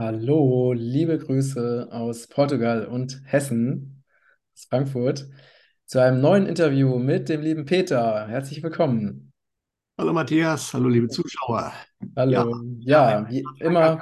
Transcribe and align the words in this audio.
Hallo, 0.00 0.72
liebe 0.72 1.18
Grüße 1.18 1.88
aus 1.90 2.26
Portugal 2.26 2.86
und 2.86 3.20
Hessen, 3.26 4.02
aus 4.54 4.64
Frankfurt, 4.64 5.28
zu 5.84 5.98
einem 6.00 6.22
neuen 6.22 6.46
Interview 6.46 6.98
mit 6.98 7.28
dem 7.28 7.42
lieben 7.42 7.66
Peter. 7.66 8.26
Herzlich 8.26 8.62
willkommen. 8.62 9.30
Hallo 9.98 10.14
Matthias, 10.14 10.72
hallo 10.72 10.88
liebe 10.88 11.08
Zuschauer. 11.08 11.74
Hallo. 12.16 12.62
ja, 12.80 13.20
Ja, 13.20 13.28
wie 13.28 13.44
immer, 13.58 14.00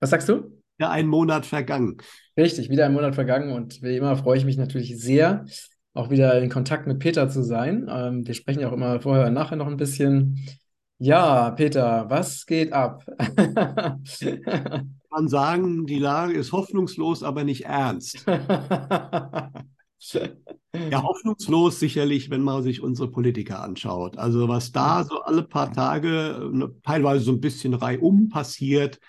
was 0.00 0.10
sagst 0.10 0.28
du? 0.28 0.50
ja, 0.80 0.90
ein 0.90 1.06
Monat 1.06 1.46
vergangen. 1.46 1.98
Richtig, 2.36 2.68
wieder 2.68 2.86
ein 2.86 2.92
Monat 2.92 3.14
vergangen 3.14 3.52
und 3.52 3.80
wie 3.82 3.96
immer 3.98 4.16
freue 4.16 4.38
ich 4.38 4.44
mich 4.44 4.56
natürlich 4.56 5.00
sehr, 5.00 5.44
auch 5.94 6.10
wieder 6.10 6.42
in 6.42 6.50
Kontakt 6.50 6.88
mit 6.88 6.98
Peter 6.98 7.28
zu 7.28 7.44
sein. 7.44 7.86
Ähm, 7.88 8.26
wir 8.26 8.34
sprechen 8.34 8.62
ja 8.62 8.68
auch 8.68 8.72
immer 8.72 9.00
vorher 9.00 9.28
und 9.28 9.34
nachher 9.34 9.54
noch 9.54 9.68
ein 9.68 9.76
bisschen. 9.76 10.44
Ja, 10.98 11.50
Peter, 11.52 12.06
was 12.10 12.46
geht 12.46 12.72
ab? 12.72 13.04
Man 15.16 15.28
sagen, 15.28 15.86
die 15.86 15.98
Lage 15.98 16.34
ist 16.34 16.52
hoffnungslos, 16.52 17.22
aber 17.22 17.42
nicht 17.44 17.64
ernst. 17.64 18.26
Ja, 20.90 21.02
hoffnungslos 21.02 21.80
sicherlich, 21.80 22.28
wenn 22.28 22.42
man 22.42 22.62
sich 22.62 22.82
unsere 22.82 23.10
Politiker 23.10 23.62
anschaut. 23.62 24.18
Also 24.18 24.46
was 24.46 24.70
da 24.70 25.04
so 25.04 25.22
alle 25.22 25.42
paar 25.42 25.72
Tage, 25.72 26.50
ne, 26.52 26.70
teilweise 26.84 27.24
so 27.24 27.32
ein 27.32 27.40
bisschen 27.40 27.72
reihum 27.72 28.28
passiert, 28.28 29.00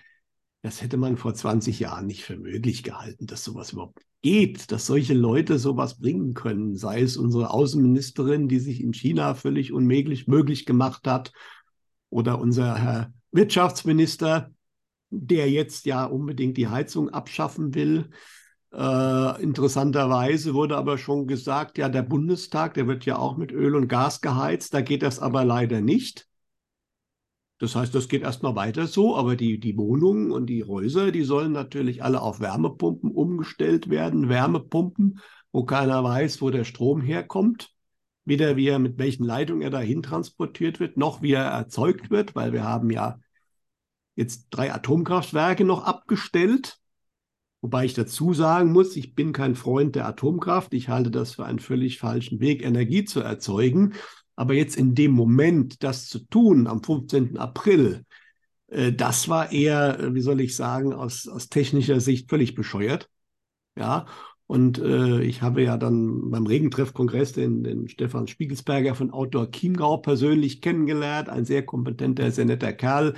das 0.62 0.82
hätte 0.82 0.96
man 0.96 1.18
vor 1.18 1.34
20 1.34 1.82
Jahren 1.82 2.08
nicht 2.08 2.24
für 2.24 2.38
möglich 2.38 2.84
gehalten, 2.84 3.28
dass 3.28 3.44
sowas 3.44 3.74
überhaupt 3.74 4.00
geht, 4.22 4.72
dass 4.72 4.86
solche 4.88 5.14
Leute 5.14 5.60
sowas 5.60 6.00
bringen 6.00 6.34
können. 6.34 6.78
Sei 6.78 7.02
es 7.02 7.18
unsere 7.18 7.52
Außenministerin, 7.52 8.48
die 8.48 8.60
sich 8.60 8.82
in 8.82 8.94
China 8.94 9.36
völlig 9.36 9.74
unmöglich 9.74 10.26
möglich 10.26 10.66
gemacht 10.66 11.06
hat, 11.06 11.34
oder 12.10 12.40
unser 12.40 12.78
Herr 12.78 13.14
Wirtschaftsminister, 13.34 14.52
der 15.10 15.50
jetzt 15.50 15.86
ja 15.86 16.06
unbedingt 16.06 16.58
die 16.58 16.68
Heizung 16.68 17.10
abschaffen 17.10 17.74
will. 17.76 18.10
Äh, 18.74 19.42
interessanterweise 19.42 20.54
wurde 20.54 20.78
aber 20.78 20.98
schon 20.98 21.28
gesagt, 21.28 21.78
ja, 21.78 21.90
der 21.90 22.04
Bundestag, 22.04 22.74
der 22.74 22.88
wird 22.88 23.06
ja 23.06 23.18
auch 23.18 23.38
mit 23.38 23.52
Öl 23.52 23.76
und 23.76 23.88
Gas 23.88 24.22
geheizt, 24.22 24.74
da 24.74 24.82
geht 24.82 25.04
das 25.04 25.20
aber 25.20 25.46
leider 25.46 25.82
nicht. 25.82 26.28
Das 27.60 27.76
heißt, 27.76 27.96
das 27.96 28.08
geht 28.08 28.22
erstmal 28.22 28.56
weiter 28.56 28.86
so, 28.86 29.16
aber 29.16 29.36
die, 29.36 29.60
die 29.60 29.78
Wohnungen 29.78 30.32
und 30.32 30.46
die 30.46 30.64
Häuser, 30.64 31.12
die 31.12 31.24
sollen 31.24 31.54
natürlich 31.54 32.04
alle 32.04 32.22
auf 32.22 32.40
Wärmepumpen 32.40 33.10
umgestellt 33.10 33.90
werden. 33.90 34.30
Wärmepumpen, 34.30 35.20
wo 35.52 35.64
keiner 35.64 36.04
weiß, 36.04 36.42
wo 36.42 36.52
der 36.52 36.66
Strom 36.66 37.02
herkommt. 37.02 37.72
Weder 38.26 38.58
wie 38.58 38.68
er 38.68 38.78
mit 38.78 39.00
welchen 39.00 39.24
Leitungen 39.24 39.64
er 39.64 39.72
dahin 39.72 40.04
transportiert 40.04 40.80
wird, 40.80 40.98
noch 40.98 41.22
wie 41.24 41.32
er 41.32 41.46
erzeugt 41.46 42.12
wird, 42.12 42.36
weil 42.36 42.54
wir 42.54 42.64
haben 42.64 42.92
ja 42.92 43.20
jetzt 44.18 44.48
drei 44.50 44.74
Atomkraftwerke 44.74 45.64
noch 45.64 45.86
abgestellt. 45.86 46.80
Wobei 47.62 47.86
ich 47.86 47.94
dazu 47.94 48.34
sagen 48.34 48.72
muss, 48.72 48.96
ich 48.98 49.16
bin 49.16 49.32
kein 49.32 49.56
Freund 49.56 49.96
der 49.96 50.08
Atomkraft. 50.08 50.74
Ich 50.74 50.90
halte 50.90 51.12
das 51.12 51.36
für 51.36 51.46
einen 51.46 51.60
völlig 51.60 52.00
falschen 52.00 52.40
Weg, 52.40 52.64
Energie 52.64 53.06
zu 53.06 53.22
erzeugen. 53.22 53.94
Aber 54.36 54.54
jetzt 54.54 54.76
in 54.76 54.96
dem 54.96 55.12
Moment, 55.12 55.84
das 55.84 56.08
zu 56.08 56.20
tun, 56.20 56.68
am 56.68 56.84
15. 56.84 57.38
April, 57.38 58.06
äh, 58.68 58.92
das 58.92 59.30
war 59.30 59.52
eher, 59.52 60.00
äh, 60.00 60.14
wie 60.14 60.22
soll 60.22 60.42
ich 60.42 60.56
sagen, 60.56 60.94
aus, 60.94 61.28
aus 61.28 61.50
technischer 61.50 62.00
Sicht 62.00 62.30
völlig 62.30 62.56
bescheuert. 62.56 63.10
Ja, 63.76 64.08
und 64.48 64.80
äh, 64.80 65.22
ich 65.22 65.42
habe 65.42 65.62
ja 65.62 65.78
dann 65.78 66.32
beim 66.32 66.48
Regentreff-Kongress 66.48 67.34
den, 67.34 67.64
den 67.64 67.90
Stefan 67.90 68.28
Spiegelsberger 68.28 68.96
von 68.96 69.12
Outdoor 69.12 69.52
Chiemgau 69.52 69.98
persönlich 69.98 70.62
kennengelernt. 70.62 71.28
Ein 71.28 71.46
sehr 71.46 71.66
kompetenter, 71.66 72.32
sehr 72.32 72.46
netter 72.46 72.72
Kerl, 72.74 73.14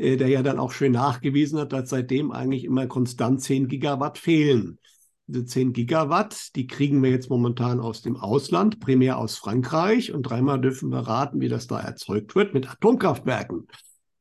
der 0.00 0.28
ja 0.28 0.42
dann 0.42 0.58
auch 0.58 0.72
schön 0.72 0.92
nachgewiesen 0.92 1.58
hat, 1.58 1.72
dass 1.72 1.90
seitdem 1.90 2.32
eigentlich 2.32 2.64
immer 2.64 2.86
konstant 2.86 3.42
10 3.42 3.68
Gigawatt 3.68 4.16
fehlen. 4.16 4.78
Diese 5.26 5.44
10 5.44 5.74
Gigawatt, 5.74 6.56
die 6.56 6.66
kriegen 6.66 7.02
wir 7.02 7.10
jetzt 7.10 7.28
momentan 7.28 7.80
aus 7.80 8.00
dem 8.00 8.16
Ausland, 8.16 8.80
primär 8.80 9.18
aus 9.18 9.36
Frankreich. 9.36 10.12
Und 10.12 10.22
dreimal 10.22 10.60
dürfen 10.60 10.88
wir 10.88 11.00
raten, 11.00 11.40
wie 11.40 11.48
das 11.48 11.66
da 11.66 11.78
erzeugt 11.78 12.34
wird, 12.34 12.54
mit 12.54 12.68
Atomkraftwerken. 12.68 13.66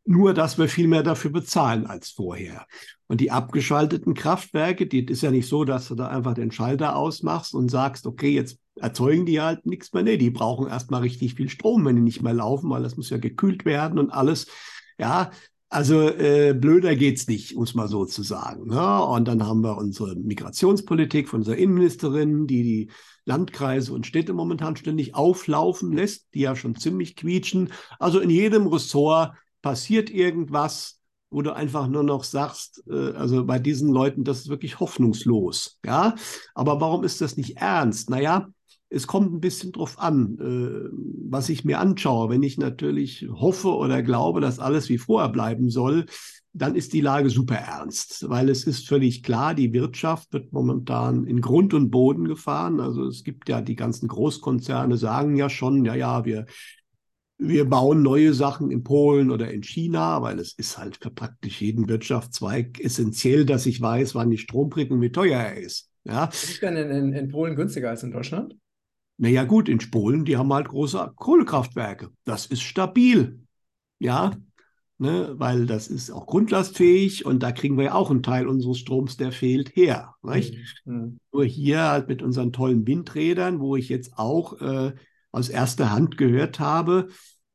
Nur, 0.05 0.33
dass 0.33 0.57
wir 0.57 0.67
viel 0.67 0.87
mehr 0.87 1.03
dafür 1.03 1.31
bezahlen 1.31 1.85
als 1.85 2.11
vorher. 2.11 2.65
Und 3.07 3.21
die 3.21 3.31
abgeschalteten 3.31 4.13
Kraftwerke, 4.13 4.85
die 4.85 5.05
ist 5.05 5.23
ja 5.23 5.31
nicht 5.31 5.47
so, 5.47 5.63
dass 5.63 5.87
du 5.87 5.95
da 5.95 6.09
einfach 6.09 6.33
den 6.33 6.51
Schalter 6.51 6.95
ausmachst 6.95 7.53
und 7.53 7.69
sagst, 7.69 8.05
okay, 8.05 8.31
jetzt 8.31 8.59
erzeugen 8.75 9.25
die 9.25 9.39
halt 9.39 9.65
nichts 9.65 9.93
mehr. 9.93 10.03
Nee, 10.03 10.17
die 10.17 10.29
brauchen 10.29 10.67
erstmal 10.67 11.01
richtig 11.01 11.35
viel 11.35 11.49
Strom, 11.49 11.85
wenn 11.85 11.95
die 11.95 12.01
nicht 12.01 12.21
mehr 12.21 12.33
laufen, 12.33 12.69
weil 12.69 12.83
das 12.83 12.97
muss 12.97 13.09
ja 13.09 13.17
gekühlt 13.17 13.65
werden 13.65 13.97
und 13.97 14.11
alles. 14.11 14.47
Ja, 14.97 15.31
also 15.69 16.09
äh, 16.09 16.53
blöder 16.53 16.95
geht's 16.95 17.27
nicht, 17.27 17.55
muss 17.55 17.75
man 17.75 17.87
so 17.87 18.05
zu 18.05 18.23
sagen. 18.23 18.67
Ne? 18.67 19.03
Und 19.05 19.27
dann 19.27 19.45
haben 19.45 19.61
wir 19.61 19.77
unsere 19.77 20.15
Migrationspolitik 20.15 21.29
von 21.29 21.41
unserer 21.41 21.57
Innenministerin, 21.57 22.47
die 22.47 22.63
die 22.63 22.91
Landkreise 23.25 23.93
und 23.93 24.07
Städte 24.07 24.33
momentan 24.33 24.75
ständig 24.75 25.13
auflaufen 25.13 25.91
lässt, 25.91 26.33
die 26.33 26.41
ja 26.41 26.55
schon 26.55 26.75
ziemlich 26.75 27.15
quietschen. 27.15 27.71
Also 27.99 28.19
in 28.19 28.31
jedem 28.31 28.65
Ressort 28.65 29.33
passiert 29.61 30.09
irgendwas, 30.09 30.99
wo 31.29 31.43
du 31.43 31.55
einfach 31.55 31.87
nur 31.87 32.01
noch 32.03 32.23
sagst, 32.23 32.83
äh, 32.89 33.11
also 33.11 33.45
bei 33.45 33.59
diesen 33.59 33.89
Leuten, 33.89 34.23
das 34.23 34.39
ist 34.39 34.49
wirklich 34.49 34.79
hoffnungslos. 34.79 35.77
Ja, 35.85 36.15
aber 36.55 36.81
warum 36.81 37.03
ist 37.03 37.21
das 37.21 37.37
nicht 37.37 37.57
ernst? 37.57 38.09
Naja, 38.09 38.47
es 38.89 39.07
kommt 39.07 39.33
ein 39.33 39.39
bisschen 39.39 39.71
drauf 39.71 39.99
an, 39.99 40.37
äh, 40.39 40.89
was 41.29 41.49
ich 41.49 41.63
mir 41.63 41.79
anschaue. 41.79 42.29
Wenn 42.29 42.43
ich 42.43 42.57
natürlich 42.57 43.27
hoffe 43.31 43.69
oder 43.69 44.01
glaube, 44.01 44.41
dass 44.41 44.59
alles 44.59 44.89
wie 44.89 44.97
vorher 44.97 45.29
bleiben 45.29 45.69
soll, 45.69 46.05
dann 46.53 46.75
ist 46.75 46.93
die 46.93 47.01
Lage 47.01 47.29
super 47.29 47.55
ernst, 47.55 48.27
weil 48.27 48.49
es 48.49 48.63
ist 48.63 48.87
völlig 48.87 49.21
klar, 49.21 49.53
die 49.53 49.71
Wirtschaft 49.71 50.33
wird 50.33 50.51
momentan 50.51 51.25
in 51.25 51.41
Grund 51.41 51.75
und 51.75 51.91
Boden 51.91 52.25
gefahren. 52.27 52.79
Also 52.79 53.05
es 53.05 53.23
gibt 53.23 53.47
ja 53.49 53.61
die 53.61 53.75
ganzen 53.75 54.07
Großkonzerne 54.07 54.97
sagen 54.97 55.35
ja 55.35 55.49
schon, 55.49 55.85
ja, 55.85 55.93
ja, 55.93 56.25
wir 56.25 56.45
wir 57.41 57.69
bauen 57.69 58.01
neue 58.01 58.33
Sachen 58.33 58.69
in 58.69 58.83
Polen 58.83 59.31
oder 59.31 59.49
in 59.49 59.63
China, 59.63 60.21
weil 60.21 60.39
es 60.39 60.51
ist 60.53 60.77
halt 60.77 60.97
für 61.01 61.09
praktisch 61.09 61.61
jeden 61.61 61.87
Wirtschaftszweig 61.87 62.81
essentiell, 62.81 63.45
dass 63.45 63.65
ich 63.65 63.79
weiß, 63.79 64.13
wann 64.13 64.29
die 64.29 64.37
Strom 64.37 64.69
bringt 64.69 64.91
und 64.91 65.01
wie 65.01 65.11
teuer 65.11 65.39
er 65.39 65.55
ist. 65.55 65.89
Ja. 66.03 66.25
Ist 66.25 66.61
denn 66.61 66.75
in, 66.75 67.13
in 67.13 67.29
Polen 67.29 67.55
günstiger 67.55 67.89
als 67.89 68.03
in 68.03 68.11
Deutschland? 68.11 68.55
Naja, 69.21 69.43
gut, 69.43 69.67
in 69.67 69.79
Polen, 69.91 70.23
die 70.23 70.37
haben 70.37 70.53
halt 70.53 70.69
große 70.69 71.11
Kohlekraftwerke. 71.17 72.09
Das 72.23 72.45
ist 72.45 72.61
stabil. 72.61 73.41
Ja, 73.99 74.31
ne, 74.97 75.33
weil 75.37 75.65
das 75.65 75.89
ist 75.89 76.09
auch 76.09 76.25
grundlastfähig 76.25 77.25
und 77.25 77.43
da 77.43 77.51
kriegen 77.51 77.77
wir 77.77 77.83
ja 77.85 77.93
auch 77.95 78.11
einen 78.11 78.23
Teil 78.23 78.47
unseres 78.47 78.77
Stroms, 78.77 79.17
der 79.17 79.33
fehlt, 79.33 79.75
her. 79.75 80.15
Nicht? 80.23 80.57
Mhm. 80.85 81.19
Nur 81.33 81.43
hier 81.43 81.83
halt 81.83 82.07
mit 82.07 82.23
unseren 82.23 82.53
tollen 82.53 82.87
Windrädern, 82.87 83.59
wo 83.59 83.75
ich 83.75 83.89
jetzt 83.89 84.17
auch 84.17 84.61
äh, 84.61 84.93
aus 85.33 85.49
erster 85.49 85.91
Hand 85.91 86.17
gehört 86.17 86.61
habe, 86.61 87.09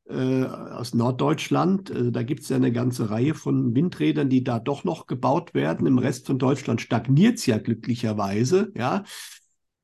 äh, 0.07 0.43
aus 0.43 0.93
Norddeutschland. 0.93 1.89
Äh, 1.89 2.11
da 2.11 2.21
gibt 2.21 2.41
es 2.41 2.49
ja 2.49 2.57
eine 2.57 2.71
ganze 2.71 3.09
Reihe 3.09 3.33
von 3.33 3.73
Windrädern, 3.73 4.29
die 4.29 4.43
da 4.43 4.59
doch 4.59 4.83
noch 4.83 5.07
gebaut 5.07 5.55
werden. 5.55 5.87
Im 5.87 5.97
Rest 5.97 6.27
von 6.27 6.37
Deutschland 6.37 6.79
stagniert 6.79 7.39
es 7.39 7.47
ja 7.47 7.57
glücklicherweise, 7.57 8.71
ja. 8.75 9.03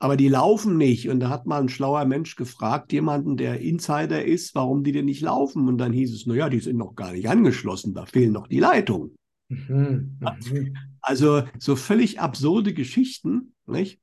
Aber 0.02 0.18
die 0.18 0.30
laufen 0.30 0.78
nicht. 0.78 1.10
Und 1.10 1.20
da 1.20 1.30
hat 1.30 1.46
mal 1.46 1.62
ein 1.62 1.70
schlauer 1.70 2.06
Mensch 2.06 2.36
gefragt, 2.36 2.92
jemanden, 2.92 3.38
der 3.38 3.62
Insider 3.62 4.26
ist, 4.26 4.56
warum 4.56 4.84
die 4.84 4.92
denn 4.92 5.06
nicht 5.06 5.22
laufen. 5.22 5.68
Und 5.68 5.78
dann 5.78 5.94
hieß 5.94 6.12
es, 6.12 6.26
naja, 6.26 6.50
die 6.50 6.60
sind 6.60 6.78
noch 6.78 6.96
gar 6.96 7.14
nicht 7.14 7.30
angeschlossen, 7.30 7.94
da 7.94 8.08
fehlen 8.08 8.32
noch 8.32 8.48
die 8.48 8.60
Leitungen. 8.60 9.16
Mhm, 9.50 10.18
mhm. 10.20 10.76
Also 11.02 11.44
so 11.60 11.76
völlig 11.76 12.20
absurde 12.20 12.74
Geschichten, 12.74 13.54
nicht? 13.68 14.00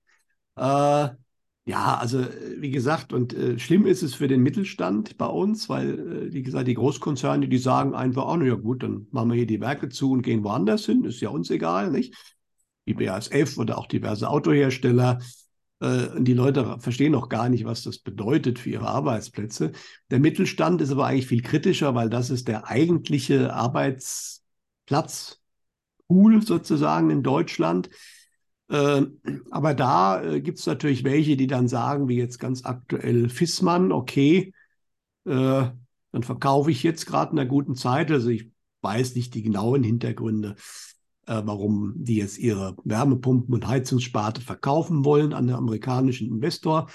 Äh, 0.55 1.09
ja, 1.69 1.99
also 1.99 2.25
wie 2.59 2.71
gesagt, 2.71 3.13
und 3.13 3.35
äh, 3.35 3.59
schlimm 3.59 3.85
ist 3.85 4.05
es 4.05 4.15
für 4.15 4.29
den 4.29 4.41
Mittelstand 4.45 5.19
bei 5.19 5.27
uns, 5.27 5.69
weil, 5.69 5.99
äh, 5.99 6.33
wie 6.33 6.43
gesagt, 6.45 6.69
die 6.69 6.75
Großkonzerne, 6.75 7.49
die 7.49 7.59
sagen 7.59 7.97
einfach, 7.97 8.25
oh, 8.25 8.37
na 8.37 8.45
ja 8.45 8.55
gut, 8.55 8.85
dann 8.85 9.09
machen 9.11 9.31
wir 9.31 9.37
hier 9.37 9.47
die 9.49 9.61
Werke 9.61 9.89
zu 9.89 10.13
und 10.13 10.23
gehen 10.23 10.45
woanders 10.45 10.87
hin, 10.87 11.03
ist 11.03 11.21
ja 11.21 11.31
uns 11.31 11.51
egal, 11.51 11.91
nicht? 11.91 12.15
Die 12.87 12.95
BASF 12.95 13.59
oder 13.59 13.79
auch 13.79 13.87
diverse 13.87 14.31
Autohersteller. 14.31 15.19
Äh, 15.81 16.09
die 16.19 16.35
Leute 16.35 16.79
verstehen 16.81 17.13
noch 17.13 17.29
gar 17.29 17.49
nicht, 17.49 17.65
was 17.65 17.83
das 17.83 17.99
bedeutet 17.99 18.59
für 18.59 18.71
ihre 18.71 18.89
Arbeitsplätze. 18.89 19.73
Der 20.11 20.21
Mittelstand 20.21 20.81
ist 20.81 20.91
aber 20.91 21.07
eigentlich 21.07 21.27
viel 21.27 21.43
kritischer, 21.43 21.95
weil 21.95 22.11
das 22.11 22.31
ist 22.31 22.49
der 22.49 22.69
eigentliche 22.69 23.55
Arbeitsplatzpool 23.55 26.43
sozusagen 26.43 27.11
in 27.11 27.23
Deutschland 27.23 27.91
äh, 28.71 29.03
aber 29.51 29.75
da 29.75 30.23
äh, 30.23 30.41
gibt 30.41 30.59
es 30.59 30.67
natürlich 30.67 31.05
welche, 31.05 31.37
die 31.37 31.47
dann 31.47 31.69
sagen, 31.69 32.09
wie 32.09 32.17
jetzt 32.17 32.39
ganz 32.39 32.65
aktuell 32.65 33.29
Fissmann, 33.29 33.93
okay, 33.93 34.53
äh, 35.25 35.71
dann 36.13 36.23
verkaufe 36.23 36.71
ich 36.71 36.83
jetzt 36.83 37.07
gerade 37.07 37.33
in 37.33 37.39
einer 37.39 37.49
guten 37.49 37.75
Zeit. 37.75 38.11
Also 38.11 38.29
ich 38.29 38.51
weiß 38.83 39.15
nicht 39.15 39.35
die 39.35 39.43
genauen 39.43 39.83
Hintergründe, 39.83 40.57
äh, 41.29 41.43
warum 41.45 41.95
die 41.97 42.17
jetzt 42.17 42.39
ihre 42.39 42.77
Wärmepumpen 42.85 43.55
und 43.55 43.69
Heizungssparte 43.69 44.41
verkaufen 44.41 45.05
wollen 45.05 45.33
an 45.33 45.47
den 45.47 45.57
amerikanischen 45.57 46.29
Investor. 46.29 46.89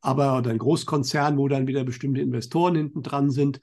Aber 0.00 0.38
oder 0.38 0.50
ein 0.50 0.58
Großkonzern, 0.58 1.38
wo 1.38 1.48
dann 1.48 1.66
wieder 1.66 1.84
bestimmte 1.84 2.20
Investoren 2.20 2.74
hinten 2.74 3.02
dran 3.02 3.30
sind. 3.30 3.60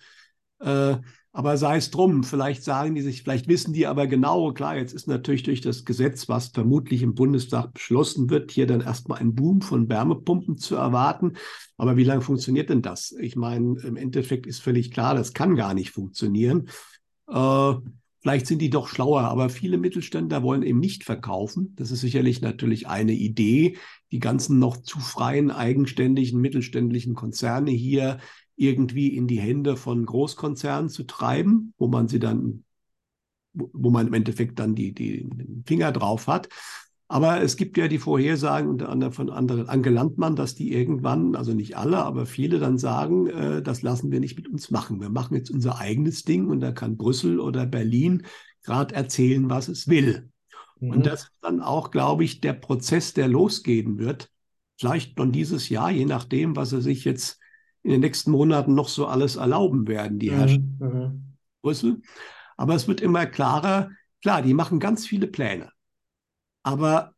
Äh, 0.59 0.97
Aber 1.35 1.57
sei 1.57 1.77
es 1.77 1.89
drum, 1.89 2.23
vielleicht 2.23 2.63
sagen 2.63 2.93
die 2.93 3.01
sich, 3.01 3.23
vielleicht 3.23 3.47
wissen 3.47 3.73
die 3.73 3.87
aber 3.87 4.05
genau, 4.05 4.53
klar, 4.53 4.77
jetzt 4.77 4.93
ist 4.93 5.07
natürlich 5.07 5.41
durch 5.41 5.61
das 5.61 5.83
Gesetz, 5.83 6.29
was 6.29 6.49
vermutlich 6.49 7.01
im 7.01 7.15
Bundestag 7.15 7.73
beschlossen 7.73 8.29
wird, 8.29 8.51
hier 8.51 8.67
dann 8.67 8.81
erstmal 8.81 9.19
ein 9.19 9.33
Boom 9.33 9.61
von 9.61 9.89
Wärmepumpen 9.89 10.57
zu 10.57 10.75
erwarten. 10.75 11.33
Aber 11.75 11.97
wie 11.97 12.03
lange 12.03 12.21
funktioniert 12.21 12.69
denn 12.69 12.83
das? 12.83 13.15
Ich 13.19 13.35
meine, 13.35 13.79
im 13.81 13.97
Endeffekt 13.97 14.45
ist 14.45 14.61
völlig 14.61 14.91
klar, 14.91 15.15
das 15.15 15.33
kann 15.33 15.55
gar 15.55 15.73
nicht 15.73 15.89
funktionieren. 15.89 16.69
Äh, 17.27 17.73
vielleicht 18.23 18.47
sind 18.47 18.59
die 18.59 18.69
doch 18.69 18.87
schlauer, 18.87 19.23
aber 19.23 19.49
viele 19.49 19.77
Mittelständler 19.77 20.41
wollen 20.43 20.63
eben 20.63 20.79
nicht 20.79 21.03
verkaufen. 21.03 21.73
Das 21.75 21.91
ist 21.91 21.99
sicherlich 21.99 22.41
natürlich 22.41 22.87
eine 22.87 23.11
Idee, 23.11 23.77
die 24.11 24.19
ganzen 24.19 24.59
noch 24.59 24.77
zu 24.77 24.99
freien, 24.99 25.51
eigenständigen 25.51 26.39
mittelständischen 26.39 27.15
Konzerne 27.15 27.71
hier 27.71 28.19
irgendwie 28.55 29.09
in 29.09 29.27
die 29.27 29.41
Hände 29.41 29.75
von 29.75 30.05
Großkonzernen 30.05 30.89
zu 30.89 31.03
treiben, 31.03 31.73
wo 31.77 31.87
man 31.87 32.07
sie 32.07 32.19
dann, 32.19 32.63
wo 33.53 33.89
man 33.89 34.07
im 34.07 34.13
Endeffekt 34.13 34.57
dann 34.57 34.73
die, 34.73 34.93
die 34.93 35.29
Finger 35.65 35.91
drauf 35.91 36.27
hat. 36.27 36.47
Aber 37.13 37.43
es 37.43 37.57
gibt 37.57 37.77
ja 37.77 37.87
die 37.87 37.99
Vorhersagen 37.99 38.67
unter 38.67 38.89
anderem 38.89 39.13
von 39.13 39.29
anderen 39.29 39.69
Anke 39.69 39.91
Landmann, 39.91 40.35
dass 40.35 40.55
die 40.55 40.73
irgendwann, 40.73 41.35
also 41.35 41.53
nicht 41.53 41.77
alle, 41.77 41.99
aber 41.99 42.25
viele 42.25 42.57
dann 42.57 42.79
sagen, 42.79 43.27
äh, 43.27 43.61
das 43.61 43.83
lassen 43.83 44.11
wir 44.11 44.19
nicht 44.19 44.35
mit 44.35 44.47
uns 44.47 44.71
machen. 44.71 44.99
Wir 44.99 45.11
machen 45.11 45.35
jetzt 45.35 45.51
unser 45.51 45.77
eigenes 45.77 46.23
Ding 46.23 46.47
und 46.47 46.59
da 46.59 46.71
kann 46.71 46.97
Brüssel 46.97 47.39
oder 47.39 47.67
Berlin 47.67 48.23
gerade 48.63 48.95
erzählen, 48.95 49.47
was 49.47 49.67
es 49.67 49.87
will. 49.87 50.31
Mhm. 50.79 50.89
Und 50.89 51.05
das 51.05 51.25
ist 51.25 51.37
dann 51.41 51.61
auch, 51.61 51.91
glaube 51.91 52.23
ich, 52.23 52.41
der 52.41 52.53
Prozess, 52.53 53.13
der 53.13 53.27
losgehen 53.27 53.99
wird. 53.99 54.31
Vielleicht 54.79 55.15
noch 55.19 55.27
dieses 55.27 55.69
Jahr, 55.69 55.91
je 55.91 56.05
nachdem, 56.05 56.55
was 56.55 56.73
er 56.73 56.81
sich 56.81 57.05
jetzt 57.05 57.39
in 57.83 57.91
den 57.91 58.01
nächsten 58.01 58.31
Monaten 58.31 58.73
noch 58.73 58.89
so 58.89 59.05
alles 59.05 59.35
erlauben 59.35 59.87
werden, 59.87 60.17
die 60.17 60.31
Herrscher 60.31 60.57
mhm. 60.57 60.79
mhm. 60.79 61.33
Brüssel. 61.61 62.01
Aber 62.57 62.73
es 62.73 62.87
wird 62.87 63.01
immer 63.01 63.27
klarer, 63.27 63.91
klar, 64.23 64.41
die 64.41 64.55
machen 64.55 64.79
ganz 64.79 65.05
viele 65.05 65.27
Pläne. 65.27 65.72
Aber 66.63 67.13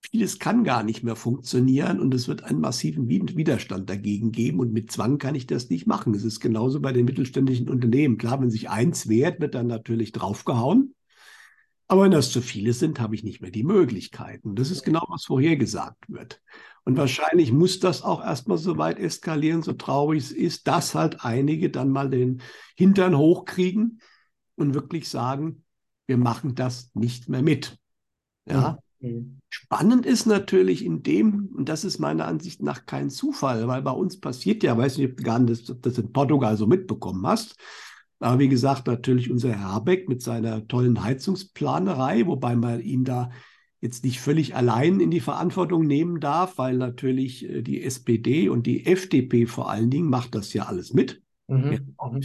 vieles 0.00 0.38
kann 0.38 0.64
gar 0.64 0.82
nicht 0.82 1.02
mehr 1.02 1.16
funktionieren 1.16 2.00
und 2.00 2.14
es 2.14 2.26
wird 2.26 2.42
einen 2.44 2.60
massiven 2.60 3.08
Widerstand 3.08 3.90
dagegen 3.90 4.32
geben 4.32 4.60
und 4.60 4.72
mit 4.72 4.90
Zwang 4.90 5.18
kann 5.18 5.34
ich 5.34 5.46
das 5.46 5.68
nicht 5.68 5.86
machen. 5.86 6.14
Es 6.14 6.24
ist 6.24 6.40
genauso 6.40 6.80
bei 6.80 6.92
den 6.92 7.04
mittelständischen 7.04 7.68
Unternehmen. 7.68 8.16
Klar, 8.16 8.40
wenn 8.40 8.50
sich 8.50 8.70
eins 8.70 9.08
wehrt, 9.08 9.40
wird 9.40 9.54
dann 9.54 9.66
natürlich 9.66 10.12
draufgehauen. 10.12 10.94
Aber 11.90 12.04
wenn 12.04 12.12
das 12.12 12.30
zu 12.30 12.40
viele 12.40 12.72
sind, 12.72 13.00
habe 13.00 13.16
ich 13.16 13.24
nicht 13.24 13.40
mehr 13.40 13.50
die 13.50 13.64
Möglichkeiten. 13.64 14.54
Das 14.54 14.70
ist 14.70 14.84
genau, 14.84 15.04
was 15.08 15.24
vorhergesagt 15.24 16.08
wird. 16.08 16.40
Und 16.84 16.96
wahrscheinlich 16.96 17.50
muss 17.50 17.80
das 17.80 18.02
auch 18.02 18.22
erstmal 18.22 18.58
so 18.58 18.78
weit 18.78 19.00
eskalieren, 19.00 19.62
so 19.62 19.72
traurig 19.72 20.22
es 20.22 20.30
ist, 20.30 20.68
dass 20.68 20.94
halt 20.94 21.24
einige 21.24 21.68
dann 21.68 21.90
mal 21.90 22.08
den 22.08 22.42
Hintern 22.76 23.18
hochkriegen 23.18 24.00
und 24.54 24.74
wirklich 24.74 25.08
sagen, 25.08 25.64
wir 26.06 26.16
machen 26.16 26.54
das 26.54 26.94
nicht 26.94 27.28
mehr 27.28 27.42
mit. 27.42 27.79
Ja. 28.52 28.78
Mhm. 29.00 29.38
Spannend 29.48 30.06
ist 30.06 30.26
natürlich 30.26 30.84
in 30.84 31.02
dem, 31.02 31.48
und 31.54 31.68
das 31.68 31.84
ist 31.84 31.98
meiner 31.98 32.26
Ansicht 32.26 32.62
nach 32.62 32.86
kein 32.86 33.10
Zufall, 33.10 33.66
weil 33.66 33.82
bei 33.82 33.90
uns 33.90 34.20
passiert 34.20 34.62
ja, 34.62 34.76
weiß 34.76 34.98
nicht, 34.98 35.10
ob 35.10 35.16
du 35.16 35.22
gar 35.22 35.38
nicht 35.38 35.68
das, 35.68 35.80
das 35.80 35.98
in 35.98 36.12
Portugal 36.12 36.56
so 36.56 36.66
mitbekommen 36.66 37.26
hast, 37.26 37.56
aber 38.20 38.38
wie 38.38 38.48
gesagt, 38.48 38.86
natürlich 38.86 39.30
unser 39.30 39.50
Herr 39.50 39.72
Habeck 39.72 40.08
mit 40.08 40.22
seiner 40.22 40.68
tollen 40.68 41.02
Heizungsplanerei, 41.02 42.26
wobei 42.26 42.54
man 42.54 42.80
ihn 42.80 43.04
da 43.04 43.30
jetzt 43.80 44.04
nicht 44.04 44.20
völlig 44.20 44.54
allein 44.54 45.00
in 45.00 45.10
die 45.10 45.20
Verantwortung 45.20 45.86
nehmen 45.86 46.20
darf, 46.20 46.58
weil 46.58 46.76
natürlich 46.76 47.48
äh, 47.48 47.62
die 47.62 47.82
SPD 47.82 48.50
und 48.50 48.66
die 48.66 48.84
FDP 48.84 49.46
vor 49.46 49.70
allen 49.70 49.90
Dingen 49.90 50.10
macht 50.10 50.34
das 50.34 50.52
ja 50.52 50.64
alles 50.64 50.92
mit. 50.92 51.22
Mhm. 51.48 51.80
mhm. 51.98 52.20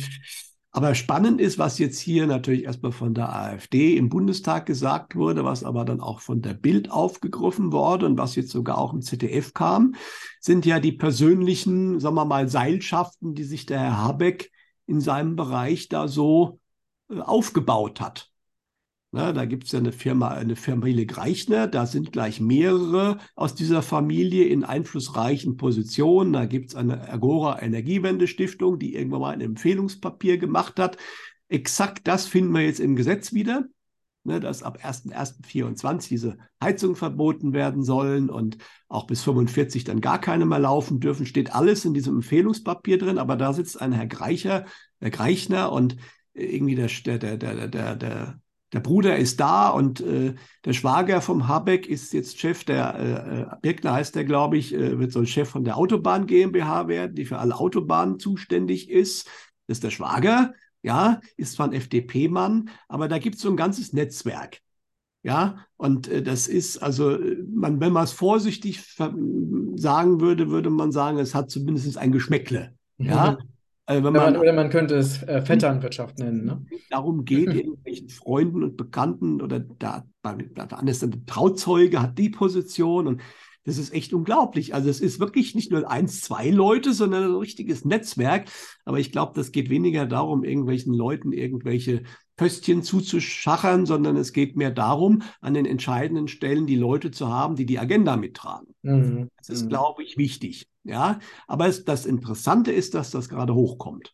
Aber 0.75 0.93
spannend 0.93 1.39
ist, 1.39 1.57
was 1.57 1.79
jetzt 1.79 1.99
hier 1.99 2.27
natürlich 2.27 2.65
erstmal 2.65 2.91
von 2.91 3.13
der 3.13 3.33
AfD 3.33 3.95
im 3.95 4.09
Bundestag 4.09 4.65
gesagt 4.65 5.15
wurde, 5.15 5.45
was 5.45 5.63
aber 5.63 5.85
dann 5.85 6.01
auch 6.01 6.19
von 6.19 6.41
der 6.41 6.53
Bild 6.53 6.91
aufgegriffen 6.91 7.71
wurde 7.71 8.05
und 8.05 8.17
was 8.17 8.35
jetzt 8.35 8.51
sogar 8.51 8.77
auch 8.77 8.91
im 8.91 9.01
ZDF 9.01 9.53
kam, 9.53 9.95
sind 10.41 10.65
ja 10.65 10.81
die 10.81 10.91
persönlichen, 10.91 12.01
sagen 12.01 12.15
wir 12.17 12.25
mal, 12.25 12.49
Seilschaften, 12.49 13.35
die 13.35 13.45
sich 13.45 13.65
der 13.65 13.79
Herr 13.79 13.97
Habeck 13.99 14.51
in 14.85 14.99
seinem 14.99 15.37
Bereich 15.37 15.87
da 15.87 16.09
so 16.09 16.59
äh, 17.09 17.21
aufgebaut 17.21 18.01
hat. 18.01 18.29
Na, 19.15 19.31
da 19.31 19.45
gibt 19.45 19.63
es 19.63 19.71
ja 19.71 19.79
eine 19.79 19.93
Firma, 19.93 20.27
eine 20.27 20.57
Familie 20.57 21.05
Greichner, 21.05 21.67
da 21.67 21.85
sind 21.85 22.11
gleich 22.11 22.41
mehrere 22.41 23.17
aus 23.35 23.55
dieser 23.55 23.81
Familie 23.81 24.43
in 24.43 24.65
einflussreichen 24.65 25.55
Positionen. 25.55 26.33
Da 26.33 26.45
gibt 26.45 26.71
es 26.71 26.75
eine 26.75 27.07
Agora 27.09 27.61
Energiewende 27.61 28.27
Stiftung, 28.27 28.77
die 28.77 28.93
irgendwann 28.93 29.21
mal 29.21 29.33
ein 29.33 29.39
Empfehlungspapier 29.39 30.37
gemacht 30.37 30.81
hat. 30.81 30.97
Exakt 31.47 32.09
das 32.09 32.27
finden 32.27 32.51
wir 32.51 32.65
jetzt 32.65 32.81
im 32.81 32.97
Gesetz 32.97 33.31
wieder, 33.31 33.63
ne, 34.25 34.41
dass 34.41 34.63
ab 34.63 34.79
1.1.24 34.83 36.09
diese 36.09 36.37
Heizungen 36.61 36.97
verboten 36.97 37.53
werden 37.53 37.85
sollen 37.85 38.29
und 38.29 38.57
auch 38.89 39.07
bis 39.07 39.21
45 39.23 39.85
dann 39.85 40.01
gar 40.01 40.19
keine 40.19 40.45
mehr 40.45 40.59
laufen 40.59 40.99
dürfen. 40.99 41.25
Steht 41.25 41.55
alles 41.55 41.85
in 41.85 41.93
diesem 41.93 42.15
Empfehlungspapier 42.15 42.97
drin, 42.97 43.17
aber 43.17 43.37
da 43.37 43.53
sitzt 43.53 43.79
ein 43.79 43.93
Herr 43.93 44.07
Greicher, 44.07 44.65
Herr 44.99 45.09
Greichner 45.09 45.71
und 45.71 45.95
irgendwie 46.33 46.75
der, 46.75 46.89
der, 47.17 47.37
der, 47.37 47.67
der, 47.69 47.95
der 47.95 48.41
der 48.75 48.81
Bruder 48.81 49.17
ist 49.17 49.39
da 49.39 49.69
und 49.69 50.01
äh, 50.01 50.35
der 50.65 50.73
Schwager 50.73 51.21
vom 51.21 51.47
Habeck 51.47 51.87
ist 51.87 52.11
jetzt 52.11 52.37
Chef 52.37 52.65
der, 52.65 52.95
äh, 52.99 53.41
äh, 53.41 53.45
Birkner 53.61 53.93
heißt 53.93 54.15
der, 54.15 54.25
glaube 54.25 54.57
ich, 54.57 54.73
äh, 54.73 54.99
wird 54.99 55.13
so 55.13 55.19
ein 55.19 55.27
Chef 55.27 55.47
von 55.47 55.63
der 55.63 55.77
Autobahn 55.77 56.27
GmbH 56.27 56.89
werden, 56.89 57.15
die 57.15 57.23
für 57.23 57.39
alle 57.39 57.57
Autobahnen 57.57 58.19
zuständig 58.19 58.89
ist. 58.89 59.27
Das 59.67 59.77
ist 59.77 59.83
der 59.85 59.91
Schwager, 59.91 60.53
ja, 60.83 61.21
ist 61.37 61.53
zwar 61.53 61.67
ein 61.67 61.73
FDP-Mann, 61.73 62.69
aber 62.89 63.07
da 63.07 63.17
gibt 63.17 63.37
es 63.37 63.41
so 63.43 63.49
ein 63.49 63.55
ganzes 63.55 63.93
Netzwerk. 63.93 64.59
Ja, 65.23 65.65
und 65.77 66.09
äh, 66.09 66.21
das 66.21 66.49
ist, 66.49 66.77
also, 66.79 67.11
äh, 67.11 67.37
man, 67.49 67.79
wenn 67.79 67.93
man 67.93 68.03
es 68.03 68.11
vorsichtig 68.11 68.81
sagen 68.97 70.19
würde, 70.19 70.49
würde 70.51 70.69
man 70.69 70.91
sagen, 70.91 71.17
es 71.17 71.33
hat 71.33 71.49
zumindest 71.49 71.97
ein 71.97 72.11
Geschmäckle. 72.11 72.75
Ja, 72.97 73.37
Also 73.87 74.03
wenn 74.03 74.13
man, 74.13 74.35
oder 74.35 74.53
man 74.53 74.69
könnte 74.69 74.95
es 74.95 75.21
äh, 75.23 75.41
Vetternwirtschaft 75.41 76.17
nennen. 76.17 76.45
Ne? 76.45 76.65
Darum 76.89 77.23
geht, 77.23 77.53
irgendwelchen 77.53 78.09
Freunden 78.09 78.63
und 78.63 78.77
Bekannten 78.77 79.41
oder 79.41 79.59
da, 79.59 80.05
da 80.23 80.79
ist 80.85 81.03
ein 81.03 81.25
Trauzeuge, 81.27 82.01
hat 82.01 82.17
die 82.17 82.29
Position 82.29 83.07
und 83.07 83.21
das 83.65 83.79
ist 83.79 83.93
echt 83.93 84.13
unglaublich. 84.13 84.73
Also 84.73 84.89
es 84.89 85.01
ist 85.01 85.19
wirklich 85.19 85.55
nicht 85.55 85.71
nur 85.71 85.89
eins, 85.89 86.21
zwei 86.21 86.49
Leute, 86.49 86.93
sondern 86.93 87.23
ein 87.23 87.35
richtiges 87.35 87.83
Netzwerk. 87.83 88.47
Aber 88.85 88.99
ich 88.99 89.11
glaube, 89.11 89.33
das 89.35 89.51
geht 89.51 89.69
weniger 89.69 90.05
darum, 90.05 90.43
irgendwelchen 90.43 90.93
Leuten 90.93 91.31
irgendwelche 91.31 92.03
Pöstchen 92.37 92.83
zuzuschachern, 92.83 93.85
sondern 93.87 94.17
es 94.17 94.33
geht 94.33 94.55
mehr 94.55 94.69
darum, 94.69 95.23
an 95.41 95.55
den 95.55 95.65
entscheidenden 95.65 96.27
Stellen 96.27 96.67
die 96.67 96.75
Leute 96.75 97.09
zu 97.09 97.29
haben, 97.29 97.55
die 97.55 97.65
die 97.65 97.79
Agenda 97.79 98.17
mittragen. 98.17 98.75
Mhm. 98.83 99.29
Das 99.37 99.49
ist, 99.49 99.67
glaube 99.67 100.03
ich, 100.03 100.17
wichtig. 100.17 100.67
Ja, 100.85 101.19
aber 101.47 101.67
es, 101.67 101.83
das 101.83 102.05
Interessante 102.05 102.71
ist, 102.71 102.93
dass 102.93 103.11
das 103.11 103.27
gerade 103.27 103.53
hochkommt. 103.55 104.13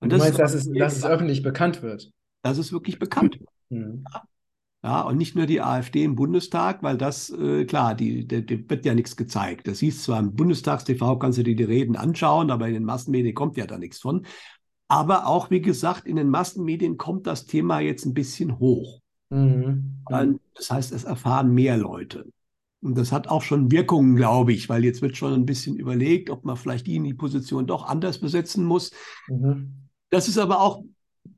Und 0.00 0.12
du 0.12 0.16
meinst, 0.16 0.38
dass 0.38 0.54
es, 0.54 0.70
dass 0.72 0.96
es 0.96 1.04
öffentlich 1.04 1.42
bekannt 1.42 1.82
wird? 1.82 2.10
Dass 2.42 2.58
es 2.58 2.72
wirklich 2.72 2.98
bekannt 2.98 3.38
wird. 3.38 3.50
Mhm. 3.70 4.04
Ja. 4.12 4.22
ja. 4.84 5.02
und 5.02 5.16
nicht 5.16 5.34
nur 5.34 5.46
die 5.46 5.60
AfD 5.60 6.04
im 6.04 6.14
Bundestag, 6.14 6.82
weil 6.84 6.96
das, 6.96 7.30
äh, 7.30 7.64
klar, 7.64 7.96
die, 7.96 8.26
die, 8.26 8.46
die, 8.46 8.70
wird 8.70 8.84
ja 8.84 8.94
nichts 8.94 9.16
gezeigt. 9.16 9.66
Das 9.66 9.80
hieß 9.80 10.04
zwar 10.04 10.20
im 10.20 10.34
Bundestagstv, 10.34 11.18
kannst 11.18 11.38
du 11.38 11.42
dir 11.42 11.56
die 11.56 11.64
Reden 11.64 11.96
anschauen, 11.96 12.50
aber 12.52 12.68
in 12.68 12.74
den 12.74 12.84
Massenmedien 12.84 13.34
kommt 13.34 13.56
ja 13.56 13.66
da 13.66 13.76
nichts 13.76 13.98
von. 13.98 14.24
Aber 14.86 15.26
auch, 15.26 15.50
wie 15.50 15.62
gesagt, 15.62 16.06
in 16.06 16.16
den 16.16 16.28
Massenmedien 16.28 16.96
kommt 16.96 17.26
das 17.26 17.46
Thema 17.46 17.80
jetzt 17.80 18.04
ein 18.04 18.14
bisschen 18.14 18.58
hoch. 18.58 19.00
Mhm. 19.30 20.02
Das 20.54 20.70
heißt, 20.70 20.92
es 20.92 21.04
erfahren 21.04 21.52
mehr 21.52 21.76
Leute. 21.76 22.26
Und 22.82 22.98
das 22.98 23.12
hat 23.12 23.28
auch 23.28 23.42
schon 23.42 23.70
Wirkungen, 23.70 24.16
glaube 24.16 24.52
ich, 24.52 24.68
weil 24.68 24.84
jetzt 24.84 25.02
wird 25.02 25.16
schon 25.16 25.32
ein 25.32 25.46
bisschen 25.46 25.76
überlegt, 25.76 26.30
ob 26.30 26.44
man 26.44 26.56
vielleicht 26.56 26.86
die 26.88 26.96
in 26.96 27.04
die 27.04 27.14
Position 27.14 27.66
doch 27.66 27.86
anders 27.86 28.18
besetzen 28.18 28.64
muss. 28.64 28.90
Mhm. 29.28 29.88
Das 30.10 30.26
ist 30.28 30.36
aber 30.36 30.60
auch, 30.60 30.82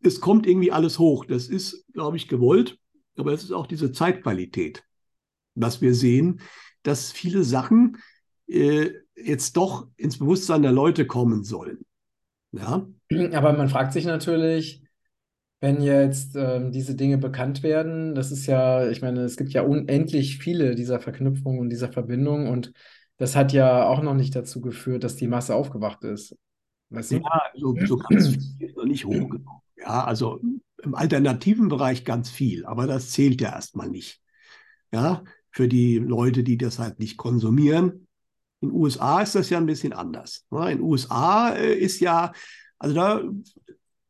es 0.02 0.20
kommt 0.20 0.46
irgendwie 0.46 0.72
alles 0.72 0.98
hoch. 0.98 1.26
Das 1.26 1.48
ist, 1.48 1.84
glaube 1.92 2.16
ich, 2.16 2.28
gewollt, 2.28 2.78
aber 3.16 3.32
es 3.32 3.44
ist 3.44 3.52
auch 3.52 3.66
diese 3.66 3.92
Zeitqualität, 3.92 4.84
was 5.54 5.82
wir 5.82 5.94
sehen, 5.94 6.40
dass 6.82 7.12
viele 7.12 7.44
Sachen 7.44 7.98
äh, 8.46 8.90
jetzt 9.14 9.56
doch 9.58 9.88
ins 9.96 10.18
Bewusstsein 10.18 10.62
der 10.62 10.72
Leute 10.72 11.06
kommen 11.06 11.44
sollen. 11.44 11.84
Ja. 12.52 12.86
Aber 13.32 13.52
man 13.52 13.68
fragt 13.68 13.92
sich 13.92 14.06
natürlich, 14.06 14.83
wenn 15.64 15.80
jetzt 15.80 16.36
ähm, 16.36 16.72
diese 16.72 16.94
Dinge 16.94 17.16
bekannt 17.16 17.62
werden, 17.62 18.14
das 18.14 18.30
ist 18.30 18.44
ja, 18.44 18.86
ich 18.90 19.00
meine, 19.00 19.22
es 19.22 19.38
gibt 19.38 19.54
ja 19.54 19.62
unendlich 19.62 20.36
viele 20.36 20.74
dieser 20.74 21.00
Verknüpfungen 21.00 21.58
und 21.58 21.70
dieser 21.70 21.90
Verbindungen 21.90 22.48
und 22.48 22.74
das 23.16 23.34
hat 23.34 23.50
ja 23.54 23.86
auch 23.86 24.02
noch 24.02 24.12
nicht 24.12 24.36
dazu 24.36 24.60
geführt, 24.60 25.04
dass 25.04 25.16
die 25.16 25.26
Masse 25.26 25.54
aufgewacht 25.54 26.04
ist. 26.04 26.36
Weißt 26.90 27.12
du? 27.12 27.16
Ja, 27.16 27.42
so, 27.54 27.74
so 27.86 27.96
ganz 27.96 28.28
viel 28.28 28.56
ist 28.58 28.76
noch 28.76 28.84
nicht 28.84 29.06
hochgenommen. 29.06 29.62
Ja, 29.78 30.04
also 30.04 30.38
im 30.82 30.94
alternativen 30.94 31.68
Bereich 31.68 32.04
ganz 32.04 32.28
viel, 32.28 32.66
aber 32.66 32.86
das 32.86 33.12
zählt 33.12 33.40
ja 33.40 33.54
erstmal 33.54 33.88
nicht. 33.88 34.20
Ja, 34.92 35.24
für 35.50 35.66
die 35.66 35.96
Leute, 35.96 36.42
die 36.42 36.58
das 36.58 36.78
halt 36.78 36.98
nicht 36.98 37.16
konsumieren. 37.16 38.06
In 38.60 38.68
den 38.68 38.72
USA 38.72 39.22
ist 39.22 39.34
das 39.34 39.48
ja 39.48 39.56
ein 39.56 39.66
bisschen 39.66 39.94
anders. 39.94 40.44
In 40.50 40.66
den 40.66 40.80
USA 40.82 41.54
äh, 41.54 41.72
ist 41.72 42.00
ja, 42.00 42.32
also 42.78 42.94
da 42.94 43.22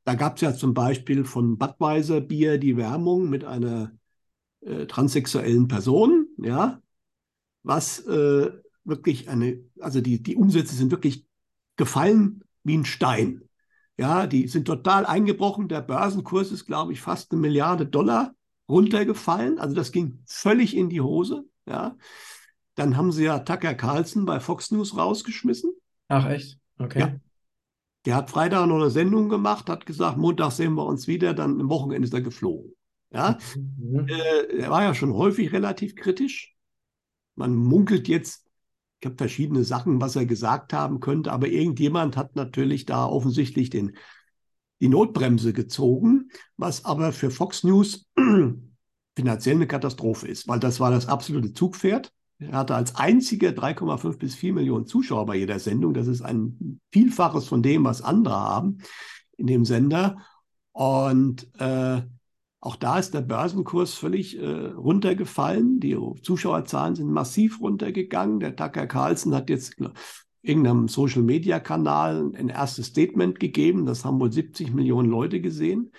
da 0.04 0.14
gab 0.14 0.36
es 0.36 0.42
ja 0.42 0.54
zum 0.54 0.74
Beispiel 0.74 1.24
von 1.24 1.58
Budweiser 1.58 2.20
Bier 2.20 2.58
die 2.58 2.76
Werbung 2.76 3.30
mit 3.30 3.44
einer 3.44 3.92
äh, 4.60 4.86
transsexuellen 4.86 5.68
Person, 5.68 6.28
ja, 6.38 6.80
was 7.62 8.00
äh, 8.06 8.50
wirklich 8.84 9.28
eine, 9.28 9.60
also 9.80 10.00
die, 10.00 10.22
die 10.22 10.36
Umsätze 10.36 10.74
sind 10.74 10.90
wirklich 10.90 11.26
gefallen 11.76 12.44
wie 12.62 12.76
ein 12.76 12.84
Stein. 12.84 13.42
Ja, 13.96 14.26
die 14.26 14.48
sind 14.48 14.66
total 14.66 15.06
eingebrochen. 15.06 15.68
Der 15.68 15.80
Börsenkurs 15.80 16.50
ist, 16.50 16.66
glaube 16.66 16.92
ich, 16.92 17.00
fast 17.00 17.32
eine 17.32 17.40
Milliarde 17.40 17.86
Dollar 17.86 18.34
runtergefallen. 18.68 19.58
Also 19.58 19.74
das 19.74 19.92
ging 19.92 20.18
völlig 20.26 20.76
in 20.76 20.88
die 20.88 21.00
Hose. 21.00 21.44
Ja. 21.66 21.96
Dann 22.74 22.96
haben 22.96 23.12
sie 23.12 23.24
ja 23.24 23.38
Tucker 23.38 23.74
Carlson 23.74 24.24
bei 24.24 24.40
Fox 24.40 24.70
News 24.72 24.96
rausgeschmissen. 24.96 25.72
Ach, 26.08 26.28
echt? 26.28 26.58
Okay. 26.78 27.00
Ja. 27.00 27.14
Der 28.04 28.16
hat 28.16 28.30
Freitag 28.30 28.66
noch 28.66 28.76
eine 28.76 28.90
Sendung 28.90 29.28
gemacht, 29.28 29.68
hat 29.68 29.86
gesagt, 29.86 30.18
Montag 30.18 30.52
sehen 30.52 30.74
wir 30.74 30.84
uns 30.84 31.06
wieder, 31.06 31.32
dann 31.32 31.60
am 31.60 31.70
Wochenende 31.70 32.06
ist 32.06 32.14
er 32.14 32.20
geflogen. 32.20 32.72
Ja, 33.10 33.38
mhm. 33.56 34.08
äh, 34.08 34.58
er 34.58 34.70
war 34.70 34.82
ja 34.82 34.94
schon 34.94 35.14
häufig 35.14 35.52
relativ 35.52 35.94
kritisch. 35.94 36.54
Man 37.36 37.54
munkelt 37.54 38.08
jetzt, 38.08 38.46
ich 39.00 39.06
habe 39.06 39.16
verschiedene 39.16 39.64
Sachen, 39.64 40.00
was 40.00 40.16
er 40.16 40.26
gesagt 40.26 40.72
haben 40.72 41.00
könnte, 41.00 41.32
aber 41.32 41.48
irgendjemand 41.48 42.16
hat 42.16 42.36
natürlich 42.36 42.86
da 42.86 43.06
offensichtlich 43.06 43.70
den, 43.70 43.96
die 44.80 44.88
Notbremse 44.88 45.52
gezogen, 45.52 46.30
was 46.56 46.84
aber 46.84 47.12
für 47.12 47.30
Fox 47.30 47.64
News 47.64 48.08
finanziell 49.16 49.56
eine 49.56 49.66
Katastrophe 49.66 50.26
ist, 50.28 50.48
weil 50.48 50.58
das 50.58 50.80
war 50.80 50.90
das 50.90 51.06
absolute 51.06 51.52
Zugpferd. 51.52 52.12
Er 52.50 52.58
hatte 52.58 52.74
als 52.74 52.94
einziger 52.96 53.50
3,5 53.50 54.18
bis 54.18 54.34
4 54.34 54.52
Millionen 54.52 54.86
Zuschauer 54.86 55.26
bei 55.26 55.36
jeder 55.36 55.58
Sendung. 55.58 55.94
Das 55.94 56.06
ist 56.06 56.22
ein 56.22 56.80
Vielfaches 56.92 57.46
von 57.46 57.62
dem, 57.62 57.84
was 57.84 58.02
andere 58.02 58.34
haben 58.34 58.78
in 59.36 59.46
dem 59.46 59.64
Sender. 59.64 60.18
Und 60.72 61.48
äh, 61.58 62.02
auch 62.60 62.76
da 62.76 62.98
ist 62.98 63.12
der 63.12 63.20
Börsenkurs 63.20 63.94
völlig 63.94 64.38
äh, 64.38 64.46
runtergefallen. 64.46 65.80
Die 65.80 65.98
Zuschauerzahlen 66.22 66.94
sind 66.94 67.10
massiv 67.10 67.60
runtergegangen. 67.60 68.40
Der 68.40 68.56
Tucker 68.56 68.86
Carlson 68.86 69.34
hat 69.34 69.50
jetzt 69.50 69.76
irgendeinem 70.40 70.88
Social-Media-Kanal 70.88 72.32
ein 72.34 72.48
erstes 72.48 72.86
Statement 72.86 73.38
gegeben. 73.38 73.86
Das 73.86 74.04
haben 74.04 74.18
wohl 74.18 74.32
70 74.32 74.72
Millionen 74.72 75.10
Leute 75.10 75.40
gesehen. 75.40 75.92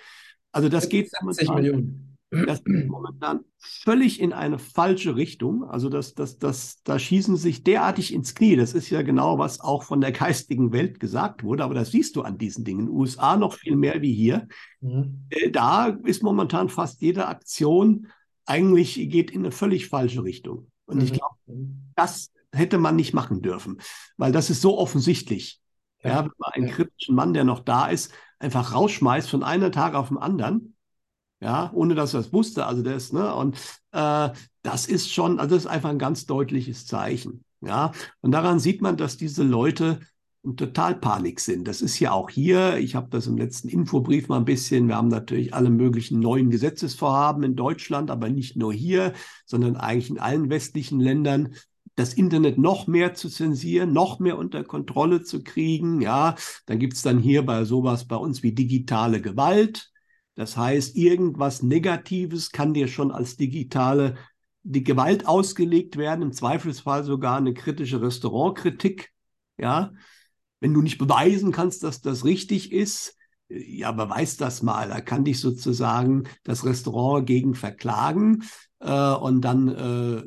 Also 0.51 0.69
das 0.69 0.83
70 0.83 0.89
geht 0.89 1.11
70 1.35 1.53
Millionen. 1.53 2.04
Das 2.31 2.59
ist 2.59 2.67
momentan 2.87 3.41
völlig 3.57 4.19
in 4.19 4.33
eine 4.33 4.59
falsche 4.59 5.15
Richtung. 5.15 5.63
Also 5.63 5.89
das, 5.89 6.15
das, 6.15 6.37
das, 6.37 6.81
da 6.83 6.99
schießen 6.99 7.37
sich 7.37 7.63
derartig 7.63 8.13
ins 8.13 8.35
Knie. 8.35 8.55
Das 8.55 8.73
ist 8.73 8.89
ja 8.89 9.01
genau, 9.01 9.37
was 9.37 9.61
auch 9.61 9.83
von 9.83 10.01
der 10.01 10.11
geistigen 10.11 10.71
Welt 10.71 10.99
gesagt 10.99 11.43
wurde. 11.43 11.63
Aber 11.63 11.73
das 11.73 11.91
siehst 11.91 12.15
du 12.15 12.21
an 12.21 12.37
diesen 12.37 12.65
Dingen. 12.65 12.81
In 12.81 12.85
den 12.87 12.95
USA 12.95 13.37
noch 13.37 13.53
viel 13.53 13.75
mehr 13.75 14.01
wie 14.01 14.13
hier. 14.13 14.47
Mhm. 14.81 15.25
Äh, 15.29 15.51
da 15.51 15.87
ist 15.87 16.23
momentan 16.23 16.69
fast 16.69 17.01
jede 17.01 17.27
Aktion 17.27 18.07
eigentlich 18.45 18.95
geht 19.09 19.31
in 19.31 19.41
eine 19.41 19.51
völlig 19.51 19.87
falsche 19.87 20.23
Richtung. 20.23 20.71
Und 20.85 20.97
mhm. 20.97 21.03
ich 21.03 21.13
glaube, 21.13 21.35
das 21.95 22.31
hätte 22.51 22.77
man 22.77 22.95
nicht 22.95 23.13
machen 23.13 23.41
dürfen, 23.41 23.81
weil 24.17 24.31
das 24.31 24.49
ist 24.49 24.61
so 24.61 24.77
offensichtlich. 24.77 25.59
Ja, 26.03 26.09
ja 26.09 26.23
wenn 26.25 26.31
man 26.37 26.51
einen 26.53 26.69
kritischen 26.69 27.15
Mann, 27.15 27.33
der 27.33 27.43
noch 27.43 27.59
da 27.59 27.87
ist, 27.87 28.13
einfach 28.39 28.73
rausschmeißt 28.73 29.29
von 29.29 29.43
einem 29.43 29.71
Tag 29.71 29.95
auf 29.95 30.09
den 30.09 30.17
anderen, 30.17 30.74
ja, 31.39 31.71
ohne 31.73 31.95
dass 31.95 32.13
er 32.13 32.21
es 32.21 32.33
wusste. 32.33 32.65
Also 32.65 32.81
das, 32.81 33.13
ne, 33.13 33.33
und 33.35 33.57
äh, 33.91 34.29
das 34.61 34.87
ist 34.87 35.11
schon, 35.11 35.39
also 35.39 35.55
das 35.55 35.65
ist 35.65 35.69
einfach 35.69 35.89
ein 35.89 35.99
ganz 35.99 36.25
deutliches 36.25 36.85
Zeichen. 36.85 37.43
Ja, 37.61 37.91
und 38.21 38.31
daran 38.31 38.59
sieht 38.59 38.81
man, 38.81 38.97
dass 38.97 39.17
diese 39.17 39.43
Leute 39.43 39.99
total 40.55 40.95
Panik 40.95 41.39
sind. 41.39 41.67
Das 41.67 41.81
ist 41.81 41.99
ja 41.99 42.11
auch 42.11 42.29
hier, 42.29 42.77
ich 42.77 42.93
habe 42.93 43.07
das 43.09 43.25
im 43.25 43.37
letzten 43.37 43.67
Infobrief 43.67 44.27
mal 44.27 44.37
ein 44.37 44.45
bisschen, 44.45 44.87
wir 44.87 44.95
haben 44.95 45.07
natürlich 45.07 45.53
alle 45.53 45.71
möglichen 45.71 46.19
neuen 46.19 46.51
Gesetzesvorhaben 46.51 47.41
in 47.43 47.55
Deutschland, 47.55 48.11
aber 48.11 48.29
nicht 48.29 48.55
nur 48.55 48.71
hier, 48.71 49.13
sondern 49.45 49.75
eigentlich 49.75 50.11
in 50.11 50.19
allen 50.19 50.49
westlichen 50.49 50.99
Ländern, 50.99 51.55
das 51.95 52.13
Internet 52.13 52.57
noch 52.57 52.87
mehr 52.87 53.13
zu 53.13 53.29
zensieren, 53.29 53.93
noch 53.93 54.19
mehr 54.19 54.37
unter 54.37 54.63
Kontrolle 54.63 55.23
zu 55.23 55.43
kriegen. 55.43 56.01
Ja, 56.01 56.35
dann 56.65 56.77
gibt 56.77 56.93
es 56.93 57.01
dann 57.01 57.19
hier 57.19 57.45
bei 57.45 57.63
sowas 57.63 58.05
bei 58.05 58.17
uns 58.17 58.43
wie 58.43 58.51
digitale 58.51 59.21
Gewalt. 59.21 59.91
Das 60.35 60.57
heißt, 60.57 60.95
irgendwas 60.95 61.63
Negatives 61.63 62.51
kann 62.51 62.73
dir 62.73 62.87
schon 62.87 63.11
als 63.11 63.37
digitale 63.37 64.15
die 64.63 64.83
Gewalt 64.83 65.27
ausgelegt 65.27 65.95
werden, 65.95 66.23
im 66.23 66.31
Zweifelsfall 66.33 67.03
sogar 67.03 67.37
eine 67.37 67.53
kritische 67.53 68.01
Restaurantkritik. 68.01 69.11
Ja, 69.57 69.93
wenn 70.59 70.73
du 70.73 70.81
nicht 70.81 70.97
beweisen 70.97 71.51
kannst, 71.51 71.83
dass 71.83 72.01
das 72.01 72.25
richtig 72.25 72.71
ist, 72.71 73.15
ja, 73.47 73.91
beweis 73.91 74.37
das 74.37 74.63
mal. 74.63 74.89
Da 74.89 75.01
kann 75.01 75.23
dich 75.23 75.39
sozusagen 75.39 76.23
das 76.43 76.65
Restaurant 76.65 77.27
gegen 77.27 77.53
verklagen 77.53 78.43
äh, 78.79 79.13
und 79.13 79.41
dann 79.41 79.67
äh, 79.67 80.23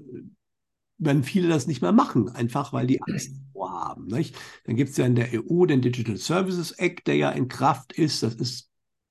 werden 0.98 1.22
viele 1.24 1.48
das 1.48 1.66
nicht 1.66 1.82
mehr 1.82 1.92
machen, 1.92 2.28
einfach 2.28 2.72
weil 2.72 2.86
die 2.86 3.02
Angst 3.02 3.32
vorhaben. 3.52 4.06
Nicht? 4.06 4.36
Dann 4.64 4.76
gibt 4.76 4.90
es 4.90 4.96
ja 4.96 5.06
in 5.06 5.16
der 5.16 5.32
EU 5.34 5.66
den 5.66 5.82
Digital 5.82 6.16
Services 6.16 6.72
Act, 6.72 7.06
der 7.06 7.16
ja 7.16 7.30
in 7.30 7.48
Kraft 7.48 7.92
ist. 7.92 8.22
Das 8.22 8.34
ist 8.36 8.67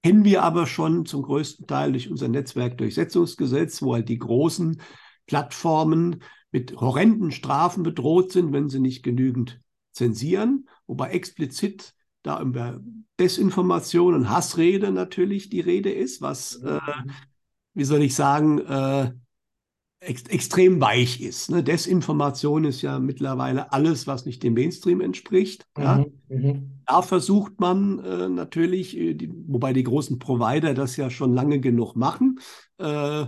kennen 0.07 0.23
wir 0.23 0.43
aber 0.43 0.67
schon 0.67 1.05
zum 1.05 1.21
größten 1.21 1.67
Teil 1.67 1.91
durch 1.91 2.09
unser 2.09 2.29
Netzwerkdurchsetzungsgesetz, 2.29 3.81
wo 3.81 3.93
halt 3.93 4.07
die 4.07 4.17
großen 4.17 4.81
Plattformen 5.25 6.23
mit 6.49 6.77
horrenden 6.77 7.31
Strafen 7.31 7.83
bedroht 7.83 8.31
sind, 8.31 8.53
wenn 8.53 8.69
sie 8.69 8.79
nicht 8.79 9.03
genügend 9.03 9.59
zensieren, 9.91 10.69
wobei 10.85 11.09
explizit 11.09 11.93
da 12.23 12.41
über 12.41 12.79
Desinformation 13.19 14.13
und 14.13 14.29
Hassrede 14.29 14.93
natürlich 14.93 15.49
die 15.49 15.59
Rede 15.59 15.91
ist, 15.91 16.21
was, 16.21 16.55
äh, 16.63 16.79
wie 17.73 17.83
soll 17.83 18.01
ich 18.01 18.15
sagen, 18.15 18.59
äh, 18.59 19.11
ex 20.07 20.23
extrem 20.23 20.79
weich 20.81 21.21
ist. 21.21 21.51
Ne? 21.51 21.63
Desinformation 21.63 22.63
ist 22.63 22.81
ja 22.81 22.99
mittlerweile 22.99 23.71
alles, 23.73 24.07
was 24.07 24.25
nicht 24.25 24.41
dem 24.43 24.53
Mainstream 24.53 25.01
entspricht. 25.01 25.65
Mhm, 25.77 25.83
ja? 25.83 26.05
Mhm. 26.29 26.71
Da 26.85 27.01
versucht 27.01 27.59
man 27.59 27.99
äh, 27.99 28.29
natürlich, 28.29 28.97
äh, 28.97 29.13
die, 29.13 29.31
wobei 29.47 29.73
die 29.73 29.83
großen 29.83 30.19
Provider 30.19 30.73
das 30.73 30.95
ja 30.97 31.09
schon 31.09 31.33
lange 31.33 31.59
genug 31.59 31.95
machen, 31.95 32.39
äh, 32.77 33.25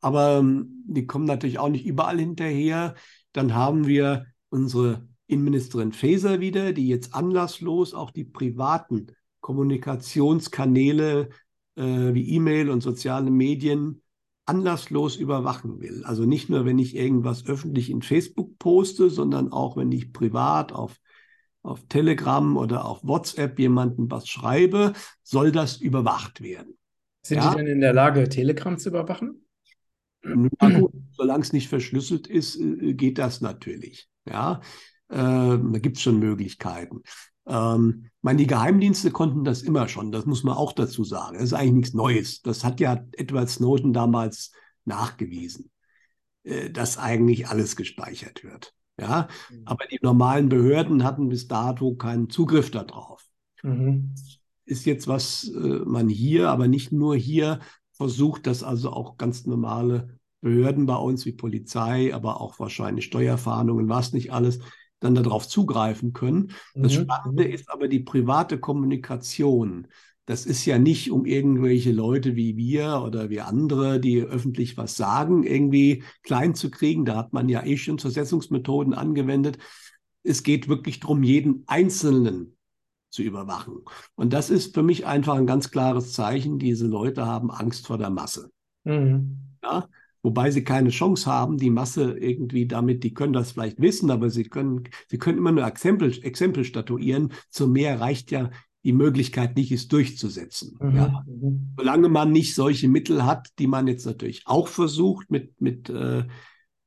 aber 0.00 0.38
ähm, 0.38 0.84
die 0.86 1.06
kommen 1.06 1.26
natürlich 1.26 1.58
auch 1.58 1.68
nicht 1.68 1.84
überall 1.84 2.18
hinterher. 2.18 2.94
Dann 3.32 3.54
haben 3.54 3.86
wir 3.86 4.26
unsere 4.48 5.08
Innenministerin 5.26 5.92
Faeser 5.92 6.40
wieder, 6.40 6.72
die 6.72 6.88
jetzt 6.88 7.14
anlasslos 7.14 7.94
auch 7.94 8.10
die 8.10 8.24
privaten 8.24 9.08
Kommunikationskanäle 9.40 11.28
äh, 11.76 12.14
wie 12.14 12.30
E-Mail 12.30 12.70
und 12.70 12.82
soziale 12.82 13.30
Medien 13.30 14.02
anlasslos 14.50 15.16
überwachen 15.16 15.80
will. 15.80 16.02
Also 16.04 16.26
nicht 16.26 16.50
nur, 16.50 16.64
wenn 16.64 16.78
ich 16.78 16.96
irgendwas 16.96 17.46
öffentlich 17.46 17.88
in 17.88 18.02
Facebook 18.02 18.58
poste, 18.58 19.08
sondern 19.08 19.52
auch, 19.52 19.76
wenn 19.76 19.92
ich 19.92 20.12
privat 20.12 20.72
auf, 20.72 20.96
auf 21.62 21.86
Telegram 21.88 22.56
oder 22.56 22.84
auf 22.84 23.04
WhatsApp 23.04 23.58
jemandem 23.60 24.10
was 24.10 24.28
schreibe, 24.28 24.92
soll 25.22 25.52
das 25.52 25.76
überwacht 25.76 26.40
werden. 26.42 26.76
Sind 27.22 27.38
ja? 27.38 27.50
die 27.50 27.58
denn 27.58 27.66
in 27.66 27.80
der 27.80 27.92
Lage, 27.92 28.28
Telegram 28.28 28.76
zu 28.76 28.88
überwachen? 28.88 29.46
solange 31.12 31.42
es 31.42 31.52
nicht 31.52 31.68
verschlüsselt 31.68 32.26
ist, 32.26 32.56
äh, 32.60 32.92
geht 32.94 33.18
das 33.18 33.40
natürlich. 33.40 34.08
Ja, 34.26 34.60
äh, 35.08 35.16
da 35.16 35.78
gibt 35.78 35.96
es 35.96 36.02
schon 36.02 36.18
Möglichkeiten. 36.18 37.02
Ähm, 37.46 38.10
meine, 38.22 38.38
die 38.38 38.46
Geheimdienste 38.46 39.10
konnten 39.10 39.44
das 39.44 39.62
immer 39.62 39.88
schon, 39.88 40.12
das 40.12 40.26
muss 40.26 40.44
man 40.44 40.56
auch 40.56 40.72
dazu 40.72 41.04
sagen. 41.04 41.34
Das 41.34 41.44
ist 41.44 41.52
eigentlich 41.52 41.72
nichts 41.72 41.94
Neues. 41.94 42.42
Das 42.42 42.64
hat 42.64 42.80
ja 42.80 43.04
Edward 43.12 43.48
Snowden 43.48 43.92
damals 43.92 44.52
nachgewiesen, 44.84 45.70
äh, 46.44 46.70
dass 46.70 46.98
eigentlich 46.98 47.48
alles 47.48 47.76
gespeichert 47.76 48.44
wird. 48.44 48.74
Ja, 48.98 49.28
mhm. 49.50 49.62
aber 49.64 49.86
die 49.86 49.98
normalen 50.02 50.50
Behörden 50.50 51.04
hatten 51.04 51.30
bis 51.30 51.48
dato 51.48 51.94
keinen 51.94 52.28
Zugriff 52.28 52.70
darauf. 52.70 53.24
Mhm. 53.62 54.14
Ist 54.66 54.84
jetzt, 54.84 55.08
was 55.08 55.48
äh, 55.48 55.80
man 55.84 56.08
hier, 56.08 56.50
aber 56.50 56.68
nicht 56.68 56.92
nur 56.92 57.16
hier, 57.16 57.60
versucht, 57.92 58.46
dass 58.46 58.62
also 58.62 58.92
auch 58.92 59.16
ganz 59.16 59.46
normale 59.46 60.18
Behörden 60.40 60.86
bei 60.86 60.96
uns 60.96 61.26
wie 61.26 61.32
Polizei, 61.32 62.14
aber 62.14 62.40
auch 62.40 62.58
wahrscheinlich 62.58 63.04
Steuerfahndungen, 63.06 63.88
was 63.88 64.12
nicht 64.12 64.32
alles, 64.32 64.60
dann 65.00 65.14
darauf 65.14 65.48
zugreifen 65.48 66.12
können. 66.12 66.52
Das 66.74 66.96
mhm. 66.96 67.02
Spannende 67.02 67.44
ist 67.44 67.70
aber 67.70 67.88
die 67.88 68.00
private 68.00 68.58
Kommunikation. 68.58 69.88
Das 70.26 70.46
ist 70.46 70.64
ja 70.64 70.78
nicht 70.78 71.10
um 71.10 71.24
irgendwelche 71.24 71.90
Leute 71.90 72.36
wie 72.36 72.56
wir 72.56 73.02
oder 73.04 73.30
wie 73.30 73.40
andere, 73.40 73.98
die 73.98 74.20
öffentlich 74.20 74.76
was 74.76 74.96
sagen, 74.96 75.42
irgendwie 75.42 76.04
klein 76.22 76.54
zu 76.54 76.70
kriegen. 76.70 77.04
Da 77.04 77.16
hat 77.16 77.32
man 77.32 77.48
ja 77.48 77.64
eh 77.64 77.76
schon 77.76 77.98
Versetzungsmethoden 77.98 78.94
angewendet. 78.94 79.58
Es 80.22 80.44
geht 80.44 80.68
wirklich 80.68 81.00
darum, 81.00 81.24
jeden 81.24 81.64
Einzelnen 81.66 82.56
zu 83.08 83.22
überwachen. 83.22 83.78
Und 84.14 84.32
das 84.32 84.50
ist 84.50 84.74
für 84.74 84.84
mich 84.84 85.04
einfach 85.04 85.34
ein 85.34 85.46
ganz 85.46 85.70
klares 85.72 86.12
Zeichen. 86.12 86.58
Diese 86.58 86.86
Leute 86.86 87.26
haben 87.26 87.50
Angst 87.50 87.86
vor 87.88 87.98
der 87.98 88.10
Masse. 88.10 88.52
Mhm. 88.84 89.38
Ja? 89.64 89.88
Wobei 90.22 90.50
sie 90.50 90.64
keine 90.64 90.90
Chance 90.90 91.30
haben, 91.30 91.56
die 91.56 91.70
Masse 91.70 92.16
irgendwie 92.18 92.66
damit, 92.66 93.04
die 93.04 93.14
können 93.14 93.32
das 93.32 93.52
vielleicht 93.52 93.80
wissen, 93.80 94.10
aber 94.10 94.30
sie 94.30 94.44
können, 94.44 94.84
sie 95.08 95.18
können 95.18 95.38
immer 95.38 95.52
nur 95.52 95.66
Exempel, 95.66 96.12
Exempel 96.22 96.64
statuieren. 96.64 97.32
Zu 97.50 97.68
mehr 97.68 98.00
reicht 98.00 98.30
ja 98.30 98.50
die 98.84 98.92
Möglichkeit 98.92 99.56
nicht 99.56 99.72
ist, 99.72 99.92
durchzusetzen. 99.92 100.78
Mhm. 100.80 100.96
Ja. 100.96 101.24
Mhm. 101.26 101.74
Solange 101.76 102.08
man 102.08 102.32
nicht 102.32 102.54
solche 102.54 102.88
Mittel 102.88 103.24
hat, 103.24 103.48
die 103.58 103.66
man 103.66 103.86
jetzt 103.86 104.06
natürlich 104.06 104.46
auch 104.46 104.68
versucht, 104.68 105.30
mit, 105.30 105.60
mit, 105.60 105.90
äh, 105.90 106.24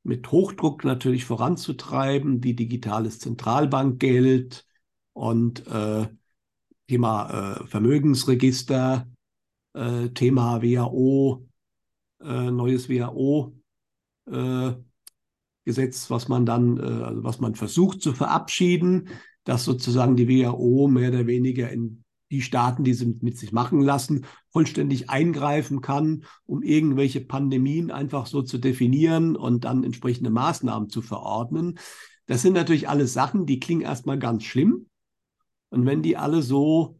mit 0.02 0.30
Hochdruck 0.30 0.84
natürlich 0.84 1.24
voranzutreiben, 1.24 2.42
wie 2.42 2.54
digitales 2.54 3.20
Zentralbankgeld 3.20 4.66
und 5.12 5.66
äh, 5.66 6.08
Thema 6.88 7.60
äh, 7.62 7.66
Vermögensregister, 7.66 9.06
äh, 9.74 10.08
Thema 10.10 10.62
WHO, 10.62 11.46
äh, 12.22 12.50
neues 12.50 12.88
WHO. 12.88 13.54
Äh, 14.30 14.74
was 15.66 16.28
man 16.28 16.44
dann, 16.44 16.78
äh, 16.78 17.04
also 17.04 17.24
was 17.24 17.40
man 17.40 17.54
versucht 17.54 18.02
zu 18.02 18.12
verabschieden, 18.12 19.08
dass 19.44 19.64
sozusagen 19.64 20.16
die 20.16 20.28
WHO 20.28 20.88
mehr 20.88 21.10
oder 21.10 21.26
weniger 21.26 21.70
in 21.70 22.04
die 22.30 22.42
Staaten, 22.42 22.84
die 22.84 22.94
sie 22.94 23.18
mit 23.20 23.38
sich 23.38 23.52
machen 23.52 23.80
lassen, 23.80 24.26
vollständig 24.50 25.10
eingreifen 25.10 25.80
kann, 25.80 26.24
um 26.46 26.62
irgendwelche 26.62 27.20
Pandemien 27.20 27.90
einfach 27.90 28.26
so 28.26 28.42
zu 28.42 28.58
definieren 28.58 29.36
und 29.36 29.64
dann 29.64 29.84
entsprechende 29.84 30.30
Maßnahmen 30.30 30.88
zu 30.88 31.02
verordnen. 31.02 31.78
Das 32.26 32.42
sind 32.42 32.54
natürlich 32.54 32.88
alles 32.88 33.12
Sachen, 33.12 33.46
die 33.46 33.60
klingen 33.60 33.82
erstmal 33.82 34.18
ganz 34.18 34.44
schlimm. 34.44 34.86
Und 35.70 35.86
wenn 35.86 36.02
die 36.02 36.16
alle 36.16 36.42
so 36.42 36.98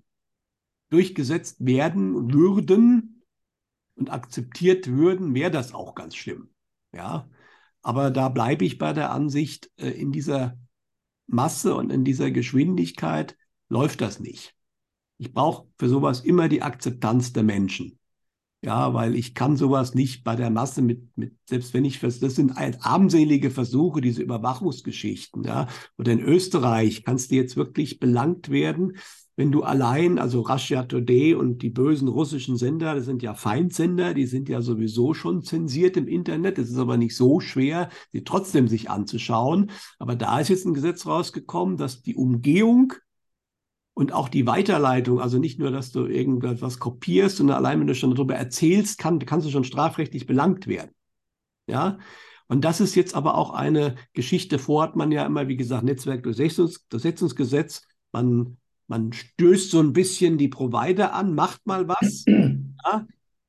durchgesetzt 0.91 1.65
werden 1.65 2.33
würden 2.33 3.14
und 3.97 4.11
akzeptiert 4.11 4.89
würden, 4.89 5.35
wäre 5.35 5.51
das 5.51 5.75
auch 5.75 5.95
ganz 5.95 6.17
schlimm. 6.17 6.51
Ja, 6.93 7.29
aber 7.83 8.11
da 8.11 8.29
bleibe 8.29 8.65
ich 8.65 8.79
bei 8.79 8.93
der 8.93 9.11
Ansicht, 9.13 9.71
äh, 9.77 9.91
in 9.91 10.13
dieser 10.13 10.59
Masse 11.27 11.75
und 11.75 11.91
in 11.91 12.05
dieser 12.05 12.31
Geschwindigkeit 12.31 13.37
läuft 13.69 14.01
das 14.01 14.21
nicht. 14.21 14.55
Ich 15.19 15.33
brauche 15.33 15.69
für 15.79 15.89
sowas 15.89 16.21
immer 16.21 16.49
die 16.49 16.63
Akzeptanz 16.63 17.33
der 17.33 17.45
Menschen. 17.45 17.99
Ja, 18.63 18.95
weil 18.95 19.15
ich 19.15 19.35
kann 19.35 19.59
sowas 19.59 19.95
nicht 19.95 20.25
bei 20.25 20.37
der 20.37 20.49
Masse 20.49 20.81
mit, 20.81 21.15
mit 21.19 21.37
selbst 21.47 21.75
wenn 21.75 21.85
ich, 21.85 22.01
das 22.01 22.19
sind 22.19 22.53
armselige 22.57 23.51
Versuche, 23.51 24.01
diese 24.01 24.23
Überwachungsgeschichten, 24.23 25.45
ja. 25.45 25.69
Oder 25.99 26.13
in 26.13 26.21
Österreich 26.21 27.05
kannst 27.05 27.31
du 27.31 27.35
jetzt 27.35 27.57
wirklich 27.57 28.01
belangt 28.01 28.49
werden, 28.49 28.97
wenn 29.37 29.51
du 29.51 29.63
allein, 29.63 30.19
also 30.19 30.43
Russia 30.43 30.85
Today 30.85 31.35
und 31.35 31.63
die 31.63 31.71
bösen 31.71 32.09
russischen 32.09 32.57
Sender, 32.57 32.95
das 32.95 33.05
sind 33.05 33.23
ja 33.23 33.35
Feindsender, 33.35 34.15
die 34.15 34.27
sind 34.27 34.49
ja 34.49 34.61
sowieso 34.63 35.13
schon 35.15 35.43
zensiert 35.43 35.97
im 35.97 36.07
Internet. 36.07 36.59
Es 36.59 36.71
ist 36.71 36.79
aber 36.79 36.97
nicht 36.97 37.17
so 37.17 37.41
schwer, 37.41 37.89
sie 38.13 38.23
trotzdem 38.23 38.69
sich 38.69 38.91
anzuschauen. 38.91 39.71
Aber 39.99 40.15
da 40.15 40.39
ist 40.39 40.49
jetzt 40.49 40.67
ein 40.67 40.75
Gesetz 40.75 41.07
rausgekommen, 41.07 41.77
dass 41.77 42.03
die 42.03 42.15
Umgehung 42.15 42.93
und 43.95 44.13
auch 44.13 44.29
die 44.29 44.47
Weiterleitung, 44.47 45.21
also 45.21 45.39
nicht 45.39 45.59
nur, 45.59 45.71
dass 45.71 45.91
du 45.91 46.07
irgendwas 46.07 46.79
kopierst, 46.79 47.37
sondern 47.39 47.57
allein, 47.57 47.81
wenn 47.81 47.87
du 47.87 47.95
schon 47.95 48.15
darüber 48.15 48.35
erzählst, 48.35 48.99
kann, 48.99 49.19
kannst 49.21 49.47
du 49.47 49.51
schon 49.51 49.65
strafrechtlich 49.65 50.27
belangt 50.27 50.67
werden. 50.67 50.91
Ja, 51.67 51.99
und 52.47 52.65
das 52.65 52.81
ist 52.81 52.95
jetzt 52.95 53.15
aber 53.15 53.37
auch 53.37 53.51
eine 53.55 53.95
Geschichte, 54.13 54.59
vor 54.59 54.83
hat 54.83 54.97
man 54.97 55.11
ja 55.11 55.25
immer, 55.25 55.49
wie 55.49 55.57
gesagt, 55.57 55.85
Netzwerkdurchsetzungsgesetz. 55.85 57.83
Man 58.13 58.59
man 58.87 59.13
stößt 59.13 59.71
so 59.71 59.81
ein 59.81 59.93
bisschen 59.93 60.39
die 60.39 60.49
Provider 60.49 61.15
an, 61.15 61.35
macht 61.35 61.67
mal 61.67 61.89
was. 61.89 62.25
Ja, 62.87 63.07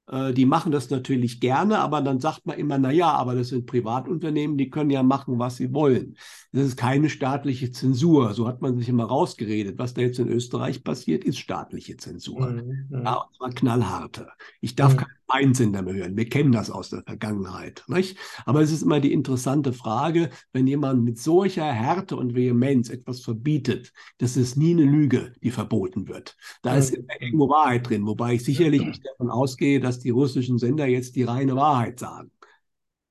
äh, 0.08 0.34
die 0.34 0.46
machen 0.46 0.72
das 0.72 0.90
natürlich 0.90 1.40
gerne, 1.40 1.80
aber 1.80 2.02
dann 2.02 2.20
sagt 2.20 2.46
man 2.46 2.58
immer, 2.58 2.78
na 2.78 2.92
ja, 2.92 3.12
aber 3.12 3.36
das 3.36 3.50
sind 3.50 3.66
Privatunternehmen, 3.66 4.58
die 4.58 4.70
können 4.70 4.90
ja 4.90 5.04
machen, 5.04 5.40
was 5.40 5.58
sie 5.58 5.74
wollen. 5.74 6.16
Das 6.52 6.66
ist 6.66 6.78
keine 6.78 7.10
staatliche 7.10 7.72
Zensur. 7.72 8.34
So 8.34 8.48
hat 8.48 8.62
man 8.62 8.78
sich 8.78 8.88
immer 8.88 9.06
rausgeredet. 9.06 9.78
Was 9.78 9.94
da 9.94 10.02
jetzt 10.02 10.20
in 10.20 10.30
Österreich 10.30 10.84
passiert, 10.84 11.24
ist 11.24 11.40
staatliche 11.40 11.98
Zensur. 11.98 12.50
Mhm. 12.50 12.88
Ja, 12.92 13.16
und 13.16 13.36
zwar 13.36 13.50
knallharte. 13.50 14.30
Ich 14.62 14.76
darf 14.76 14.96
mhm. 14.96 15.06
Keinen 15.28 15.46
Einsender 15.46 15.82
mehr 15.82 15.94
hören. 15.94 16.18
Wir 16.18 16.30
kennen 16.30 16.52
das 16.52 16.70
aus 16.70 16.90
der 16.90 17.04
Vergangenheit. 17.04 17.84
Nicht? 17.88 18.18
Aber 18.46 18.62
es 18.62 18.72
ist 18.72 18.84
immer 18.84 19.00
die 19.00 19.14
interessante 19.14 19.74
Frage, 19.74 20.30
wenn 20.54 20.68
jemand 20.68 21.04
mit 21.04 21.20
solcher 21.20 21.72
Härte 21.72 22.16
und 22.16 22.36
Vehemenz 22.36 22.90
etwas 22.90 23.22
verbietet, 23.22 23.92
das 24.18 24.38
ist 24.38 24.58
nie 24.58 24.72
eine 24.72 24.84
Lüge, 24.84 25.34
die 25.44 25.52
verboten 25.52 26.08
wird. 26.08 26.36
Da 26.62 26.76
ist 26.76 26.94
immer 26.94 27.22
irgendwo 27.22 27.50
Wahrheit 27.50 27.90
drin, 27.90 28.06
wobei 28.06 28.36
ich 28.36 28.44
sicherlich 28.44 28.82
nicht 28.82 29.06
davon 29.06 29.30
ausgehe, 29.30 29.80
dass 29.80 30.00
die 30.00 30.10
russischen 30.10 30.58
Sender 30.58 30.88
jetzt 30.88 31.16
die 31.16 31.24
reine 31.24 31.56
Wahrheit 31.56 32.00
sagen. 32.00 32.32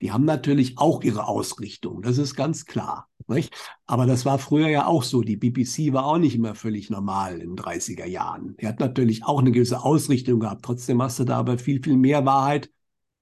Die 0.01 0.13
haben 0.13 0.25
natürlich 0.25 0.77
auch 0.77 1.03
ihre 1.03 1.29
Ausrichtung, 1.29 2.03
das 2.03 2.19
ist 2.19 2.35
ganz 2.35 2.67
klar. 2.67 3.09
Nicht? 3.29 3.55
Aber 3.87 4.07
das 4.07 4.25
war 4.25 4.39
früher 4.39 4.69
ja 4.69 4.87
auch 4.87 5.03
so. 5.03 5.23
Die 5.23 5.37
BBC 5.37 5.93
war 5.93 6.07
auch 6.07 6.19
nicht 6.19 6.35
immer 6.35 6.55
völlig 6.55 6.91
normal 6.91 7.41
in 7.41 7.55
den 7.55 7.57
30er 7.57 8.07
Jahren. 8.07 8.57
Die 8.61 8.67
hat 8.67 8.81
natürlich 8.81 9.25
auch 9.25 9.41
eine 9.41 9.53
gewisse 9.53 9.83
Ausrichtung 9.83 10.41
gehabt. 10.41 10.65
Trotzdem 10.65 11.03
hast 11.03 11.19
du 11.19 11.25
da 11.25 11.37
aber 11.39 11.59
viel, 11.59 11.83
viel 11.83 11.97
mehr 11.97 12.25
Wahrheit 12.27 12.71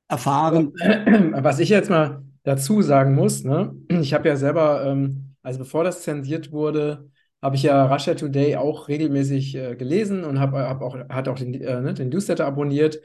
erfahren. 0.08 0.72
Was 1.42 1.58
ich 1.58 1.68
jetzt 1.68 1.90
mal 1.90 2.22
dazu 2.42 2.82
sagen 2.82 3.14
muss, 3.14 3.44
ne? 3.44 3.74
ich 3.88 4.14
habe 4.14 4.28
ja 4.28 4.36
selber, 4.36 4.84
ähm, 4.84 5.34
also 5.42 5.60
bevor 5.60 5.84
das 5.84 6.02
zensiert 6.02 6.52
wurde, 6.52 7.08
habe 7.40 7.56
ich 7.56 7.64
ja 7.64 7.86
Russia 7.86 8.14
Today 8.14 8.56
auch 8.56 8.88
regelmäßig 8.88 9.56
äh, 9.56 9.76
gelesen 9.76 10.24
und 10.24 10.38
habe 10.38 10.58
hab 10.58 10.80
auch, 10.80 10.96
hat 11.08 11.28
auch 11.28 11.38
den, 11.38 11.54
äh, 11.54 11.80
ne, 11.80 11.92
den 11.94 12.08
Newsletter 12.08 12.46
abonniert. 12.46 13.00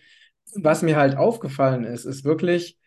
Was 0.54 0.84
mir 0.84 0.96
halt 0.96 1.18
aufgefallen 1.18 1.84
ist, 1.84 2.06
ist 2.06 2.24
wirklich, 2.24 2.78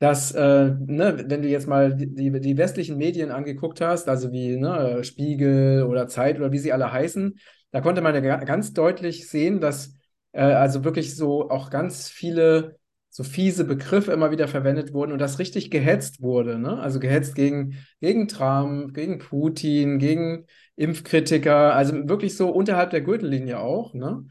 dass, 0.00 0.32
äh, 0.32 0.70
ne, 0.86 1.24
wenn 1.28 1.42
du 1.42 1.48
jetzt 1.48 1.68
mal 1.68 1.94
die, 1.94 2.40
die 2.40 2.56
westlichen 2.56 2.96
Medien 2.96 3.30
angeguckt 3.30 3.82
hast, 3.82 4.08
also 4.08 4.32
wie 4.32 4.56
ne, 4.56 5.04
Spiegel 5.04 5.84
oder 5.84 6.08
Zeit 6.08 6.38
oder 6.38 6.52
wie 6.52 6.58
sie 6.58 6.72
alle 6.72 6.90
heißen, 6.90 7.38
da 7.70 7.80
konnte 7.82 8.00
man 8.00 8.14
ja 8.24 8.36
ganz 8.44 8.72
deutlich 8.72 9.28
sehen, 9.28 9.60
dass 9.60 9.94
äh, 10.32 10.40
also 10.40 10.84
wirklich 10.84 11.14
so 11.16 11.50
auch 11.50 11.70
ganz 11.70 12.08
viele 12.08 12.80
so 13.10 13.24
fiese 13.24 13.64
Begriffe 13.64 14.12
immer 14.12 14.30
wieder 14.30 14.48
verwendet 14.48 14.94
wurden 14.94 15.12
und 15.12 15.18
das 15.18 15.38
richtig 15.38 15.70
gehetzt 15.70 16.22
wurde. 16.22 16.58
Ne? 16.58 16.78
Also 16.78 16.98
gehetzt 16.98 17.34
gegen, 17.34 17.76
gegen 18.00 18.26
Trump, 18.28 18.94
gegen 18.94 19.18
Putin, 19.18 19.98
gegen 19.98 20.46
Impfkritiker, 20.76 21.74
also 21.74 22.08
wirklich 22.08 22.36
so 22.36 22.48
unterhalb 22.48 22.90
der 22.90 23.02
Gürtellinie 23.02 23.58
auch. 23.58 23.92
Ne? 23.94 24.24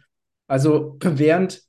Also 0.47 0.97
während 1.03 1.61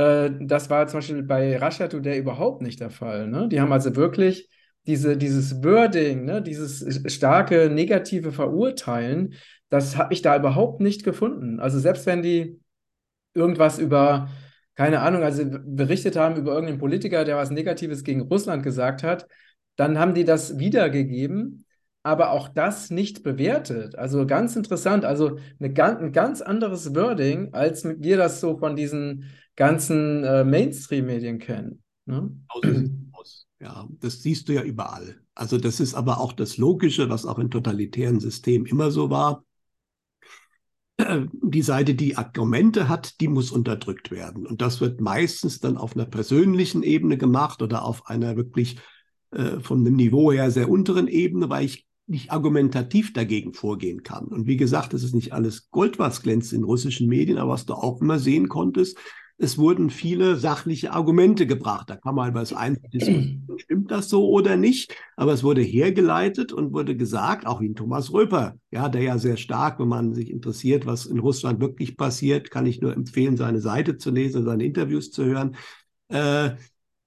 äh, 0.00 0.30
das 0.40 0.70
war 0.70 0.86
zum 0.86 0.98
Beispiel 0.98 1.22
bei 1.22 1.58
Russia 1.58 1.88
Today 1.88 2.18
überhaupt 2.18 2.62
nicht 2.62 2.80
der 2.80 2.90
Fall. 2.90 3.28
Ne? 3.28 3.48
Die 3.48 3.60
haben 3.60 3.72
also 3.72 3.94
wirklich 3.96 4.48
diese, 4.86 5.16
dieses 5.16 5.62
Wording, 5.62 6.24
ne? 6.24 6.42
dieses 6.42 7.12
starke 7.12 7.68
negative 7.70 8.32
Verurteilen, 8.32 9.34
das 9.68 9.96
habe 9.96 10.14
ich 10.14 10.22
da 10.22 10.36
überhaupt 10.36 10.80
nicht 10.80 11.04
gefunden. 11.04 11.60
Also 11.60 11.78
selbst 11.78 12.06
wenn 12.06 12.22
die 12.22 12.60
irgendwas 13.34 13.78
über, 13.78 14.28
keine 14.74 15.00
Ahnung, 15.00 15.22
also 15.22 15.44
berichtet 15.64 16.16
haben 16.16 16.36
über 16.36 16.52
irgendeinen 16.52 16.80
Politiker, 16.80 17.24
der 17.24 17.36
was 17.36 17.50
Negatives 17.50 18.02
gegen 18.02 18.22
Russland 18.22 18.62
gesagt 18.62 19.02
hat, 19.02 19.26
dann 19.76 19.98
haben 19.98 20.14
die 20.14 20.24
das 20.24 20.58
wiedergegeben, 20.58 21.64
aber 22.02 22.30
auch 22.30 22.48
das 22.48 22.90
nicht 22.90 23.22
bewertet. 23.22 23.96
Also 23.96 24.26
ganz 24.26 24.56
interessant, 24.56 25.04
also 25.04 25.38
eine, 25.60 25.98
ein 26.00 26.12
ganz 26.12 26.40
anderes 26.40 26.94
Wording, 26.94 27.52
als 27.52 27.84
wir 27.84 28.16
das 28.16 28.40
so 28.40 28.58
von 28.58 28.74
diesen 28.74 29.30
ganzen 29.60 30.24
äh, 30.24 30.42
Mainstream-Medien 30.42 31.38
kennen. 31.38 31.82
Ne? 32.06 32.30
Ja, 33.60 33.86
das 34.00 34.22
siehst 34.22 34.48
du 34.48 34.54
ja 34.54 34.62
überall. 34.62 35.20
Also 35.34 35.58
das 35.58 35.80
ist 35.80 35.92
aber 35.92 36.18
auch 36.18 36.32
das 36.32 36.56
Logische, 36.56 37.10
was 37.10 37.26
auch 37.26 37.38
in 37.38 37.50
totalitären 37.50 38.20
Systemen 38.20 38.66
immer 38.66 38.90
so 38.90 39.10
war. 39.10 39.44
Die 41.42 41.60
Seite, 41.60 41.94
die 41.94 42.16
Argumente 42.16 42.88
hat, 42.88 43.20
die 43.20 43.28
muss 43.28 43.50
unterdrückt 43.50 44.10
werden. 44.10 44.46
Und 44.46 44.62
das 44.62 44.80
wird 44.80 45.02
meistens 45.02 45.60
dann 45.60 45.76
auf 45.76 45.94
einer 45.94 46.06
persönlichen 46.06 46.82
Ebene 46.82 47.18
gemacht 47.18 47.60
oder 47.60 47.84
auf 47.84 48.06
einer 48.06 48.36
wirklich 48.36 48.78
äh, 49.30 49.60
von 49.60 49.84
dem 49.84 49.96
Niveau 49.96 50.32
her 50.32 50.50
sehr 50.50 50.70
unteren 50.70 51.06
Ebene, 51.06 51.50
weil 51.50 51.66
ich 51.66 51.86
nicht 52.06 52.32
argumentativ 52.32 53.12
dagegen 53.12 53.52
vorgehen 53.52 54.02
kann. 54.02 54.24
Und 54.24 54.46
wie 54.46 54.56
gesagt, 54.56 54.94
es 54.94 55.04
ist 55.04 55.14
nicht 55.14 55.34
alles 55.34 55.70
Gold, 55.70 55.98
was 55.98 56.22
glänzt 56.22 56.54
in 56.54 56.64
russischen 56.64 57.08
Medien, 57.08 57.36
aber 57.36 57.52
was 57.52 57.66
du 57.66 57.74
auch 57.74 58.00
immer 58.00 58.18
sehen 58.18 58.48
konntest, 58.48 58.96
es 59.42 59.56
wurden 59.56 59.88
viele 59.88 60.36
sachliche 60.36 60.92
Argumente 60.92 61.46
gebracht. 61.46 61.88
Da 61.88 61.96
kann 61.96 62.14
man 62.14 62.28
über 62.28 62.40
das 62.40 62.52
Einzelne 62.52 62.90
diskutieren, 62.90 63.48
stimmt 63.56 63.90
das 63.90 64.10
so 64.10 64.28
oder 64.28 64.58
nicht? 64.58 64.94
Aber 65.16 65.32
es 65.32 65.42
wurde 65.42 65.62
hergeleitet 65.62 66.52
und 66.52 66.74
wurde 66.74 66.94
gesagt, 66.94 67.46
auch 67.46 67.62
wie 67.62 67.72
Thomas 67.72 68.12
Röper, 68.12 68.56
ja, 68.70 68.90
der 68.90 69.00
ja 69.00 69.16
sehr 69.16 69.38
stark, 69.38 69.80
wenn 69.80 69.88
man 69.88 70.12
sich 70.12 70.30
interessiert, 70.30 70.84
was 70.84 71.06
in 71.06 71.18
Russland 71.18 71.58
wirklich 71.58 71.96
passiert, 71.96 72.50
kann 72.50 72.66
ich 72.66 72.82
nur 72.82 72.92
empfehlen, 72.92 73.38
seine 73.38 73.62
Seite 73.62 73.96
zu 73.96 74.10
lesen, 74.10 74.44
seine 74.44 74.64
Interviews 74.64 75.10
zu 75.10 75.24
hören. 75.24 75.56
Äh, 76.08 76.50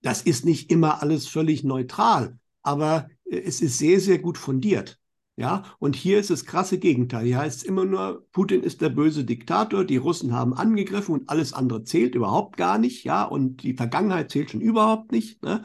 das 0.01 0.23
ist 0.23 0.43
nicht 0.43 0.71
immer 0.71 1.03
alles 1.03 1.27
völlig 1.27 1.63
neutral, 1.63 2.39
aber 2.63 3.09
es 3.25 3.61
ist 3.61 3.77
sehr, 3.77 3.99
sehr 3.99 4.17
gut 4.17 4.39
fundiert. 4.39 4.97
Ja, 5.35 5.63
und 5.79 5.95
hier 5.95 6.19
ist 6.19 6.29
das 6.29 6.45
krasse 6.45 6.77
Gegenteil. 6.77 7.25
Hier 7.25 7.39
heißt 7.39 7.57
es 7.57 7.63
immer 7.63 7.85
nur, 7.85 8.27
Putin 8.31 8.61
ist 8.61 8.81
der 8.81 8.89
böse 8.89 9.25
Diktator, 9.25 9.83
die 9.83 9.97
Russen 9.97 10.31
haben 10.31 10.53
angegriffen 10.53 11.13
und 11.15 11.29
alles 11.29 11.53
andere 11.53 11.83
zählt 11.83 12.13
überhaupt 12.13 12.55
gar 12.55 12.77
nicht. 12.77 13.03
Ja, 13.03 13.23
und 13.23 13.63
die 13.63 13.73
Vergangenheit 13.73 14.29
zählt 14.29 14.51
schon 14.51 14.61
überhaupt 14.61 15.11
nicht. 15.11 15.41
Ne? 15.41 15.63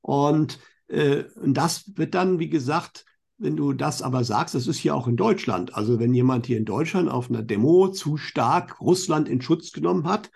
Und, 0.00 0.58
äh, 0.88 1.24
und 1.34 1.52
das 1.54 1.92
wird 1.96 2.14
dann, 2.14 2.38
wie 2.38 2.48
gesagt, 2.48 3.04
wenn 3.36 3.56
du 3.56 3.74
das 3.74 4.00
aber 4.00 4.24
sagst, 4.24 4.54
das 4.54 4.66
ist 4.66 4.78
hier 4.78 4.94
auch 4.94 5.06
in 5.06 5.16
Deutschland. 5.16 5.74
Also 5.74 5.98
wenn 5.98 6.14
jemand 6.14 6.46
hier 6.46 6.56
in 6.56 6.64
Deutschland 6.64 7.10
auf 7.10 7.28
einer 7.28 7.42
Demo 7.42 7.88
zu 7.88 8.16
stark 8.16 8.80
Russland 8.80 9.28
in 9.28 9.42
Schutz 9.42 9.72
genommen 9.72 10.06
hat, 10.06 10.30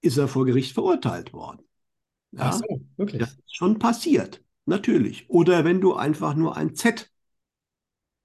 ist 0.00 0.16
er 0.16 0.28
vor 0.28 0.46
Gericht 0.46 0.72
verurteilt 0.72 1.34
worden. 1.34 1.60
Ja? 2.32 2.40
Ach 2.44 2.52
so, 2.54 2.80
wirklich? 2.96 3.20
Das 3.20 3.34
ist 3.34 3.54
schon 3.54 3.78
passiert, 3.78 4.42
natürlich. 4.64 5.28
Oder 5.28 5.64
wenn 5.64 5.80
du 5.80 5.94
einfach 5.94 6.34
nur 6.34 6.56
ein 6.56 6.74
Z 6.74 7.10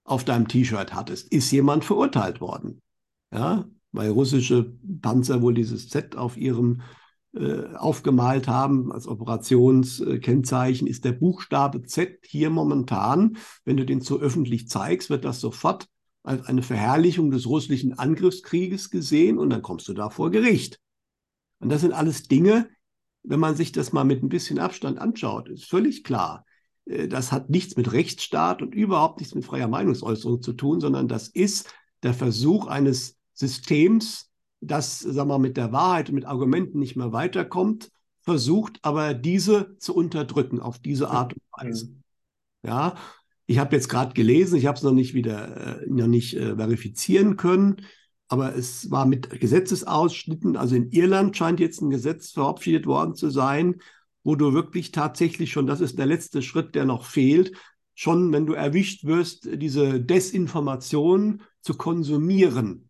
auf 0.09 0.23
deinem 0.23 0.47
T-Shirt 0.47 0.93
hattest, 0.93 1.31
ist 1.31 1.51
jemand 1.51 1.85
verurteilt 1.85 2.41
worden. 2.41 2.81
Ja, 3.31 3.65
weil 3.91 4.09
russische 4.09 4.73
Panzer 5.01 5.41
wohl 5.41 5.53
dieses 5.53 5.89
Z 5.89 6.15
auf 6.15 6.37
ihrem 6.37 6.81
äh, 7.33 7.75
aufgemalt 7.75 8.47
haben 8.47 8.91
als 8.91 9.07
Operationskennzeichen, 9.07 10.87
ist 10.87 11.05
der 11.05 11.11
Buchstabe 11.11 11.83
Z 11.83 12.19
hier 12.25 12.49
momentan, 12.49 13.37
wenn 13.65 13.77
du 13.77 13.85
den 13.85 14.01
so 14.01 14.19
öffentlich 14.19 14.67
zeigst, 14.67 15.09
wird 15.09 15.25
das 15.25 15.39
sofort 15.39 15.87
als 16.23 16.45
eine 16.47 16.63
Verherrlichung 16.63 17.31
des 17.31 17.47
russischen 17.47 17.97
Angriffskrieges 17.97 18.89
gesehen 18.89 19.37
und 19.37 19.51
dann 19.51 19.61
kommst 19.61 19.87
du 19.87 19.93
da 19.93 20.09
vor 20.09 20.31
Gericht. 20.31 20.79
Und 21.59 21.69
das 21.69 21.81
sind 21.81 21.93
alles 21.93 22.23
Dinge, 22.23 22.67
wenn 23.23 23.39
man 23.39 23.55
sich 23.55 23.71
das 23.71 23.93
mal 23.93 24.05
mit 24.05 24.23
ein 24.23 24.29
bisschen 24.29 24.59
Abstand 24.59 24.97
anschaut, 24.97 25.49
ist 25.49 25.65
völlig 25.65 26.03
klar. 26.03 26.45
Äh, 26.89 27.07
das 27.07 27.31
hat 27.31 27.49
nichts 27.49 27.77
mit 27.77 27.91
Rechtsstaat 27.91 28.61
und 28.61 28.75
überhaupt 28.75 29.19
nichts 29.19 29.35
mit 29.35 29.45
freier 29.45 29.67
Meinungsäußerung 29.67 30.41
zu 30.41 30.53
tun, 30.53 30.81
sondern 30.81 31.07
das 31.07 31.27
ist 31.27 31.73
der 32.03 32.13
Versuch 32.13 32.67
eines 32.67 33.17
Systems, 33.33 34.29
das, 34.61 34.99
sagen 34.99 35.29
wir, 35.29 35.39
mit 35.39 35.55
der 35.55 35.71
Wahrheit 35.71 36.09
und 36.09 36.15
mit 36.15 36.25
Argumenten 36.25 36.79
nicht 36.79 36.95
mehr 36.95 37.13
weiterkommt, 37.13 37.91
versucht 38.21 38.79
aber 38.81 39.13
diese 39.13 39.77
zu 39.77 39.95
unterdrücken 39.95 40.59
auf 40.59 40.79
diese 40.79 41.09
Art 41.09 41.33
und 41.33 41.41
Weise. 41.51 41.95
Ja, 42.63 42.95
ich 43.45 43.57
habe 43.57 43.75
jetzt 43.75 43.87
gerade 43.87 44.13
gelesen, 44.13 44.57
ich 44.57 44.65
habe 44.65 44.77
es 44.77 44.83
noch 44.83 44.91
nicht 44.91 45.13
wieder, 45.13 45.81
äh, 45.81 45.85
noch 45.87 46.07
nicht 46.07 46.35
äh, 46.35 46.55
verifizieren 46.55 47.37
können, 47.37 47.77
aber 48.27 48.55
es 48.55 48.91
war 48.91 49.05
mit 49.05 49.29
Gesetzesausschnitten, 49.39 50.55
also 50.55 50.75
in 50.75 50.91
Irland 50.91 51.35
scheint 51.35 51.59
jetzt 51.59 51.81
ein 51.81 51.89
Gesetz 51.89 52.31
verabschiedet 52.31 52.85
worden 52.85 53.15
zu 53.15 53.29
sein, 53.29 53.81
wo 54.23 54.35
du 54.35 54.53
wirklich 54.53 54.91
tatsächlich 54.91 55.51
schon, 55.51 55.67
das 55.67 55.81
ist 55.81 55.97
der 55.97 56.05
letzte 56.05 56.41
Schritt, 56.41 56.75
der 56.75 56.85
noch 56.85 57.05
fehlt, 57.05 57.55
schon, 57.95 58.31
wenn 58.31 58.45
du 58.45 58.53
erwischt 58.53 59.05
wirst, 59.05 59.47
diese 59.51 59.99
Desinformation 59.99 61.43
zu 61.61 61.75
konsumieren, 61.75 62.89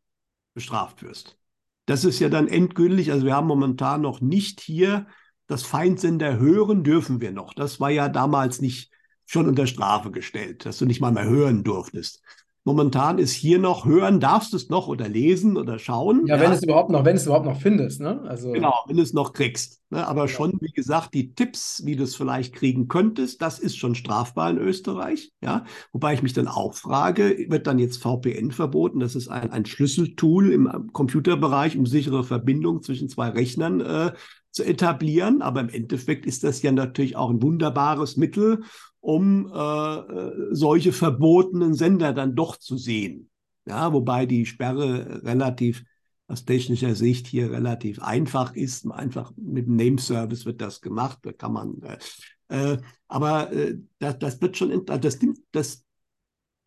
bestraft 0.53 1.03
wirst. 1.03 1.37
Das 1.85 2.05
ist 2.05 2.19
ja 2.19 2.29
dann 2.29 2.47
endgültig, 2.47 3.11
also 3.11 3.25
wir 3.25 3.35
haben 3.35 3.47
momentan 3.47 4.01
noch 4.01 4.21
nicht 4.21 4.61
hier 4.61 5.07
das 5.47 5.63
Feindsender 5.63 6.37
hören 6.37 6.83
dürfen 6.83 7.21
wir 7.21 7.31
noch. 7.31 7.55
Das 7.55 7.79
war 7.79 7.89
ja 7.89 8.07
damals 8.07 8.61
nicht 8.61 8.91
schon 9.25 9.47
unter 9.47 9.65
Strafe 9.65 10.11
gestellt, 10.11 10.65
dass 10.65 10.77
du 10.77 10.85
nicht 10.85 11.01
mal 11.01 11.11
mehr 11.11 11.25
hören 11.25 11.63
durftest. 11.63 12.21
Momentan 12.69 13.17
ist 13.17 13.33
hier 13.33 13.57
noch 13.57 13.85
hören, 13.85 14.19
darfst 14.19 14.53
du 14.53 14.57
es 14.57 14.69
noch 14.69 14.87
oder 14.87 15.09
lesen 15.09 15.57
oder 15.57 15.79
schauen. 15.79 16.27
Ja, 16.27 16.35
ja, 16.35 16.41
wenn 16.43 16.51
es 16.51 16.61
überhaupt 16.61 16.91
noch, 16.91 17.03
wenn 17.03 17.15
es 17.15 17.25
überhaupt 17.25 17.47
noch 17.47 17.59
findest, 17.59 17.99
ne? 17.99 18.21
Also 18.27 18.51
genau, 18.51 18.75
wenn 18.85 18.97
du 18.97 19.01
es 19.01 19.11
noch 19.11 19.33
kriegst. 19.33 19.81
Ne? 19.89 20.05
Aber 20.05 20.27
genau. 20.27 20.37
schon, 20.37 20.59
wie 20.61 20.71
gesagt, 20.71 21.15
die 21.15 21.33
Tipps, 21.33 21.83
wie 21.83 21.95
du 21.95 22.03
es 22.03 22.15
vielleicht 22.15 22.53
kriegen 22.53 22.87
könntest, 22.87 23.41
das 23.41 23.57
ist 23.57 23.75
schon 23.75 23.95
strafbar 23.95 24.51
in 24.51 24.59
Österreich. 24.59 25.31
Ja, 25.41 25.65
wobei 25.93 26.13
ich 26.13 26.21
mich 26.21 26.33
dann 26.33 26.47
auch 26.47 26.75
frage, 26.75 27.47
wird 27.49 27.65
dann 27.65 27.79
jetzt 27.79 28.03
VPN 28.03 28.51
verboten? 28.51 28.99
Das 28.99 29.15
ist 29.15 29.29
ein, 29.29 29.51
ein 29.51 29.65
Schlüsseltool 29.65 30.51
im 30.51 30.91
Computerbereich, 30.93 31.75
um 31.75 31.87
sichere 31.87 32.23
Verbindungen 32.23 32.83
zwischen 32.83 33.09
zwei 33.09 33.29
Rechnern 33.29 33.81
äh, 33.81 34.11
zu 34.51 34.63
etablieren. 34.63 35.41
Aber 35.41 35.61
im 35.61 35.69
Endeffekt 35.69 36.27
ist 36.27 36.43
das 36.43 36.61
ja 36.61 36.71
natürlich 36.71 37.15
auch 37.15 37.31
ein 37.31 37.41
wunderbares 37.41 38.15
Mittel, 38.15 38.61
um 39.01 39.51
äh, 39.53 40.53
solche 40.53 40.91
verbotenen 40.91 41.73
Sender 41.73 42.13
dann 42.13 42.35
doch 42.35 42.57
zu 42.57 42.77
sehen. 42.77 43.29
Ja, 43.65 43.93
wobei 43.93 44.25
die 44.25 44.45
Sperre 44.45 45.23
relativ 45.23 45.83
aus 46.27 46.45
technischer 46.45 46.95
Sicht 46.95 47.27
hier 47.27 47.51
relativ 47.51 48.01
einfach 48.01 48.55
ist. 48.55 48.89
Einfach 48.89 49.31
mit 49.35 49.67
dem 49.67 49.75
Name-Service 49.75 50.45
wird 50.45 50.61
das 50.61 50.81
gemacht. 50.81 51.19
Da 51.23 51.33
kann 51.33 51.53
man. 51.53 51.81
Äh, 51.81 52.73
äh 52.73 52.77
aber 53.07 53.51
äh, 53.51 53.77
das, 53.97 54.19
das, 54.19 54.41
wird 54.41 54.57
schon, 54.57 54.85
das, 54.85 55.19
das 55.51 55.83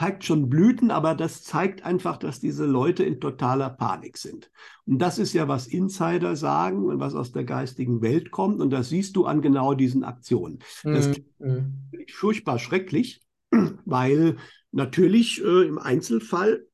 zeigt 0.03 0.25
schon 0.25 0.49
Blüten, 0.49 0.91
aber 0.91 1.15
das 1.15 1.45
zeigt 1.45 1.85
einfach, 1.85 2.17
dass 2.17 2.41
diese 2.41 2.67
Leute 2.67 3.05
in 3.05 3.21
totaler 3.21 3.71
Panik 3.71 4.19
sind. 4.19 4.51
Und 4.85 4.99
das 4.99 5.21
ist 5.21 5.33
ja, 5.33 5.47
was 5.47 5.69
Insider 5.69 6.35
sagen 6.35 6.87
und 6.87 6.99
was 6.99 7.15
aus 7.15 7.31
der 7.31 7.45
geistigen 7.45 8.03
Welt 8.03 8.33
kommt. 8.33 8.61
Und 8.61 8.71
das 8.71 8.89
siehst 8.89 9.15
du 9.15 9.27
an 9.27 9.43
genau 9.43 9.75
diesen 9.75 10.03
Aktionen. 10.03 10.59
Das 10.83 11.07
ist 11.07 11.23
mhm. 11.39 11.89
furchtbar 12.11 12.59
schrecklich, 12.59 13.21
weil 13.85 14.39
natürlich 14.73 15.41
äh, 15.41 15.69
im 15.69 15.79
Einzelfall 15.79 16.67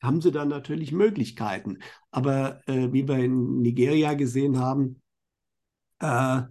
haben 0.00 0.20
sie 0.20 0.30
dann 0.30 0.46
natürlich 0.46 0.92
Möglichkeiten. 0.92 1.78
Aber 2.12 2.60
äh, 2.68 2.92
wie 2.92 3.08
wir 3.08 3.18
in 3.18 3.62
Nigeria 3.62 4.14
gesehen 4.14 4.60
haben, 4.60 5.02
äh, 5.98 6.42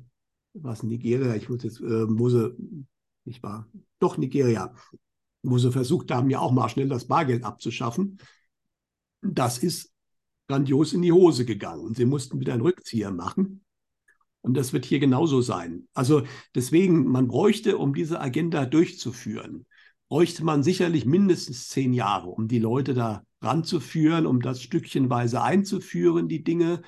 was 0.52 0.84
Nigeria, 0.84 1.34
ich 1.36 1.48
muss 1.48 1.64
jetzt, 1.64 1.80
äh, 1.80 2.06
Mose, 2.08 2.58
nicht 3.24 3.42
wahr? 3.42 3.70
Doch 4.00 4.18
Nigeria, 4.18 4.74
wo 5.44 5.58
sie 5.58 5.72
versucht 5.72 6.12
haben, 6.12 6.30
ja 6.30 6.40
auch 6.40 6.52
mal 6.52 6.70
schnell 6.70 6.90
das 6.90 7.08
Bargeld 7.08 7.44
abzuschaffen. 7.44 8.20
Das 9.22 9.58
ist 9.58 9.92
grandios 10.48 10.94
in 10.94 11.02
die 11.02 11.12
Hose 11.12 11.46
gegangen 11.46 11.86
und 11.86 11.96
sie 11.98 12.06
mussten 12.06 12.40
wieder 12.40 12.54
einen 12.54 12.62
Rückzieher 12.62 13.12
machen. 13.12 13.64
Und 14.42 14.56
das 14.56 14.74
wird 14.74 14.86
hier 14.86 15.00
genauso 15.00 15.42
sein. 15.42 15.88
Also 15.94 16.24
deswegen, 16.56 17.06
man 17.06 17.28
bräuchte, 17.28 17.78
um 17.78 17.94
diese 17.94 18.22
Agenda 18.22 18.66
durchzuführen, 18.66 19.66
bräuchte 20.08 20.44
man 20.44 20.64
sicherlich 20.64 21.06
mindestens 21.06 21.68
zehn 21.68 21.94
Jahre, 21.94 22.30
um 22.30 22.48
die 22.48 22.60
Leute 22.60 22.94
da 22.94 23.24
ranzuführen, 23.42 24.26
um 24.26 24.42
das 24.42 24.62
stückchenweise 24.62 25.42
einzuführen, 25.42 26.28
die 26.28 26.44
Dinge. 26.44 26.82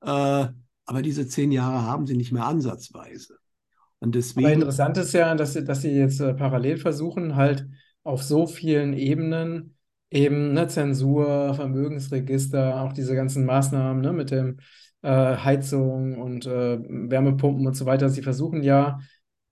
Äh, 0.00 0.46
aber 0.84 1.02
diese 1.02 1.26
zehn 1.26 1.52
Jahre 1.52 1.82
haben 1.82 2.06
sie 2.06 2.16
nicht 2.16 2.32
mehr 2.32 2.46
ansatzweise. 2.46 3.36
Und 3.98 4.14
deswegen. 4.14 4.46
Aber 4.46 4.54
interessant 4.54 4.96
ist 4.96 5.12
ja, 5.12 5.34
dass 5.34 5.52
sie, 5.52 5.64
dass 5.64 5.82
sie 5.82 5.90
jetzt 5.90 6.20
äh, 6.20 6.34
parallel 6.34 6.78
versuchen, 6.78 7.36
halt 7.36 7.68
auf 8.04 8.22
so 8.22 8.46
vielen 8.46 8.94
Ebenen 8.94 9.76
eben 10.10 10.52
ne, 10.52 10.68
Zensur, 10.68 11.54
Vermögensregister, 11.54 12.82
auch 12.82 12.92
diese 12.92 13.14
ganzen 13.14 13.46
Maßnahmen 13.46 14.02
ne, 14.02 14.12
mit 14.12 14.30
dem 14.30 14.58
äh, 15.02 15.08
Heizung 15.36 16.18
und 16.18 16.46
äh, 16.46 16.78
Wärmepumpen 16.80 17.66
und 17.66 17.74
so 17.74 17.86
weiter. 17.86 18.08
Sie 18.08 18.22
versuchen 18.22 18.62
ja 18.62 19.00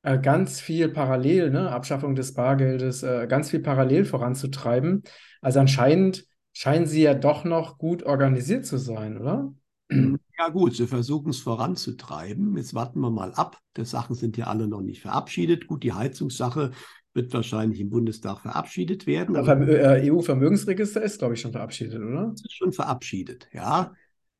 äh, 0.03 0.19
ganz 0.19 0.61
viel 0.61 0.89
parallel, 0.89 1.51
ne, 1.51 1.71
Abschaffung 1.71 2.15
des 2.15 2.35
Bargeldes, 2.35 3.03
äh, 3.03 3.27
ganz 3.27 3.51
viel 3.51 3.61
parallel 3.61 4.05
voranzutreiben. 4.05 5.03
Also 5.41 5.61
anscheinend 5.61 6.27
scheinen 6.53 6.87
sie 6.87 7.03
ja 7.03 7.15
doch 7.15 7.45
noch 7.45 7.79
gut 7.79 8.03
organisiert 8.03 8.67
zu 8.67 8.77
sein, 8.77 9.19
oder? 9.19 9.53
Ja 10.39 10.49
gut, 10.49 10.75
sie 10.75 10.87
versuchen 10.87 11.31
es 11.31 11.41
voranzutreiben. 11.41 12.57
Jetzt 12.57 12.75
warten 12.75 13.01
wir 13.01 13.11
mal 13.11 13.35
ab. 13.35 13.59
Die 13.77 13.85
Sachen 13.85 14.15
sind 14.15 14.37
ja 14.37 14.47
alle 14.47 14.69
noch 14.69 14.81
nicht 14.81 15.03
verabschiedet. 15.03 15.67
Gut, 15.67 15.83
die 15.83 15.93
Heizungssache 15.93 16.71
wird 17.13 17.33
wahrscheinlich 17.33 17.81
im 17.81 17.91
Bundestag 17.91 18.41
verabschiedet 18.41 19.07
werden. 19.07 19.35
Äh, 19.35 20.11
EU-Vermögensregister 20.11 21.03
ist, 21.03 21.19
glaube 21.19 21.35
ich, 21.35 21.41
schon 21.41 21.53
verabschiedet, 21.53 22.01
oder? 22.01 22.33
Ist 22.33 22.53
schon 22.53 22.73
verabschiedet, 22.73 23.49
ja. 23.53 23.95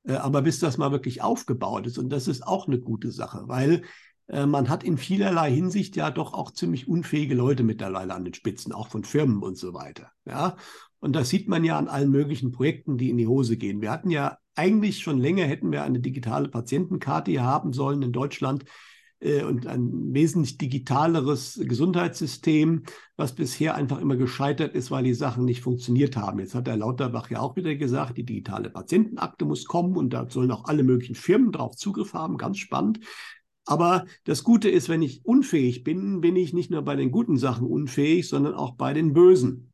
Äh, 0.05 0.15
aber 0.15 0.43
bis 0.43 0.61
das 0.61 0.79
mal 0.79 0.93
wirklich 0.93 1.23
aufgebaut 1.23 1.87
ist, 1.87 1.99
und 1.99 2.11
das 2.11 2.29
ist 2.29 2.47
auch 2.47 2.69
eine 2.69 2.79
gute 2.79 3.11
Sache, 3.11 3.43
weil 3.47 3.83
äh, 4.29 4.47
man 4.47 4.69
hat 4.69 4.85
in 4.85 4.99
vielerlei 4.99 5.51
Hinsicht 5.51 5.97
ja 5.97 6.11
doch 6.11 6.33
auch 6.33 6.53
ziemlich 6.53 6.89
unfähige 6.89 7.35
Leute 7.35 7.65
mittlerweile 7.65 8.15
an 8.15 8.25
den 8.25 8.35
Spitzen, 8.35 8.73
auch 8.73 8.89
von 8.89 9.05
Firmen 9.05 9.43
und 9.43 9.59
so 9.59 9.75
weiter. 9.75 10.13
Ja, 10.25 10.57
und 11.01 11.17
das 11.17 11.29
sieht 11.29 11.49
man 11.49 11.65
ja 11.65 11.79
an 11.79 11.89
allen 11.89 12.11
möglichen 12.11 12.53
Projekten, 12.53 12.99
die 12.99 13.11
in 13.11 13.17
die 13.17 13.27
Hose 13.27 13.57
gehen. 13.57 13.81
Wir 13.81 13.91
hatten 13.91 14.11
ja 14.11 14.39
eigentlich 14.55 15.01
schon 15.01 15.19
länger, 15.19 15.45
hätten 15.45 15.73
wir 15.73 15.83
eine 15.83 16.01
digitale 16.01 16.49
Patientenkarte 16.49 17.31
hier 17.31 17.45
haben 17.45 17.73
sollen 17.73 18.03
in 18.03 18.13
Deutschland, 18.13 18.65
äh, 18.65 18.67
und 19.23 19.67
ein 19.67 20.15
wesentlich 20.15 20.57
digitaleres 20.57 21.61
Gesundheitssystem, 21.63 22.85
was 23.17 23.35
bisher 23.35 23.75
einfach 23.75 24.01
immer 24.01 24.17
gescheitert 24.17 24.75
ist, 24.75 24.91
weil 24.91 25.05
die 25.05 25.13
Sachen 25.13 25.45
nicht 25.45 25.61
funktioniert 25.61 26.17
haben. 26.17 26.39
Jetzt 26.39 26.55
hat 26.55 26.67
der 26.67 26.79
Lauterbach 26.79 27.31
ja 27.31 27.41
auch 27.41 27.55
wieder 27.55 27.75
gesagt, 27.75 28.17
die 28.17 28.25
digitale 28.25 28.71
Patientenakte 28.71 29.45
muss 29.45 29.67
kommen 29.67 29.97
und 29.97 30.15
da 30.15 30.27
sollen 30.31 30.51
auch 30.51 30.65
alle 30.65 30.85
möglichen 30.85 31.15
Firmen 31.15 31.53
drauf 31.53 31.77
Zugriff 31.77 32.15
haben. 32.15 32.39
Ganz 32.39 32.57
spannend. 32.59 33.01
Aber 33.67 34.07
das 34.25 34.43
Gute 34.43 34.71
ist, 34.71 34.89
wenn 34.89 35.03
ich 35.03 35.25
unfähig 35.25 35.85
bin, 35.85 36.23
bin 36.23 36.35
ich 36.37 36.55
nicht 36.55 36.71
nur 36.71 36.83
bei 36.83 36.97
den 36.97 37.11
guten 37.11 37.37
Sachen 37.37 37.67
unfähig, 37.67 38.27
sondern 38.29 38.55
auch 38.55 38.75
bei 38.75 38.95
den 38.95 39.13
bösen. 39.13 39.73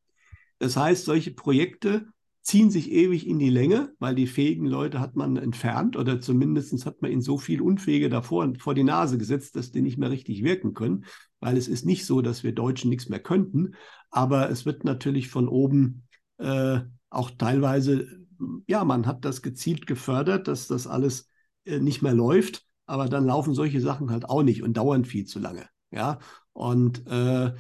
Das 0.59 0.77
heißt, 0.77 1.05
solche 1.05 1.31
Projekte 1.31 2.07
ziehen 2.47 2.71
sich 2.71 2.93
ewig 2.93 3.27
in 3.27 3.41
die 3.41 3.51
Länge, 3.51 3.93
weil 3.99 4.15
die 4.15 4.29
fähigen 4.29 4.67
Leute 4.67 5.01
hat 5.01 5.17
man 5.17 5.37
entfernt 5.37 5.97
oder 5.97 6.21
zumindest 6.21 6.87
hat 6.87 7.03
man 7.03 7.11
ihnen 7.11 7.21
so 7.21 7.39
viel 7.39 7.61
Unfähige 7.61 8.09
davor 8.09 8.53
vor 8.59 8.73
die 8.73 8.85
Nase 8.85 9.19
gesetzt, 9.19 9.57
dass 9.57 9.73
die 9.73 9.83
nicht 9.83 9.99
mehr 9.99 10.11
richtig 10.13 10.45
wirken 10.45 10.73
können. 10.73 11.07
Weil 11.41 11.57
es 11.57 11.67
ist 11.67 11.85
nicht 11.85 12.07
so, 12.07 12.23
dass 12.23 12.45
wir 12.45 12.53
Deutschen 12.55 12.89
nichts 12.89 13.09
mehr 13.09 13.19
könnten, 13.19 13.75
aber 14.11 14.49
es 14.49 14.65
wird 14.65 14.85
natürlich 14.85 15.29
von 15.29 15.49
oben 15.49 16.05
äh, 16.39 16.81
auch 17.11 17.33
teilweise, 17.33 18.07
ja, 18.69 18.85
man 18.85 19.07
hat 19.07 19.25
das 19.25 19.43
gezielt 19.43 19.89
gefördert, 19.89 20.47
dass 20.47 20.69
das 20.69 20.87
alles 20.87 21.29
äh, 21.65 21.81
nicht 21.81 22.01
mehr 22.01 22.15
läuft, 22.15 22.65
aber 22.87 23.09
dann 23.09 23.27
laufen 23.27 23.55
solche 23.55 23.81
Sachen 23.81 24.11
halt 24.13 24.29
auch 24.29 24.45
nicht 24.45 24.63
und 24.63 24.77
dauern 24.77 25.05
viel 25.05 25.25
zu 25.25 25.41
lange. 25.41 25.67
Ja, 25.91 26.21
und 26.53 27.07
äh, 27.09 27.53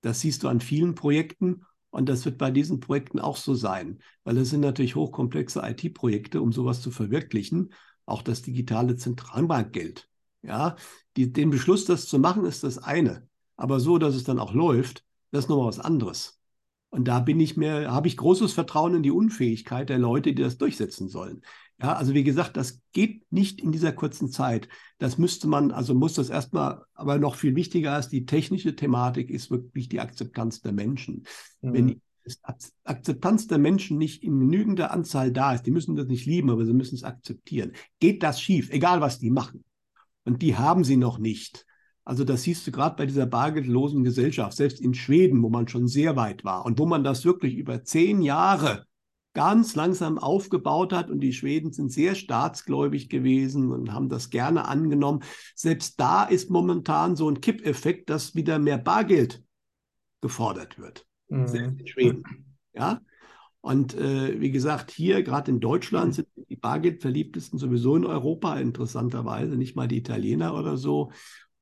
Das 0.00 0.20
siehst 0.20 0.42
du 0.42 0.48
an 0.48 0.60
vielen 0.60 0.94
Projekten 0.96 1.62
und 1.92 2.08
das 2.08 2.24
wird 2.24 2.38
bei 2.38 2.50
diesen 2.50 2.80
Projekten 2.80 3.20
auch 3.20 3.36
so 3.36 3.54
sein, 3.54 4.02
weil 4.24 4.38
es 4.38 4.48
sind 4.48 4.60
natürlich 4.60 4.96
hochkomplexe 4.96 5.60
IT-Projekte, 5.62 6.40
um 6.40 6.50
sowas 6.50 6.80
zu 6.80 6.90
verwirklichen. 6.90 7.74
Auch 8.06 8.22
das 8.22 8.40
digitale 8.40 8.96
Zentralbankgeld. 8.96 10.08
Ja, 10.40 10.76
die, 11.16 11.32
den 11.32 11.50
Beschluss, 11.50 11.84
das 11.84 12.06
zu 12.06 12.18
machen, 12.18 12.46
ist 12.46 12.64
das 12.64 12.78
eine. 12.78 13.28
Aber 13.56 13.78
so, 13.78 13.98
dass 13.98 14.14
es 14.14 14.24
dann 14.24 14.38
auch 14.38 14.54
läuft, 14.54 15.04
das 15.32 15.44
ist 15.44 15.50
nochmal 15.50 15.68
was 15.68 15.80
anderes. 15.80 16.40
Und 16.88 17.08
da 17.08 17.20
bin 17.20 17.38
ich 17.38 17.58
mir, 17.58 17.92
habe 17.92 18.08
ich 18.08 18.16
großes 18.16 18.54
Vertrauen 18.54 18.94
in 18.94 19.02
die 19.02 19.10
Unfähigkeit 19.10 19.90
der 19.90 19.98
Leute, 19.98 20.32
die 20.32 20.42
das 20.42 20.56
durchsetzen 20.56 21.08
sollen. 21.08 21.42
Ja, 21.82 21.94
also 21.94 22.14
wie 22.14 22.22
gesagt, 22.22 22.56
das 22.56 22.80
geht 22.92 23.24
nicht 23.32 23.60
in 23.60 23.72
dieser 23.72 23.90
kurzen 23.90 24.30
Zeit. 24.30 24.68
Das 24.98 25.18
müsste 25.18 25.48
man, 25.48 25.72
also 25.72 25.94
muss 25.94 26.14
das 26.14 26.30
erstmal, 26.30 26.82
aber 26.94 27.18
noch 27.18 27.34
viel 27.34 27.56
wichtiger 27.56 27.92
als 27.92 28.08
die 28.08 28.24
technische 28.24 28.76
Thematik 28.76 29.30
ist 29.30 29.50
wirklich 29.50 29.88
die 29.88 29.98
Akzeptanz 29.98 30.60
der 30.60 30.72
Menschen. 30.72 31.24
Mhm. 31.60 31.72
Wenn 31.72 31.86
die 31.88 32.00
Akzeptanz 32.84 33.48
der 33.48 33.58
Menschen 33.58 33.98
nicht 33.98 34.22
in 34.22 34.38
genügender 34.38 34.92
Anzahl 34.92 35.32
da 35.32 35.54
ist, 35.54 35.66
die 35.66 35.72
müssen 35.72 35.96
das 35.96 36.06
nicht 36.06 36.24
lieben, 36.24 36.50
aber 36.50 36.64
sie 36.64 36.72
müssen 36.72 36.94
es 36.94 37.02
akzeptieren. 37.02 37.72
Geht 37.98 38.22
das 38.22 38.40
schief, 38.40 38.70
egal 38.70 39.00
was 39.00 39.18
die 39.18 39.30
machen. 39.30 39.64
Und 40.24 40.40
die 40.40 40.56
haben 40.56 40.84
sie 40.84 40.96
noch 40.96 41.18
nicht. 41.18 41.66
Also 42.04 42.22
das 42.22 42.42
siehst 42.42 42.64
du 42.64 42.70
gerade 42.70 42.94
bei 42.94 43.06
dieser 43.06 43.26
bargeldlosen 43.26 44.04
Gesellschaft, 44.04 44.56
selbst 44.56 44.80
in 44.80 44.94
Schweden, 44.94 45.42
wo 45.42 45.50
man 45.50 45.66
schon 45.66 45.88
sehr 45.88 46.14
weit 46.14 46.44
war 46.44 46.64
und 46.64 46.78
wo 46.78 46.86
man 46.86 47.02
das 47.02 47.24
wirklich 47.24 47.56
über 47.56 47.82
zehn 47.82 48.22
Jahre 48.22 48.86
ganz 49.34 49.74
langsam 49.74 50.18
aufgebaut 50.18 50.92
hat. 50.92 51.10
Und 51.10 51.20
die 51.20 51.32
Schweden 51.32 51.72
sind 51.72 51.90
sehr 51.92 52.14
staatsgläubig 52.14 53.08
gewesen 53.08 53.70
und 53.70 53.92
haben 53.92 54.08
das 54.08 54.30
gerne 54.30 54.66
angenommen. 54.66 55.22
Selbst 55.54 55.98
da 56.00 56.24
ist 56.24 56.50
momentan 56.50 57.16
so 57.16 57.28
ein 57.28 57.40
Kippeffekt, 57.40 58.10
dass 58.10 58.34
wieder 58.34 58.58
mehr 58.58 58.78
Bargeld 58.78 59.42
gefordert 60.20 60.78
wird. 60.78 61.06
Mhm. 61.28 61.46
Selbst 61.46 61.80
in 61.80 61.86
Schweden. 61.86 62.22
Ja. 62.72 63.00
Und 63.60 63.94
äh, 63.94 64.40
wie 64.40 64.50
gesagt, 64.50 64.90
hier 64.90 65.22
gerade 65.22 65.50
in 65.52 65.60
Deutschland 65.60 66.14
sind 66.14 66.26
die 66.48 66.56
Bargeldverliebtesten 66.56 67.58
sowieso 67.60 67.94
in 67.94 68.04
Europa, 68.04 68.58
interessanterweise, 68.58 69.56
nicht 69.56 69.76
mal 69.76 69.86
die 69.86 69.98
Italiener 69.98 70.54
oder 70.54 70.76
so. 70.76 71.12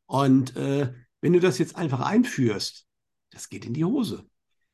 Und 0.07 0.57
äh, 0.57 0.95
wenn 1.21 1.35
du 1.35 1.41
das 1.41 1.59
jetzt 1.59 1.77
einfach 1.77 2.01
einführst, 2.01 2.87
das 3.31 3.51
geht 3.51 3.67
in 3.67 3.75
die 3.75 3.85
Hose. 3.85 4.25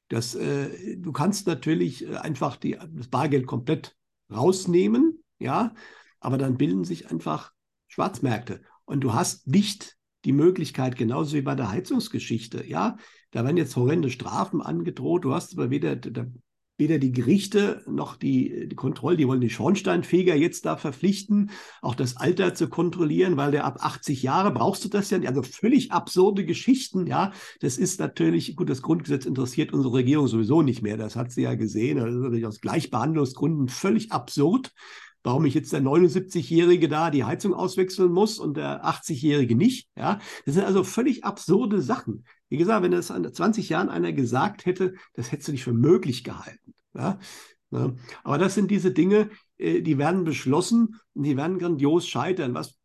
Das, 0.09 0.35
äh, 0.35 0.97
du 0.97 1.12
kannst 1.12 1.47
natürlich 1.47 2.07
äh, 2.07 2.16
einfach 2.16 2.57
die, 2.57 2.79
das 2.95 3.09
Bargeld 3.09 3.47
komplett 3.47 3.97
rausnehmen, 4.31 5.23
ja, 5.38 5.75
aber 6.21 6.38
dann 6.38 6.57
bilden 6.57 6.85
sich 6.85 7.11
einfach 7.11 7.53
Schwarzmärkte. 7.88 8.62
Und 8.85 9.01
du 9.01 9.14
hast 9.14 9.47
nicht 9.47 9.97
die 10.25 10.33
Möglichkeit, 10.33 10.97
genauso 10.97 11.37
wie 11.37 11.42
bei 11.42 11.55
der 11.55 11.71
Heizungsgeschichte, 11.71 12.66
ja, 12.66 12.97
da 13.31 13.45
werden 13.45 13.57
jetzt 13.57 13.77
horrende 13.77 14.11
Strafen 14.11 14.62
angedroht, 14.62 15.25
du 15.25 15.35
hast 15.35 15.53
aber 15.53 15.71
weder, 15.71 15.97
der 15.97 16.31
weder 16.79 16.99
die 16.99 17.12
Gerichte 17.12 17.83
noch 17.87 18.17
die, 18.17 18.69
die 18.69 18.77
Kontrolle, 18.77 19.17
die 19.17 19.27
wollen 19.27 19.41
die 19.41 19.51
Schornsteinfeger 19.51 20.35
jetzt 20.35 20.67
da 20.67 20.77
verpflichten, 20.77 21.51
auch 21.81 21.95
das 21.95 22.17
Alter 22.17 22.55
zu 22.55 22.69
kontrollieren, 22.69 23.37
weil 23.37 23.51
der 23.51 23.65
ab 23.65 23.79
80 23.81 24.23
Jahre 24.23 24.51
brauchst 24.51 24.85
du 24.85 24.89
das 24.89 25.11
ja 25.11 25.19
nicht. 25.19 25.29
Also 25.29 25.43
völlig 25.43 25.93
absurde 25.93 26.45
Geschichten, 26.45 27.07
ja. 27.07 27.33
Das 27.61 27.79
ist 27.79 28.01
natürlich, 28.01 28.57
gut, 28.57 28.69
das 28.69 28.83
Grundgesetz 28.83 29.25
interessiert 29.27 29.73
unsere 29.73 29.95
Regierung 29.95 30.27
sowieso 30.27 30.62
nicht 30.62 30.83
mehr. 30.83 30.97
Das 30.97 31.17
hat 31.17 31.33
sie 31.33 31.43
ja 31.43 31.55
gesehen. 31.55 31.99
Das 31.99 32.15
ist 32.15 32.21
natürlich 32.21 32.47
aus 32.47 32.61
Gleichbehandlungsgründen 32.61 33.69
völlig 33.69 34.12
absurd 34.12 34.73
warum 35.27 35.45
ich 35.45 35.55
jetzt 35.55 35.73
der 35.73 35.83
79-Jährige 35.83 36.89
da 36.89 37.11
die 37.11 37.25
Heizung 37.25 37.53
auswechseln 37.53 38.12
muss 38.12 38.39
und 38.39 38.57
der 38.57 38.85
80-Jährige 38.85 39.57
nicht. 39.57 39.89
Ja, 39.97 40.21
das 40.45 40.55
sind 40.55 40.62
also 40.62 40.85
völlig 40.85 41.25
absurde 41.25 41.83
Sachen. 41.83 42.25
Wie 42.49 42.57
gesagt, 42.57 42.85
wenn 42.85 42.93
das 42.93 43.11
an 43.11 43.29
20 43.35 43.69
Jahren 43.69 43.89
einer 43.89 44.12
gesagt 44.12 44.67
hätte, 44.67 44.95
das 45.15 45.33
hättest 45.33 45.49
du 45.49 45.53
nicht 45.53 45.65
für 45.65 45.73
möglich 45.73 46.23
gehalten. 46.23 46.75
Ja? 46.95 47.19
ja. 47.73 47.93
Aber 48.23 48.39
das 48.39 48.55
sind 48.55 48.71
diese 48.71 48.93
Dinge, 48.93 49.31
äh, 49.59 49.83
die 49.83 49.99
werden 49.99 50.23
beschlossen 50.23 51.01
und 51.15 51.25
die 51.25 51.37
werden 51.37 51.59
grandios 51.59 52.07
scheitern. 52.07 52.55
Was 52.55 52.79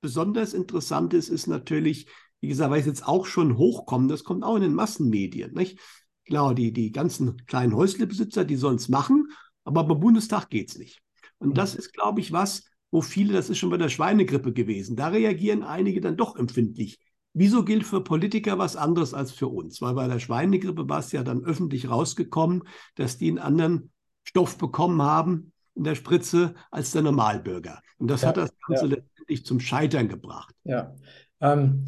besonders 0.00 0.54
interessant 0.54 1.14
ist, 1.14 1.28
ist 1.28 1.48
natürlich, 1.48 2.06
wie 2.40 2.46
gesagt, 2.46 2.70
weil 2.70 2.78
es 2.78 2.86
jetzt 2.86 3.08
auch 3.08 3.26
schon 3.26 3.58
hochkommt, 3.58 4.08
das 4.08 4.22
kommt 4.22 4.44
auch 4.44 4.54
in 4.54 4.62
den 4.62 4.74
Massenmedien. 4.74 5.52
Nicht? 5.52 5.80
Klar, 6.26 6.54
die, 6.54 6.72
die 6.72 6.92
ganzen 6.92 7.44
kleinen 7.46 7.74
Häuslebesitzer, 7.74 8.44
die 8.44 8.54
sollen 8.54 8.76
es 8.76 8.88
machen, 8.88 9.32
aber 9.64 9.82
beim 9.82 9.98
Bundestag 9.98 10.48
geht 10.48 10.70
es 10.70 10.78
nicht. 10.78 11.02
Und 11.38 11.56
das 11.56 11.74
ist, 11.74 11.92
glaube 11.92 12.20
ich, 12.20 12.32
was, 12.32 12.64
wo 12.90 13.00
viele, 13.00 13.32
das 13.32 13.50
ist 13.50 13.58
schon 13.58 13.70
bei 13.70 13.76
der 13.76 13.88
Schweinegrippe 13.88 14.52
gewesen, 14.52 14.96
da 14.96 15.08
reagieren 15.08 15.62
einige 15.62 16.00
dann 16.00 16.16
doch 16.16 16.36
empfindlich. 16.36 16.98
Wieso 17.34 17.64
gilt 17.64 17.84
für 17.84 18.02
Politiker 18.02 18.58
was 18.58 18.74
anderes 18.74 19.14
als 19.14 19.32
für 19.32 19.48
uns? 19.48 19.80
Weil 19.80 19.94
bei 19.94 20.08
der 20.08 20.18
Schweinegrippe 20.18 20.88
war 20.88 20.98
es 20.98 21.12
ja 21.12 21.22
dann 21.22 21.44
öffentlich 21.44 21.88
rausgekommen, 21.88 22.64
dass 22.96 23.18
die 23.18 23.28
einen 23.28 23.38
anderen 23.38 23.92
Stoff 24.24 24.58
bekommen 24.58 25.02
haben 25.02 25.52
in 25.74 25.84
der 25.84 25.94
Spritze 25.94 26.54
als 26.70 26.90
der 26.92 27.02
Normalbürger. 27.02 27.80
Und 27.98 28.10
das 28.10 28.22
ja, 28.22 28.28
hat 28.28 28.38
das 28.38 28.50
Ganze 28.66 28.86
ja. 28.86 28.96
letztendlich 28.96 29.44
zum 29.44 29.60
Scheitern 29.60 30.08
gebracht. 30.08 30.54
Ja. 30.64 30.94
Ähm, 31.40 31.84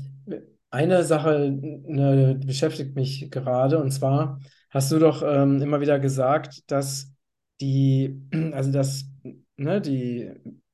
eine 0.70 1.02
Sache 1.04 1.50
ne, 1.50 2.38
beschäftigt 2.44 2.94
mich 2.94 3.28
gerade, 3.30 3.78
und 3.78 3.90
zwar 3.90 4.38
hast 4.70 4.92
du 4.92 4.98
doch 4.98 5.22
ähm, 5.26 5.60
immer 5.60 5.80
wieder 5.80 5.98
gesagt, 5.98 6.70
dass 6.70 7.12
die, 7.60 8.22
also 8.52 8.70
dass 8.70 9.09
ne, 9.60 9.80
die 9.80 10.30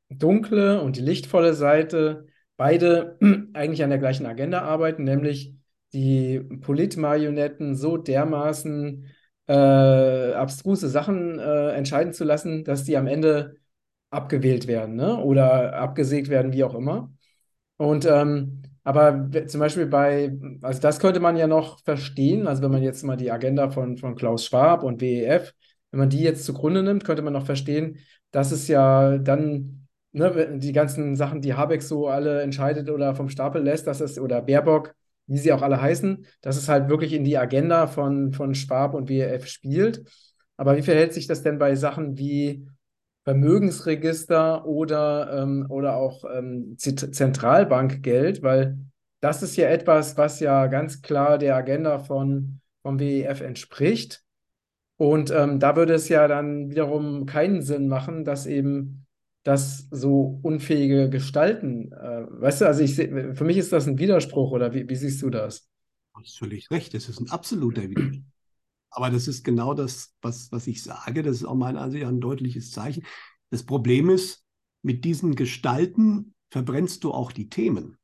dunkle 0.08 0.80
und 0.80 0.96
die 0.96 1.02
lichtvolle 1.02 1.54
Seite 1.54 2.26
beide 2.56 3.18
eigentlich 3.52 3.82
an 3.82 3.90
der 3.90 3.98
gleichen 3.98 4.26
Agenda 4.26 4.62
arbeiten, 4.62 5.04
nämlich 5.04 5.54
die 5.92 6.40
Politmarionetten 6.40 7.76
so 7.76 7.96
dermaßen 7.96 9.06
äh, 9.48 10.32
abstruse 10.32 10.88
Sachen 10.88 11.38
äh, 11.38 11.70
entscheiden 11.70 12.12
zu 12.12 12.24
lassen, 12.24 12.64
dass 12.64 12.84
die 12.84 12.96
am 12.96 13.06
Ende 13.06 13.56
abgewählt 14.10 14.66
werden 14.66 14.96
ne? 14.96 15.18
oder 15.18 15.74
abgesägt 15.74 16.28
werden, 16.28 16.52
wie 16.52 16.64
auch 16.64 16.74
immer. 16.74 17.12
Und 17.76 18.06
ähm, 18.06 18.62
aber 18.84 19.28
zum 19.48 19.58
Beispiel 19.60 19.86
bei, 19.86 20.32
also 20.62 20.80
das 20.80 21.00
könnte 21.00 21.18
man 21.18 21.36
ja 21.36 21.48
noch 21.48 21.82
verstehen, 21.82 22.46
also 22.46 22.62
wenn 22.62 22.70
man 22.70 22.82
jetzt 22.82 23.02
mal 23.02 23.16
die 23.16 23.32
Agenda 23.32 23.68
von, 23.68 23.96
von 23.96 24.14
Klaus 24.14 24.46
Schwab 24.46 24.84
und 24.84 25.00
WEF 25.00 25.54
wenn 25.90 26.00
man 26.00 26.10
die 26.10 26.20
jetzt 26.20 26.44
zugrunde 26.44 26.82
nimmt, 26.82 27.04
könnte 27.04 27.22
man 27.22 27.32
noch 27.32 27.46
verstehen, 27.46 27.98
dass 28.30 28.52
es 28.52 28.68
ja 28.68 29.18
dann 29.18 29.86
ne, 30.12 30.58
die 30.58 30.72
ganzen 30.72 31.16
Sachen, 31.16 31.40
die 31.40 31.54
Habeck 31.54 31.82
so 31.82 32.08
alle 32.08 32.42
entscheidet 32.42 32.90
oder 32.90 33.14
vom 33.14 33.28
Stapel 33.28 33.62
lässt, 33.62 33.86
dass 33.86 34.00
es, 34.00 34.18
oder 34.18 34.42
Baerbock, 34.42 34.94
wie 35.26 35.38
sie 35.38 35.52
auch 35.52 35.62
alle 35.62 35.80
heißen, 35.80 36.26
dass 36.40 36.56
es 36.56 36.68
halt 36.68 36.88
wirklich 36.88 37.12
in 37.12 37.24
die 37.24 37.38
Agenda 37.38 37.86
von, 37.86 38.32
von 38.32 38.54
Schwab 38.54 38.94
und 38.94 39.08
WEF 39.08 39.46
spielt. 39.46 40.04
Aber 40.56 40.76
wie 40.76 40.82
verhält 40.82 41.12
sich 41.12 41.26
das 41.26 41.42
denn 41.42 41.58
bei 41.58 41.74
Sachen 41.74 42.16
wie 42.18 42.66
Vermögensregister 43.24 44.66
oder, 44.66 45.42
ähm, 45.42 45.66
oder 45.68 45.96
auch 45.96 46.24
ähm, 46.32 46.76
Zentralbankgeld? 46.78 48.42
Weil 48.42 48.78
das 49.20 49.42
ist 49.42 49.56
ja 49.56 49.68
etwas, 49.68 50.16
was 50.16 50.40
ja 50.40 50.66
ganz 50.68 51.02
klar 51.02 51.38
der 51.38 51.56
Agenda 51.56 51.98
von, 51.98 52.60
vom 52.82 52.98
WEF 53.00 53.40
entspricht. 53.40 54.22
Und 54.96 55.30
ähm, 55.30 55.60
da 55.60 55.76
würde 55.76 55.94
es 55.94 56.08
ja 56.08 56.26
dann 56.26 56.70
wiederum 56.70 57.26
keinen 57.26 57.62
Sinn 57.62 57.88
machen, 57.88 58.24
dass 58.24 58.46
eben 58.46 59.06
das 59.42 59.86
so 59.90 60.40
unfähige 60.42 61.08
Gestalten, 61.08 61.92
äh, 61.92 62.26
weißt 62.28 62.62
du, 62.62 62.66
also 62.66 62.82
ich 62.82 62.96
seh, 62.96 63.34
für 63.34 63.44
mich 63.44 63.58
ist 63.58 63.72
das 63.72 63.86
ein 63.86 63.98
Widerspruch 63.98 64.50
oder 64.50 64.74
wie, 64.74 64.88
wie 64.88 64.96
siehst 64.96 65.22
du 65.22 65.30
das? 65.30 65.68
Du 66.14 66.20
hast 66.20 66.38
völlig 66.38 66.70
recht, 66.70 66.94
das 66.94 67.08
ist 67.08 67.20
ein 67.20 67.30
absoluter 67.30 67.88
Widerspruch. 67.88 68.22
Aber 68.90 69.10
das 69.10 69.28
ist 69.28 69.44
genau 69.44 69.74
das, 69.74 70.14
was, 70.22 70.50
was 70.50 70.66
ich 70.66 70.82
sage. 70.82 71.22
Das 71.22 71.36
ist 71.36 71.44
auch 71.44 71.54
meiner 71.54 71.82
Ansicht 71.82 72.02
nach 72.02 72.10
ein 72.10 72.20
deutliches 72.20 72.70
Zeichen. 72.70 73.04
Das 73.50 73.62
Problem 73.62 74.08
ist, 74.08 74.44
mit 74.82 75.04
diesen 75.04 75.34
Gestalten 75.34 76.34
verbrennst 76.50 77.04
du 77.04 77.12
auch 77.12 77.30
die 77.30 77.48
Themen. 77.48 77.98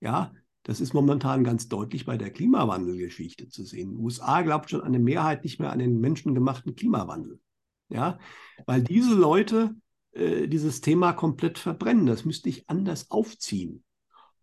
Ja, 0.00 0.32
das 0.68 0.80
ist 0.82 0.92
momentan 0.92 1.44
ganz 1.44 1.68
deutlich 1.68 2.04
bei 2.04 2.18
der 2.18 2.30
Klimawandelgeschichte 2.30 3.48
zu 3.48 3.64
sehen. 3.64 3.92
Die 3.92 3.96
USA 3.96 4.42
glaubt 4.42 4.68
schon 4.68 4.82
eine 4.82 4.98
Mehrheit 4.98 5.42
nicht 5.42 5.58
mehr 5.58 5.72
an 5.72 5.78
den 5.78 5.98
menschengemachten 5.98 6.74
Klimawandel. 6.74 7.40
Ja, 7.88 8.18
weil 8.66 8.82
diese 8.82 9.14
Leute 9.14 9.74
äh, 10.12 10.46
dieses 10.46 10.82
Thema 10.82 11.14
komplett 11.14 11.58
verbrennen. 11.58 12.04
Das 12.04 12.26
müsste 12.26 12.50
ich 12.50 12.68
anders 12.68 13.10
aufziehen. 13.10 13.82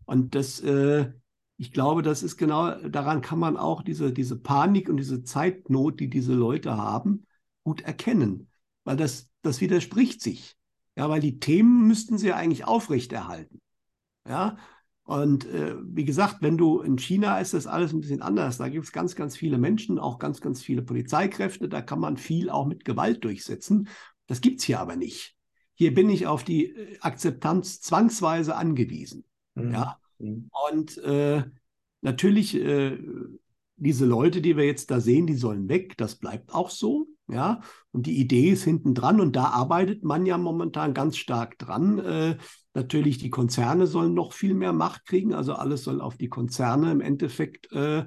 Und 0.05 0.33
das, 0.33 0.61
äh, 0.61 1.11
ich 1.57 1.71
glaube, 1.71 2.01
das 2.01 2.23
ist 2.23 2.37
genau, 2.37 2.73
daran 2.89 3.21
kann 3.21 3.37
man 3.37 3.55
auch 3.55 3.83
diese, 3.83 4.11
diese 4.11 4.39
Panik 4.41 4.89
und 4.89 4.97
diese 4.97 5.23
Zeitnot, 5.23 5.99
die 5.99 6.09
diese 6.09 6.33
Leute 6.33 6.75
haben, 6.75 7.27
gut 7.63 7.81
erkennen. 7.81 8.49
Weil 8.83 8.97
das, 8.97 9.29
das 9.43 9.61
widerspricht 9.61 10.21
sich. 10.21 10.55
Ja, 10.95 11.07
weil 11.07 11.21
die 11.21 11.39
Themen 11.39 11.85
müssten 11.87 12.17
sie 12.17 12.29
ja 12.29 12.35
eigentlich 12.35 12.65
aufrechterhalten. 12.65 13.61
Ja, 14.27 14.57
und 15.05 15.45
äh, 15.45 15.75
wie 15.83 16.03
gesagt, 16.03 16.37
wenn 16.41 16.57
du 16.57 16.81
in 16.81 16.97
China 16.97 17.37
ist 17.37 17.53
das 17.53 17.67
alles 17.67 17.93
ein 17.93 18.01
bisschen 18.01 18.23
anders. 18.23 18.57
Da 18.57 18.69
gibt 18.69 18.85
es 18.85 18.91
ganz, 18.91 19.15
ganz 19.15 19.37
viele 19.37 19.59
Menschen, 19.59 19.99
auch 19.99 20.17
ganz, 20.17 20.41
ganz 20.41 20.63
viele 20.63 20.81
Polizeikräfte. 20.81 21.69
Da 21.69 21.83
kann 21.83 21.99
man 21.99 22.17
viel 22.17 22.49
auch 22.49 22.65
mit 22.65 22.85
Gewalt 22.85 23.23
durchsetzen. 23.23 23.87
Das 24.25 24.41
gibt 24.41 24.59
es 24.59 24.65
hier 24.65 24.79
aber 24.79 24.95
nicht. 24.95 25.35
Hier 25.75 25.93
bin 25.93 26.09
ich 26.09 26.25
auf 26.25 26.43
die 26.43 26.71
äh, 26.71 26.97
Akzeptanz 27.01 27.81
zwangsweise 27.81 28.55
angewiesen. 28.55 29.25
Mhm. 29.53 29.71
Ja. 29.71 29.99
Mhm. 30.17 30.49
Und 30.71 30.97
äh, 30.97 31.43
natürlich, 32.01 32.55
äh, 32.55 32.97
diese 33.75 34.05
Leute, 34.05 34.41
die 34.41 34.57
wir 34.57 34.65
jetzt 34.65 34.89
da 34.89 34.99
sehen, 34.99 35.27
die 35.27 35.35
sollen 35.35 35.69
weg. 35.69 35.97
Das 35.97 36.15
bleibt 36.15 36.51
auch 36.51 36.71
so. 36.71 37.07
Ja, 37.27 37.61
und 37.91 38.05
die 38.07 38.19
Idee 38.19 38.51
ist 38.51 38.63
hinten 38.63 38.93
dran 38.93 39.19
und 39.19 39.35
da 39.35 39.45
arbeitet 39.45 40.03
man 40.03 40.27
ja 40.27 40.37
momentan 40.37 40.93
ganz 40.93 41.17
stark 41.17 41.57
dran. 41.57 42.37
Natürlich, 42.75 43.17
die 43.17 43.29
Konzerne 43.29 43.87
sollen 43.87 44.13
noch 44.13 44.33
viel 44.33 44.53
mehr 44.53 44.73
Macht 44.73 45.05
kriegen, 45.05 45.33
also 45.33 45.53
alles 45.53 45.83
soll 45.83 46.01
auf 46.01 46.17
die 46.17 46.27
Konzerne 46.27 46.91
im 46.91 46.99
Endeffekt 46.99 47.71
äh, 47.71 48.05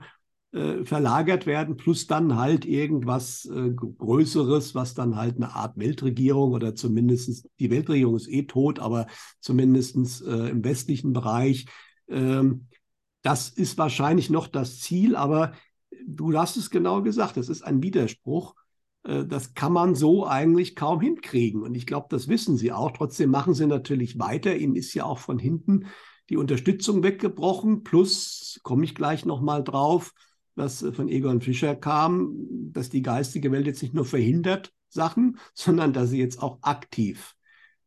äh, 0.52 0.84
verlagert 0.84 1.46
werden, 1.46 1.76
plus 1.76 2.06
dann 2.06 2.36
halt 2.36 2.66
irgendwas 2.66 3.46
äh, 3.46 3.70
Größeres, 3.70 4.74
was 4.74 4.92
dann 4.92 5.16
halt 5.16 5.36
eine 5.36 5.54
Art 5.54 5.78
Weltregierung 5.78 6.52
oder 6.52 6.74
zumindest 6.74 7.48
die 7.58 7.70
Weltregierung 7.70 8.16
ist 8.16 8.28
eh 8.28 8.42
tot, 8.42 8.78
aber 8.78 9.06
zumindest 9.40 10.22
äh, 10.22 10.50
im 10.50 10.62
westlichen 10.62 11.14
Bereich. 11.14 11.66
Ähm, 12.08 12.68
das 13.22 13.48
ist 13.48 13.78
wahrscheinlich 13.78 14.28
noch 14.28 14.48
das 14.48 14.80
Ziel, 14.80 15.16
aber 15.16 15.52
du 16.06 16.36
hast 16.36 16.56
es 16.56 16.68
genau 16.68 17.02
gesagt, 17.02 17.38
das 17.38 17.48
ist 17.48 17.62
ein 17.62 17.82
Widerspruch. 17.82 18.54
Äh, 19.04 19.24
das 19.24 19.54
kann 19.54 19.72
man 19.72 19.94
so 19.94 20.26
eigentlich 20.26 20.76
kaum 20.76 21.00
hinkriegen. 21.00 21.62
Und 21.62 21.74
ich 21.74 21.86
glaube, 21.86 22.06
das 22.10 22.28
wissen 22.28 22.56
sie 22.56 22.72
auch. 22.72 22.92
Trotzdem 22.92 23.30
machen 23.30 23.54
sie 23.54 23.66
natürlich 23.66 24.18
weiter. 24.18 24.56
Ihnen 24.56 24.76
ist 24.76 24.94
ja 24.94 25.04
auch 25.04 25.18
von 25.18 25.38
hinten 25.38 25.86
die 26.30 26.36
Unterstützung 26.36 27.02
weggebrochen. 27.02 27.84
Plus, 27.84 28.60
komme 28.62 28.84
ich 28.84 28.94
gleich 28.94 29.24
nochmal 29.24 29.64
drauf, 29.64 30.12
was 30.54 30.82
äh, 30.82 30.92
von 30.92 31.08
Egon 31.08 31.40
Fischer 31.40 31.74
kam, 31.74 32.34
dass 32.72 32.90
die 32.90 33.02
geistige 33.02 33.52
Welt 33.52 33.66
jetzt 33.66 33.82
nicht 33.82 33.94
nur 33.94 34.04
verhindert 34.04 34.72
Sachen, 34.88 35.38
sondern 35.54 35.92
dass 35.92 36.10
sie 36.10 36.18
jetzt 36.18 36.42
auch 36.42 36.58
aktiv 36.62 37.34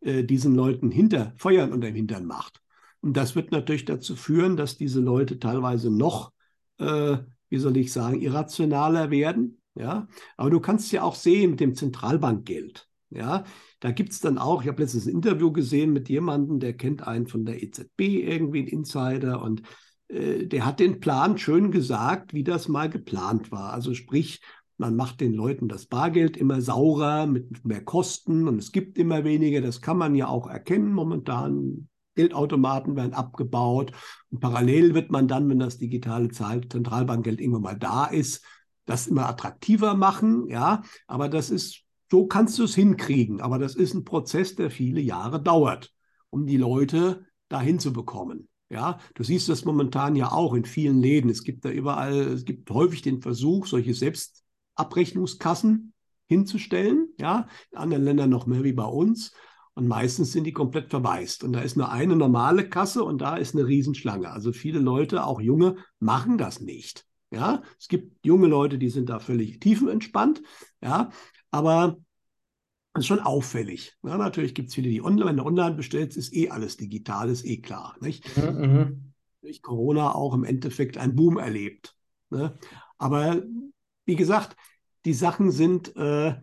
äh, 0.01 0.23
diesen 0.23 0.55
Leuten 0.55 0.91
hinter, 0.91 1.33
Feuern 1.37 1.71
unter 1.71 1.87
dem 1.87 1.95
Hintern 1.95 2.25
macht. 2.25 2.61
Und 3.01 3.17
das 3.17 3.35
wird 3.35 3.51
natürlich 3.51 3.85
dazu 3.85 4.15
führen, 4.15 4.57
dass 4.57 4.77
diese 4.77 4.99
Leute 4.99 5.39
teilweise 5.39 5.89
noch, 5.89 6.31
äh, 6.77 7.17
wie 7.49 7.57
soll 7.57 7.77
ich 7.77 7.91
sagen, 7.91 8.21
irrationaler 8.21 9.09
werden. 9.09 9.60
Ja, 9.75 10.07
aber 10.37 10.49
du 10.49 10.59
kannst 10.59 10.91
ja 10.91 11.03
auch 11.03 11.15
sehen 11.15 11.51
mit 11.51 11.59
dem 11.59 11.75
Zentralbankgeld. 11.75 12.87
Ja, 13.09 13.43
da 13.81 13.91
gibt 13.91 14.11
es 14.13 14.19
dann 14.21 14.37
auch, 14.37 14.61
ich 14.61 14.69
habe 14.69 14.81
letztens 14.81 15.05
ein 15.05 15.15
Interview 15.15 15.51
gesehen 15.51 15.91
mit 15.91 16.07
jemandem, 16.07 16.59
der 16.59 16.73
kennt 16.73 17.05
einen 17.05 17.27
von 17.27 17.45
der 17.45 17.61
EZB, 17.61 17.99
irgendwie 18.23 18.61
ein 18.61 18.67
Insider, 18.67 19.41
und 19.41 19.63
äh, 20.07 20.45
der 20.47 20.65
hat 20.65 20.79
den 20.79 20.99
Plan 20.99 21.37
schön 21.37 21.71
gesagt, 21.71 22.33
wie 22.33 22.43
das 22.43 22.67
mal 22.67 22.89
geplant 22.89 23.51
war. 23.51 23.73
Also 23.73 23.93
sprich, 23.93 24.41
man 24.77 24.95
macht 24.95 25.21
den 25.21 25.33
Leuten 25.33 25.67
das 25.67 25.85
Bargeld 25.85 26.37
immer 26.37 26.61
saurer 26.61 27.27
mit 27.27 27.65
mehr 27.65 27.83
Kosten 27.83 28.47
und 28.47 28.57
es 28.57 28.71
gibt 28.71 28.97
immer 28.97 29.23
weniger. 29.23 29.61
Das 29.61 29.81
kann 29.81 29.97
man 29.97 30.15
ja 30.15 30.27
auch 30.27 30.47
erkennen 30.47 30.91
momentan. 30.93 31.87
Geldautomaten 32.15 32.97
werden 32.97 33.13
abgebaut 33.13 33.93
und 34.31 34.41
parallel 34.41 34.93
wird 34.93 35.11
man 35.11 35.29
dann, 35.29 35.47
wenn 35.49 35.59
das 35.59 35.77
digitale 35.77 36.29
Zentralbankgeld 36.29 37.39
irgendwann 37.39 37.61
mal 37.61 37.79
da 37.79 38.05
ist, 38.05 38.43
das 38.85 39.07
immer 39.07 39.27
attraktiver 39.27 39.95
machen, 39.95 40.47
ja, 40.47 40.81
aber 41.07 41.29
das 41.29 41.49
ist, 41.49 41.83
so 42.09 42.27
kannst 42.27 42.59
du 42.59 42.63
es 42.63 42.75
hinkriegen, 42.75 43.41
aber 43.41 43.59
das 43.59 43.75
ist 43.75 43.93
ein 43.93 44.03
Prozess, 44.03 44.55
der 44.55 44.71
viele 44.71 45.01
Jahre 45.01 45.41
dauert, 45.41 45.93
um 46.29 46.45
die 46.45 46.57
Leute 46.57 47.25
dahin 47.49 47.79
zu 47.79 47.93
bekommen. 47.93 48.47
Ja, 48.69 48.99
du 49.15 49.23
siehst 49.23 49.49
das 49.49 49.65
momentan 49.65 50.15
ja 50.15 50.31
auch 50.31 50.53
in 50.53 50.63
vielen 50.63 51.01
Läden. 51.01 51.29
Es 51.29 51.43
gibt 51.43 51.65
da 51.65 51.69
überall, 51.69 52.13
es 52.13 52.45
gibt 52.45 52.71
häufig 52.71 53.01
den 53.01 53.21
Versuch, 53.21 53.67
solche 53.67 53.93
Selbstabrechnungskassen 53.93 55.91
hinzustellen. 56.27 57.09
Ja, 57.19 57.47
in 57.71 57.77
anderen 57.77 58.05
Ländern 58.05 58.29
noch 58.29 58.45
mehr 58.45 58.63
wie 58.63 58.71
bei 58.71 58.85
uns. 58.85 59.33
Und 59.73 59.89
meistens 59.89 60.31
sind 60.31 60.45
die 60.45 60.53
komplett 60.53 60.89
verwaist. 60.89 61.43
Und 61.43 61.51
da 61.51 61.59
ist 61.59 61.75
nur 61.75 61.91
eine 61.91 62.15
normale 62.15 62.69
Kasse 62.69 63.03
und 63.03 63.21
da 63.21 63.35
ist 63.35 63.55
eine 63.55 63.67
Riesenschlange. 63.67 64.31
Also 64.31 64.53
viele 64.53 64.79
Leute, 64.79 65.25
auch 65.25 65.41
junge, 65.41 65.75
machen 65.99 66.37
das 66.37 66.61
nicht. 66.61 67.05
Ja, 67.31 67.63
es 67.79 67.87
gibt 67.87 68.25
junge 68.25 68.47
Leute, 68.47 68.77
die 68.77 68.89
sind 68.89 69.09
da 69.09 69.19
völlig 69.19 69.59
tiefenentspannt. 69.59 70.41
Ja, 70.81 71.09
aber 71.49 71.97
das 72.93 73.03
ist 73.03 73.07
schon 73.07 73.19
auffällig. 73.19 73.93
Ja, 74.03 74.17
natürlich 74.17 74.53
gibt 74.53 74.69
es 74.69 74.75
viele, 74.75 74.89
die 74.89 75.01
online, 75.01 75.29
wenn 75.29 75.37
du 75.37 75.45
online 75.45 75.75
bestellst, 75.75 76.17
ist 76.17 76.33
eh 76.33 76.49
alles 76.49 76.75
digital, 76.75 77.29
ist 77.29 77.45
eh 77.45 77.61
klar. 77.61 77.95
Nicht? 78.01 78.25
Mhm. 78.37 78.61
mhm. 78.61 79.13
Durch 79.41 79.61
Corona 79.63 80.13
auch 80.13 80.35
im 80.35 80.43
Endeffekt 80.43 80.97
ein 80.97 81.15
Boom 81.15 81.37
erlebt. 81.37 81.95
Ne? 82.29 82.53
Aber 82.99 83.41
wie 84.05 84.15
gesagt, 84.15 84.55
die 85.05 85.13
Sachen 85.13 85.51
sind 85.51 85.95
äh, 85.95 86.35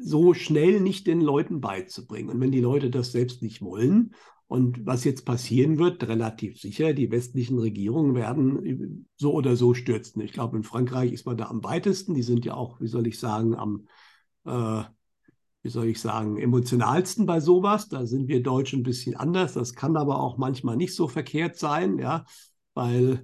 so 0.00 0.32
schnell 0.32 0.80
nicht 0.80 1.06
den 1.06 1.20
Leuten 1.20 1.60
beizubringen. 1.60 2.30
Und 2.30 2.40
wenn 2.40 2.52
die 2.52 2.60
Leute 2.60 2.88
das 2.88 3.12
selbst 3.12 3.42
nicht 3.42 3.60
wollen, 3.60 4.14
und 4.46 4.84
was 4.86 5.04
jetzt 5.04 5.24
passieren 5.24 5.78
wird, 5.78 6.06
relativ 6.06 6.60
sicher, 6.60 6.92
die 6.92 7.10
westlichen 7.10 7.58
Regierungen 7.58 8.14
werden 8.14 9.08
so 9.16 9.32
oder 9.32 9.56
so 9.56 9.74
stürzen. 9.74 10.20
Ich 10.22 10.32
glaube, 10.32 10.56
in 10.56 10.62
Frankreich 10.62 11.12
ist 11.12 11.26
man 11.26 11.36
da 11.36 11.46
am 11.46 11.64
weitesten. 11.64 12.14
Die 12.14 12.22
sind 12.22 12.44
ja 12.44 12.54
auch, 12.54 12.80
wie 12.80 12.88
soll 12.88 13.06
ich 13.06 13.18
sagen, 13.18 13.54
am 13.54 13.86
äh, 14.44 14.84
wie 15.64 15.70
soll 15.70 15.86
ich 15.86 16.00
sagen, 16.00 16.38
emotionalsten 16.38 17.24
bei 17.24 17.40
sowas. 17.40 17.88
Da 17.88 18.06
sind 18.06 18.28
wir 18.28 18.42
Deutschen 18.42 18.80
ein 18.80 18.84
bisschen 18.84 19.16
anders. 19.16 19.54
Das 19.54 19.74
kann 19.74 19.96
aber 19.96 20.20
auch 20.20 20.36
manchmal 20.36 20.76
nicht 20.76 20.94
so 20.94 21.08
verkehrt 21.08 21.56
sein, 21.56 21.98
ja, 21.98 22.26
weil 22.74 23.12
äh, 23.12 23.18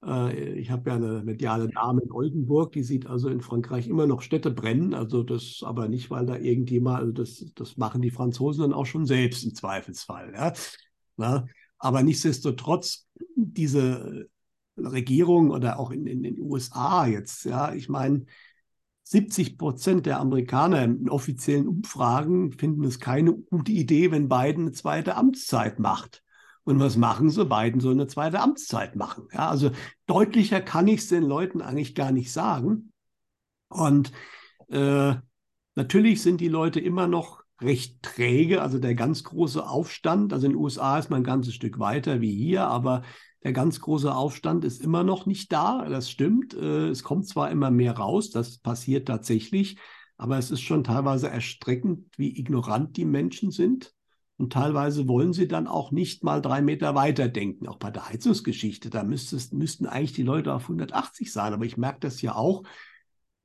ich 0.00 0.70
habe 0.70 0.90
ja 0.90 0.96
eine 0.96 1.22
mediale 1.24 1.68
Dame 1.68 2.02
in 2.02 2.12
Oldenburg, 2.12 2.70
die 2.72 2.84
sieht 2.84 3.06
also 3.08 3.28
in 3.28 3.40
Frankreich 3.40 3.88
immer 3.88 4.06
noch 4.06 4.22
Städte 4.22 4.50
brennen. 4.50 4.94
Also 4.94 5.24
das 5.24 5.60
aber 5.64 5.88
nicht, 5.88 6.08
weil 6.10 6.24
da 6.24 6.36
irgendjemand, 6.36 7.00
also 7.00 7.12
das, 7.12 7.44
das 7.56 7.76
machen 7.76 8.00
die 8.00 8.12
Franzosen 8.12 8.62
dann 8.62 8.72
auch 8.72 8.86
schon 8.86 9.06
selbst 9.06 9.44
im 9.44 9.54
Zweifelsfall, 9.54 10.32
ja. 10.34 10.52
Na, 11.16 11.46
aber 11.78 12.04
nichtsdestotrotz, 12.04 13.08
diese 13.34 14.28
Regierung 14.76 15.50
oder 15.50 15.80
auch 15.80 15.90
in, 15.90 16.06
in 16.06 16.22
den 16.22 16.40
USA 16.40 17.06
jetzt, 17.06 17.44
ja, 17.44 17.74
ich 17.74 17.88
meine, 17.88 18.24
70 19.02 19.58
Prozent 19.58 20.06
der 20.06 20.20
Amerikaner 20.20 20.84
in 20.84 21.08
offiziellen 21.08 21.66
Umfragen 21.66 22.52
finden 22.52 22.84
es 22.84 23.00
keine 23.00 23.32
gute 23.32 23.72
Idee, 23.72 24.10
wenn 24.10 24.28
Biden 24.28 24.66
eine 24.66 24.72
zweite 24.72 25.16
Amtszeit 25.16 25.78
macht. 25.78 26.22
Und 26.68 26.80
was 26.80 26.98
machen 26.98 27.30
sie? 27.30 27.46
Biden 27.46 27.80
soll 27.80 27.94
eine 27.94 28.08
zweite 28.08 28.40
Amtszeit 28.40 28.94
machen. 28.94 29.26
Ja, 29.32 29.48
also 29.48 29.70
deutlicher 30.04 30.60
kann 30.60 30.86
ich 30.86 31.00
es 31.00 31.08
den 31.08 31.22
Leuten 31.22 31.62
eigentlich 31.62 31.94
gar 31.94 32.12
nicht 32.12 32.30
sagen. 32.30 32.92
Und 33.70 34.12
äh, 34.68 35.14
natürlich 35.76 36.20
sind 36.20 36.42
die 36.42 36.48
Leute 36.48 36.78
immer 36.78 37.06
noch 37.06 37.42
recht 37.62 38.02
träge. 38.02 38.60
Also 38.60 38.78
der 38.78 38.94
ganz 38.94 39.24
große 39.24 39.66
Aufstand, 39.66 40.34
also 40.34 40.44
in 40.44 40.52
den 40.52 40.60
USA 40.60 40.98
ist 40.98 41.08
man 41.08 41.22
ein 41.22 41.24
ganzes 41.24 41.54
Stück 41.54 41.78
weiter 41.78 42.20
wie 42.20 42.36
hier, 42.36 42.66
aber 42.66 43.00
der 43.42 43.54
ganz 43.54 43.80
große 43.80 44.14
Aufstand 44.14 44.62
ist 44.66 44.82
immer 44.82 45.04
noch 45.04 45.24
nicht 45.24 45.50
da. 45.50 45.88
Das 45.88 46.10
stimmt. 46.10 46.52
Äh, 46.52 46.88
es 46.88 47.02
kommt 47.02 47.26
zwar 47.26 47.50
immer 47.50 47.70
mehr 47.70 47.96
raus, 47.96 48.28
das 48.28 48.58
passiert 48.58 49.08
tatsächlich, 49.08 49.78
aber 50.18 50.36
es 50.36 50.50
ist 50.50 50.60
schon 50.60 50.84
teilweise 50.84 51.30
erstreckend, 51.30 52.18
wie 52.18 52.38
ignorant 52.38 52.98
die 52.98 53.06
Menschen 53.06 53.52
sind. 53.52 53.94
Und 54.38 54.52
teilweise 54.52 55.08
wollen 55.08 55.32
sie 55.32 55.48
dann 55.48 55.66
auch 55.66 55.90
nicht 55.90 56.22
mal 56.22 56.40
drei 56.40 56.62
Meter 56.62 56.94
weiter 56.94 57.28
denken. 57.28 57.66
Auch 57.66 57.76
bei 57.76 57.90
der 57.90 58.08
Heizungsgeschichte, 58.08 58.88
da 58.88 59.02
müsstest, 59.02 59.52
müssten 59.52 59.86
eigentlich 59.86 60.12
die 60.12 60.22
Leute 60.22 60.54
auf 60.54 60.62
180 60.62 61.32
sein. 61.32 61.52
Aber 61.52 61.64
ich 61.64 61.76
merke 61.76 61.98
das 62.00 62.22
ja 62.22 62.36
auch. 62.36 62.62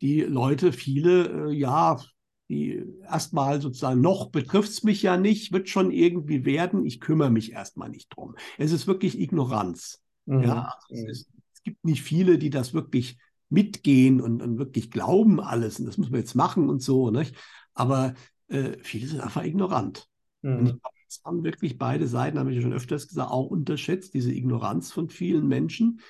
Die 0.01 0.21
Leute, 0.21 0.71
viele, 0.71 1.49
äh, 1.49 1.51
ja, 1.51 1.99
die 2.47 2.86
erstmal 3.10 3.60
sozusagen 3.60 4.01
noch 4.01 4.29
betrifft 4.29 4.69
es 4.69 4.84
mich 4.84 5.01
ja 5.01 5.17
nicht, 5.17 5.51
wird 5.51 5.67
schon 5.67 5.89
irgendwie 5.89 6.45
werden. 6.45 6.86
Ich 6.86 6.99
kümmere 6.99 7.32
mich 7.32 7.53
erstmal 7.53 7.89
nicht 7.89 8.15
drum. 8.15 8.36
Es 8.60 8.71
ist 8.71 8.86
wirklich 8.86 9.19
Ignoranz. 9.19 10.03
Mhm. 10.25 10.43
Ja, 10.43 10.75
also 10.89 11.06
es, 11.08 11.21
ist, 11.21 11.29
es, 11.56 11.63
gibt 11.63 11.84
nicht 11.86 12.03
viele, 12.03 12.38
die 12.38 12.51
das 12.51 12.75
wirklich 12.75 13.17
mitgehen 13.49 14.21
und, 14.21 14.43
und, 14.43 14.60
wirklich 14.60 14.91
glauben 14.91 15.39
alles. 15.39 15.79
Und 15.79 15.88
das 15.88 15.97
müssen 15.97 16.12
wir 16.12 16.19
jetzt 16.19 16.36
machen 16.36 16.69
und 16.69 16.84
so. 16.84 17.10
Nicht? 17.10 17.36
Aber 17.73 18.13
äh, 18.47 18.77
viele 18.84 19.08
sind 19.08 19.21
einfach 19.21 19.43
ignorant. 19.43 20.08
Mhm. 20.43 20.58
Und 20.58 20.65
ich 20.67 20.82
glaube, 20.82 20.95
das 21.08 21.21
haben 21.25 21.43
wirklich 21.43 21.77
beide 21.77 22.08
Seiten, 22.08 22.38
habe 22.38 22.51
ich 22.51 22.58
ja 22.58 22.62
schon 22.62 22.73
öfters 22.73 23.08
gesagt, 23.08 23.32
auch 23.32 23.47
unterschätzt, 23.47 24.13
diese 24.13 24.32
Ignoranz 24.32 24.91
von 24.91 25.10
vielen 25.10 25.47
Menschen, 25.47 26.01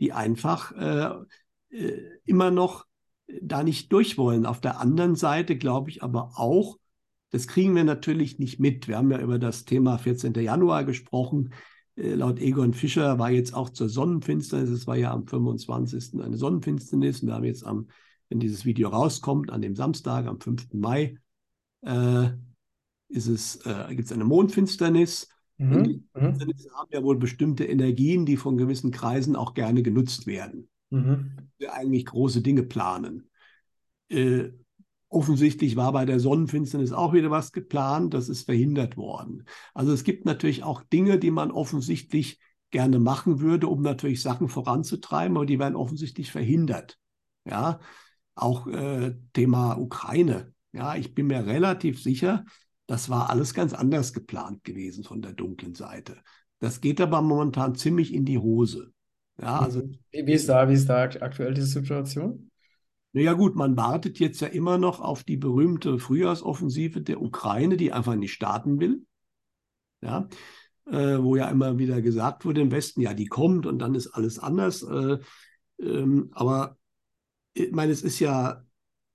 die 0.00 0.12
einfach 0.12 0.72
äh, 0.72 1.14
äh, 1.70 2.02
immer 2.24 2.50
noch 2.50 2.86
da 3.40 3.62
nicht 3.62 3.92
durch 3.92 4.18
wollen. 4.18 4.46
Auf 4.46 4.60
der 4.60 4.80
anderen 4.80 5.14
Seite 5.14 5.56
glaube 5.56 5.90
ich 5.90 6.02
aber 6.02 6.32
auch, 6.34 6.78
das 7.30 7.46
kriegen 7.46 7.74
wir 7.74 7.84
natürlich 7.84 8.38
nicht 8.38 8.60
mit. 8.60 8.88
Wir 8.88 8.98
haben 8.98 9.10
ja 9.10 9.20
über 9.20 9.38
das 9.38 9.64
Thema 9.64 9.98
14. 9.98 10.34
Januar 10.34 10.84
gesprochen. 10.84 11.54
Äh, 11.96 12.14
laut 12.14 12.38
Egon 12.38 12.74
Fischer 12.74 13.18
war 13.18 13.30
jetzt 13.30 13.54
auch 13.54 13.70
zur 13.70 13.88
Sonnenfinsternis, 13.88 14.70
es 14.70 14.86
war 14.86 14.96
ja 14.96 15.12
am 15.12 15.26
25. 15.26 16.20
eine 16.22 16.36
Sonnenfinsternis 16.36 17.20
und 17.20 17.28
wir 17.28 17.34
haben 17.34 17.44
jetzt 17.44 17.64
am, 17.64 17.88
wenn 18.28 18.38
dieses 18.38 18.64
Video 18.64 18.90
rauskommt, 18.90 19.50
an 19.50 19.62
dem 19.62 19.76
Samstag, 19.76 20.26
am 20.26 20.40
5. 20.40 20.74
Mai, 20.74 21.18
äh, 21.82 22.30
ist 23.12 23.28
es, 23.28 23.56
äh, 23.66 23.86
gibt 23.90 24.06
es 24.06 24.12
eine 24.12 24.24
Mondfinsternis. 24.24 25.28
Mhm. 25.58 25.84
Die 25.84 26.04
mhm. 26.14 26.40
haben 26.74 26.90
ja 26.90 27.02
wohl 27.02 27.16
bestimmte 27.16 27.64
Energien, 27.64 28.26
die 28.26 28.36
von 28.36 28.56
gewissen 28.56 28.90
Kreisen 28.90 29.36
auch 29.36 29.54
gerne 29.54 29.82
genutzt 29.82 30.26
werden 30.26 30.68
mhm. 30.92 31.48
wir 31.58 31.74
eigentlich 31.74 32.06
große 32.06 32.42
Dinge 32.42 32.62
planen. 32.62 33.28
Äh, 34.08 34.50
offensichtlich 35.08 35.76
war 35.76 35.92
bei 35.92 36.04
der 36.04 36.20
Sonnenfinsternis 36.20 36.92
auch 36.92 37.12
wieder 37.12 37.30
was 37.30 37.52
geplant, 37.52 38.14
das 38.14 38.28
ist 38.28 38.44
verhindert 38.44 38.96
worden. 38.96 39.44
Also 39.74 39.92
es 39.92 40.04
gibt 40.04 40.24
natürlich 40.24 40.62
auch 40.62 40.82
Dinge, 40.82 41.18
die 41.18 41.30
man 41.30 41.50
offensichtlich 41.50 42.40
gerne 42.70 42.98
machen 42.98 43.40
würde, 43.40 43.68
um 43.68 43.82
natürlich 43.82 44.22
Sachen 44.22 44.48
voranzutreiben, 44.48 45.36
aber 45.36 45.46
die 45.46 45.58
werden 45.58 45.76
offensichtlich 45.76 46.30
verhindert. 46.30 46.98
Ja, 47.44 47.80
auch 48.34 48.66
äh, 48.66 49.14
Thema 49.32 49.74
Ukraine. 49.74 50.54
Ja, 50.72 50.96
ich 50.96 51.14
bin 51.14 51.26
mir 51.26 51.44
relativ 51.44 52.02
sicher, 52.02 52.44
das 52.86 53.08
war 53.08 53.30
alles 53.30 53.54
ganz 53.54 53.72
anders 53.72 54.12
geplant 54.12 54.64
gewesen 54.64 55.04
von 55.04 55.22
der 55.22 55.32
dunklen 55.32 55.74
Seite. 55.74 56.16
Das 56.58 56.80
geht 56.80 57.00
aber 57.00 57.22
momentan 57.22 57.74
ziemlich 57.74 58.12
in 58.12 58.24
die 58.24 58.38
Hose. 58.38 58.92
Ja, 59.40 59.60
also 59.60 59.82
wie, 60.10 60.32
ist 60.32 60.48
da, 60.48 60.68
wie 60.68 60.74
ist 60.74 60.88
da 60.88 61.02
aktuell 61.02 61.54
diese 61.54 61.66
Situation? 61.66 62.50
Naja 63.12 63.34
gut, 63.34 63.56
man 63.56 63.76
wartet 63.76 64.18
jetzt 64.20 64.40
ja 64.40 64.48
immer 64.48 64.78
noch 64.78 65.00
auf 65.00 65.24
die 65.24 65.36
berühmte 65.36 65.98
Frühjahrsoffensive 65.98 67.02
der 67.02 67.20
Ukraine, 67.20 67.76
die 67.76 67.92
einfach 67.92 68.14
nicht 68.14 68.32
starten 68.32 68.80
will. 68.80 69.04
Ja, 70.00 70.28
äh, 70.86 71.18
wo 71.18 71.36
ja 71.36 71.48
immer 71.48 71.78
wieder 71.78 72.00
gesagt 72.02 72.44
wurde 72.44 72.60
im 72.60 72.72
Westen, 72.72 73.00
ja, 73.00 73.14
die 73.14 73.26
kommt 73.26 73.66
und 73.66 73.78
dann 73.78 73.94
ist 73.94 74.08
alles 74.08 74.38
anders. 74.38 74.82
Äh, 74.82 75.18
ähm, 75.80 76.30
aber 76.32 76.76
ich 77.54 77.72
meine, 77.72 77.92
es 77.92 78.02
ist 78.02 78.18
ja, 78.18 78.64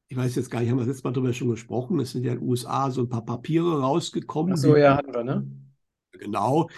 ich 0.07 0.17
weiß 0.17 0.35
jetzt 0.35 0.49
gar 0.49 0.61
nicht, 0.61 0.69
haben 0.69 0.77
wir 0.77 0.85
letztes 0.85 1.03
Mal 1.03 1.11
darüber 1.11 1.33
schon 1.33 1.49
gesprochen, 1.49 1.99
es 1.99 2.11
sind 2.11 2.23
ja 2.23 2.33
in 2.33 2.39
den 2.39 2.47
USA 2.47 2.91
so 2.91 3.01
ein 3.01 3.09
paar 3.09 3.25
Papiere 3.25 3.81
rausgekommen. 3.81 4.53
Ach 4.53 4.57
so, 4.57 4.75
ja, 4.75 4.97
hatten 4.97 5.13
wir, 5.13 5.23
ne? 5.23 5.47
Genau. 6.13 6.69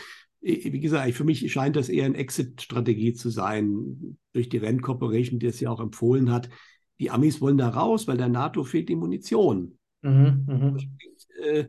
Wie 0.42 0.80
gesagt, 0.80 1.14
für 1.14 1.26
mich 1.26 1.52
scheint 1.52 1.76
das 1.76 1.90
eher 1.90 2.06
eine 2.06 2.18
Exit-Strategie 2.18 3.14
zu 3.14 3.30
sein, 3.30 4.18
durch 4.32 4.48
die 4.48 4.58
Rand 4.58 4.82
Corporation, 4.82 5.38
die 5.38 5.48
es 5.48 5.60
ja 5.60 5.70
auch 5.70 5.82
empfohlen 5.82 6.32
hat 6.32 6.50
die 7.00 7.12
Amis 7.12 7.40
wollen 7.42 7.58
da 7.58 7.70
raus, 7.70 8.08
weil 8.08 8.18
der 8.18 8.30
NATO 8.30 8.64
fehlt 8.64 8.90
die 8.90 8.96
Munition. 8.96 9.78
Mhm, 10.02 10.46
mh. 10.48 10.78
Äh, 11.42 11.66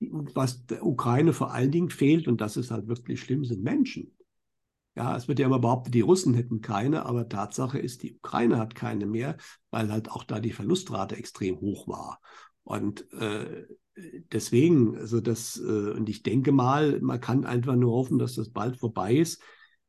was 0.00 0.66
der 0.66 0.84
Ukraine 0.84 1.32
vor 1.32 1.52
allen 1.52 1.70
Dingen 1.70 1.90
fehlt, 1.90 2.28
und 2.28 2.40
das 2.40 2.56
ist 2.56 2.70
halt 2.70 2.88
wirklich 2.88 3.20
schlimm, 3.20 3.44
sind 3.44 3.62
Menschen. 3.62 4.13
Ja, 4.96 5.16
es 5.16 5.26
wird 5.26 5.40
ja 5.40 5.46
immer 5.46 5.58
behauptet, 5.58 5.94
die 5.94 6.02
Russen 6.02 6.34
hätten 6.34 6.60
keine, 6.60 7.04
aber 7.04 7.28
Tatsache 7.28 7.78
ist, 7.78 8.02
die 8.04 8.14
Ukraine 8.14 8.58
hat 8.58 8.76
keine 8.76 9.06
mehr, 9.06 9.36
weil 9.70 9.90
halt 9.90 10.10
auch 10.10 10.22
da 10.22 10.38
die 10.38 10.52
Verlustrate 10.52 11.16
extrem 11.16 11.60
hoch 11.60 11.88
war. 11.88 12.20
Und 12.62 13.10
äh, 13.12 13.66
deswegen, 14.32 14.96
also 14.96 15.20
das, 15.20 15.56
äh, 15.58 15.90
und 15.90 16.08
ich 16.08 16.22
denke 16.22 16.52
mal, 16.52 17.00
man 17.00 17.20
kann 17.20 17.44
einfach 17.44 17.74
nur 17.74 17.92
hoffen, 17.92 18.18
dass 18.18 18.34
das 18.34 18.50
bald 18.50 18.76
vorbei 18.76 19.16
ist. 19.16 19.42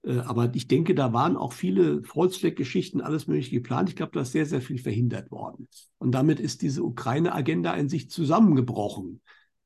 Äh, 0.04 0.20
aber 0.20 0.54
ich 0.56 0.68
denke, 0.68 0.96
da 0.96 1.14
waren 1.14 1.38
auch 1.38 1.54
viele 1.54 2.04
Volksfleck-Geschichten, 2.04 3.02
alles 3.02 3.28
Mögliche 3.28 3.52
geplant. 3.52 3.90
Ich 3.90 3.96
glaube, 3.96 4.12
da 4.14 4.22
ist 4.22 4.32
sehr, 4.32 4.46
sehr 4.46 4.62
viel 4.62 4.80
verhindert 4.80 5.32
worden. 5.32 5.68
Und 6.00 6.12
damit 6.12 6.40
ist 6.40 6.62
diese 6.62 6.84
Ukraine-Agenda 6.84 7.74
in 7.74 7.90
sich 7.90 8.10
zusammengebrochen. 8.10 9.22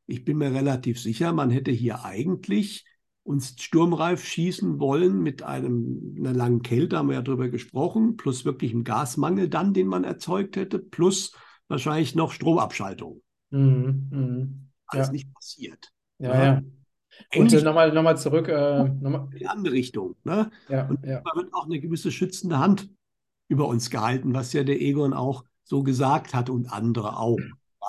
Ich 0.05 0.25
bin 0.25 0.37
mir 0.37 0.51
relativ 0.53 0.99
sicher, 0.99 1.33
man 1.33 1.49
hätte 1.49 1.71
hier 1.71 2.03
eigentlich 2.03 2.85
uns 3.29 3.53
sturmreif 3.61 4.25
schießen 4.25 4.79
wollen 4.79 5.21
mit 5.21 5.43
einem, 5.43 6.15
einer 6.17 6.33
langen 6.33 6.63
Kälte, 6.63 6.97
haben 6.97 7.09
wir 7.09 7.15
ja 7.15 7.21
drüber 7.21 7.47
gesprochen, 7.49 8.17
plus 8.17 8.43
wirklich 8.43 8.71
einem 8.71 8.83
Gasmangel 8.83 9.49
dann, 9.49 9.71
den 9.75 9.85
man 9.85 10.03
erzeugt 10.03 10.55
hätte, 10.55 10.79
plus 10.79 11.35
wahrscheinlich 11.67 12.15
noch 12.15 12.31
Stromabschaltung. 12.31 13.21
Mhm, 13.51 14.09
mh. 14.09 14.47
Alles 14.87 15.07
ja. 15.07 15.11
nicht 15.13 15.31
passiert. 15.31 15.91
Ja, 16.17 16.33
ja. 16.33 16.43
ja. 16.43 16.61
Und 17.39 17.53
äh, 17.53 17.61
nochmal 17.61 17.93
noch 17.93 18.01
mal 18.01 18.17
zurück. 18.17 18.47
Äh, 18.47 18.85
noch 18.85 19.31
in 19.31 19.37
die 19.37 19.45
andere 19.45 19.75
Richtung. 19.75 20.15
Ne? 20.23 20.49
Ja, 20.67 20.87
und 20.87 21.05
ja. 21.05 21.21
da 21.21 21.31
wird 21.35 21.53
auch 21.53 21.65
eine 21.65 21.79
gewisse 21.79 22.11
schützende 22.11 22.57
Hand 22.57 22.89
über 23.47 23.67
uns 23.67 23.91
gehalten, 23.91 24.33
was 24.33 24.53
ja 24.53 24.63
der 24.63 24.81
Egon 24.81 25.13
auch 25.13 25.43
so 25.63 25.83
gesagt 25.83 26.33
hat 26.33 26.49
und 26.49 26.73
andere 26.73 27.17
auch. 27.17 27.37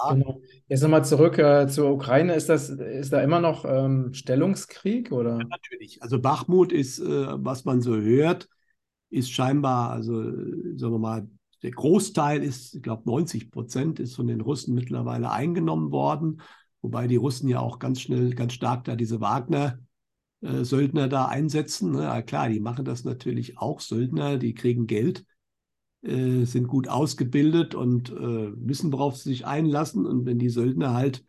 Genau. 0.09 0.41
Jetzt 0.69 0.83
nochmal 0.83 1.05
zurück 1.05 1.39
äh, 1.39 1.69
zur 1.69 1.91
Ukraine. 1.93 2.35
Ist, 2.35 2.49
das, 2.49 2.71
ist 2.71 3.13
da 3.13 3.21
immer 3.21 3.41
noch 3.41 3.65
ähm, 3.65 4.13
Stellungskrieg? 4.15 5.13
Oder? 5.13 5.39
Ja, 5.39 5.45
natürlich. 5.45 6.03
Also 6.03 6.21
Bachmut 6.21 6.73
ist, 6.73 6.99
äh, 6.99 7.05
was 7.07 7.65
man 7.65 7.81
so 7.81 7.97
hört, 7.97 8.49
ist 9.11 9.31
scheinbar, 9.33 9.91
also 9.91 10.23
sagen 10.23 10.95
wir 10.95 10.99
mal, 10.99 11.29
der 11.63 11.73
Großteil 11.73 12.43
ist, 12.43 12.75
ich 12.75 12.83
glaube 12.83 13.03
90 13.05 13.51
Prozent 13.51 14.01
ist 14.01 14.17
von 14.17 14.27
den 14.27 14.41
Russen 14.41 14.75
mittlerweile 14.75 15.31
eingenommen 15.31 15.91
worden. 15.91 16.41
Wobei 16.81 17.07
die 17.07 17.17
Russen 17.17 17.49
ja 17.49 17.61
auch 17.61 17.79
ganz 17.79 18.01
schnell, 18.01 18.35
ganz 18.35 18.55
stark 18.55 18.85
da 18.85 18.97
diese 18.97 19.21
Wagner-Söldner 19.21 21.09
da 21.09 21.27
einsetzen. 21.27 21.93
Ne? 21.93 22.05
Ja, 22.05 22.23
klar, 22.23 22.49
die 22.49 22.61
machen 22.61 22.87
das 22.87 23.05
natürlich 23.05 23.59
auch. 23.59 23.81
Söldner, 23.81 24.39
die 24.39 24.55
kriegen 24.55 24.87
Geld, 24.87 25.27
äh, 26.03 26.45
sind 26.45 26.69
gut 26.69 26.89
ausgebildet 26.89 27.75
und 27.75 28.11
äh, 28.11 28.53
wissen, 28.57 28.93
worauf 28.93 29.17
sie 29.17 29.31
sich 29.31 29.47
einlassen. 29.47 30.07
Und 30.07 30.27
wenn 30.27 30.39
die 30.39 30.49
Söldner 30.49 30.95
halt 30.95 31.25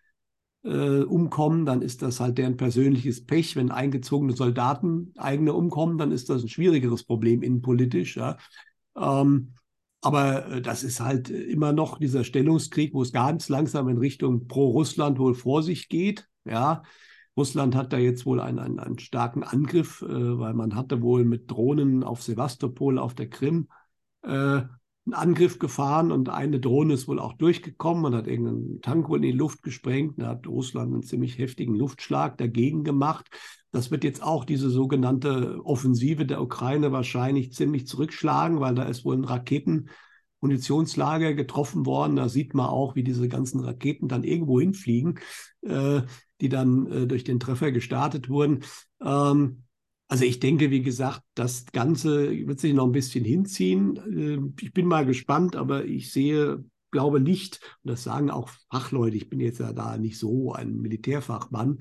äh, 0.63 1.01
umkommen, 1.01 1.65
dann 1.65 1.81
ist 1.81 2.01
das 2.01 2.19
halt 2.19 2.37
deren 2.37 2.57
persönliches 2.57 3.25
Pech. 3.25 3.55
Wenn 3.55 3.71
eingezogene 3.71 4.33
Soldaten 4.33 5.13
eigene 5.17 5.53
umkommen, 5.53 5.97
dann 5.97 6.11
ist 6.11 6.29
das 6.29 6.43
ein 6.43 6.49
schwierigeres 6.49 7.03
Problem 7.03 7.43
innenpolitisch. 7.43 8.17
Ja? 8.17 8.37
Ähm, 8.95 9.53
aber 10.01 10.47
äh, 10.47 10.61
das 10.61 10.83
ist 10.83 10.99
halt 10.99 11.29
äh, 11.29 11.43
immer 11.43 11.73
noch 11.73 11.99
dieser 11.99 12.23
Stellungskrieg, 12.23 12.93
wo 12.93 13.01
es 13.01 13.11
ganz 13.11 13.49
langsam 13.49 13.87
in 13.89 13.97
Richtung 13.97 14.47
Pro-Russland 14.47 15.19
wohl 15.19 15.35
vor 15.35 15.63
sich 15.63 15.89
geht. 15.89 16.27
Ja, 16.45 16.83
Russland 17.37 17.75
hat 17.75 17.93
da 17.93 17.97
jetzt 17.97 18.25
wohl 18.25 18.39
einen, 18.39 18.59
einen, 18.59 18.79
einen 18.79 18.99
starken 18.99 19.43
Angriff, 19.43 20.01
äh, 20.01 20.39
weil 20.39 20.53
man 20.53 20.75
hatte 20.75 21.01
wohl 21.01 21.23
mit 21.23 21.49
Drohnen 21.49 22.03
auf 22.03 22.23
Sevastopol, 22.23 22.97
auf 22.97 23.13
der 23.13 23.29
Krim, 23.29 23.67
äh, 24.23 24.63
einen 25.05 25.13
Angriff 25.13 25.57
gefahren 25.57 26.11
und 26.11 26.29
eine 26.29 26.59
Drohne 26.59 26.93
ist 26.93 27.07
wohl 27.07 27.19
auch 27.19 27.33
durchgekommen. 27.33 28.03
Man 28.03 28.15
hat 28.15 28.27
irgendeinen 28.27 28.81
Tank 28.81 29.09
wohl 29.09 29.17
in 29.17 29.23
die 29.23 29.31
Luft 29.31 29.63
gesprengt. 29.63 30.15
Da 30.17 30.27
hat 30.27 30.47
Russland 30.47 30.93
einen 30.93 31.03
ziemlich 31.03 31.39
heftigen 31.39 31.75
Luftschlag 31.75 32.37
dagegen 32.37 32.83
gemacht. 32.83 33.29
Das 33.71 33.89
wird 33.89 34.03
jetzt 34.03 34.21
auch 34.21 34.45
diese 34.45 34.69
sogenannte 34.69 35.59
Offensive 35.63 36.25
der 36.25 36.41
Ukraine 36.41 36.91
wahrscheinlich 36.91 37.53
ziemlich 37.53 37.87
zurückschlagen, 37.87 38.59
weil 38.59 38.75
da 38.75 38.83
ist 38.83 39.03
wohl 39.03 39.15
ein 39.15 39.23
Raketenmunitionslager 39.23 41.33
getroffen 41.33 41.85
worden. 41.85 42.17
Da 42.17 42.29
sieht 42.29 42.53
man 42.53 42.67
auch, 42.67 42.95
wie 42.95 43.03
diese 43.03 43.27
ganzen 43.27 43.61
Raketen 43.61 44.07
dann 44.07 44.23
irgendwo 44.23 44.59
hinfliegen, 44.59 45.19
äh, 45.61 46.01
die 46.41 46.49
dann 46.49 46.85
äh, 46.91 47.07
durch 47.07 47.23
den 47.23 47.39
Treffer 47.39 47.71
gestartet 47.71 48.29
wurden. 48.29 48.63
Ähm, 49.03 49.63
also 50.11 50.25
ich 50.25 50.41
denke, 50.41 50.71
wie 50.71 50.81
gesagt, 50.81 51.21
das 51.35 51.67
Ganze 51.67 52.31
wird 52.45 52.59
sich 52.59 52.73
noch 52.73 52.85
ein 52.85 52.91
bisschen 52.91 53.23
hinziehen. 53.23 53.95
Äh, 53.95 54.61
ich 54.61 54.73
bin 54.73 54.85
mal 54.85 55.05
gespannt, 55.05 55.55
aber 55.55 55.85
ich 55.85 56.11
sehe, 56.11 56.65
glaube 56.91 57.21
nicht, 57.21 57.61
und 57.81 57.91
das 57.91 58.03
sagen 58.03 58.29
auch 58.29 58.49
Fachleute, 58.69 59.15
ich 59.15 59.29
bin 59.29 59.39
jetzt 59.39 59.61
ja 59.61 59.71
da 59.71 59.97
nicht 59.97 60.19
so 60.19 60.51
ein 60.51 60.81
Militärfachmann, 60.81 61.79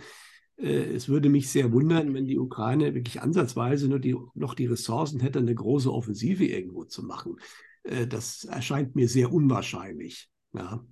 äh, 0.59 0.95
es 0.95 1.09
würde 1.09 1.28
mich 1.28 1.51
sehr 1.51 1.72
wundern, 1.72 2.14
wenn 2.14 2.26
die 2.26 2.39
Ukraine 2.39 2.95
wirklich 2.95 3.20
ansatzweise 3.20 3.89
nur 3.89 3.99
die, 3.99 4.14
noch 4.35 4.55
die 4.55 4.66
Ressourcen 4.66 5.18
hätte, 5.18 5.41
eine 5.41 5.55
große 5.57 5.93
Offensive 5.93 6.45
irgendwo 6.45 6.85
zu 6.85 7.03
machen. 7.03 7.35
Äh, 7.83 8.07
das 8.07 8.45
erscheint 8.45 8.95
mir 8.95 9.09
sehr 9.09 9.33
unwahrscheinlich. 9.33 10.31
Ja. 10.53 10.87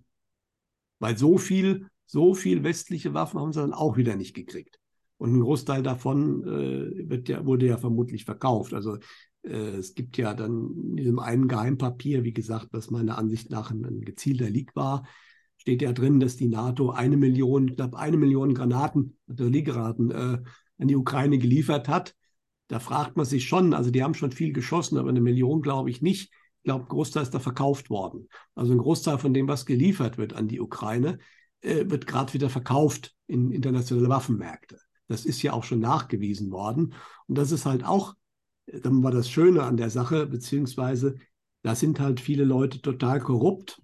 Weil 0.99 1.17
so 1.17 1.39
viel, 1.39 1.87
so 2.05 2.35
viel 2.35 2.65
westliche 2.65 3.15
Waffen 3.15 3.39
haben 3.39 3.53
sie 3.53 3.61
dann 3.61 3.75
auch 3.75 3.97
wieder 3.97 4.17
nicht 4.17 4.35
gekriegt. 4.35 4.81
Und 5.19 5.35
ein 5.35 5.41
Großteil 5.41 5.83
davon 5.83 6.45
äh, 6.45 7.09
wird 7.11 7.29
ja, 7.29 7.45
wurde 7.45 7.67
ja 7.67 7.77
vermutlich 7.77 8.25
verkauft. 8.25 8.73
Also 8.73 8.99
äh, 9.43 9.77
es 9.77 9.95
gibt 9.95 10.17
ja 10.17 10.33
dann 10.33 10.75
in 10.91 10.97
diesem 10.97 11.19
einen 11.19 11.49
Geheimpapier, 11.49 12.25
wie 12.25 12.33
gesagt, 12.33 12.69
was 12.71 12.91
meiner 12.91 13.19
Ansicht 13.19 13.51
nach 13.51 13.71
ein, 13.71 14.01
gezielter 14.03 14.49
Leak 14.49 14.75
war, 14.77 15.07
steht 15.57 15.83
ja 15.83 15.93
drin, 15.93 16.21
dass 16.21 16.37
die 16.37 16.49
NATO 16.49 16.91
eine 16.91 17.17
Million, 17.17 17.75
knapp 17.75 17.95
eine 17.97 18.17
Million 18.17 18.55
Granaten, 18.55 19.19
Artilleriegranaten 19.29 20.11
äh, 20.11 20.39
an 20.79 20.89
die 20.89 20.97
Ukraine 20.97 21.39
geliefert 21.39 21.89
hat. 21.89 22.15
Da 22.69 22.79
fragt 22.79 23.17
man 23.17 23.27
sich 23.27 23.49
schon, 23.49 23.75
also 23.75 23.91
die 23.91 24.03
haben 24.03 24.15
schon 24.15 24.31
viel 24.31 24.53
geschossen, 24.53 24.99
aber 24.99 25.09
eine 25.09 25.21
Million 25.21 25.63
glaube 25.63 25.91
ich 25.91 26.01
nicht. 26.01 26.33
Ich 26.59 26.65
glaube, 26.65 26.85
ein 26.85 26.89
Großteil 26.89 27.23
ist 27.23 27.35
da 27.35 27.41
verkauft 27.41 27.91
worden. 27.91 28.29
Also 28.55 28.73
ein 28.73 28.79
Großteil 28.79 29.19
von 29.19 29.35
dem, 29.35 29.49
was 29.49 29.67
geliefert 29.67 30.19
wird 30.19 30.35
an 30.35 30.49
die 30.49 30.61
Ukraine, 30.61 31.19
äh, 31.61 31.89
wird 31.89 32.07
gerade 32.07 32.35
wieder 32.35 32.51
verkauft 32.51 33.15
in 33.27 33.51
internationale 33.51 34.09
Waffenmärkte. 34.09 34.79
Das 35.09 35.25
ist 35.25 35.43
ja 35.43 35.53
auch 35.53 35.65
schon 35.65 35.81
nachgewiesen 35.81 36.51
worden. 36.51 36.95
Und 37.27 37.39
das 37.39 37.51
ist 37.51 37.67
halt 37.67 37.85
auch, 37.85 38.15
dann 38.67 39.03
war 39.03 39.11
das 39.11 39.31
Schöne 39.31 39.63
an 39.63 39.77
der 39.77 39.91
Sache, 39.91 40.27
beziehungsweise 40.27 41.17
da 41.63 41.75
sind 41.75 41.99
halt 41.99 42.21
viele 42.21 42.45
Leute 42.45 42.81
total 42.81 43.21
korrupt. 43.21 43.83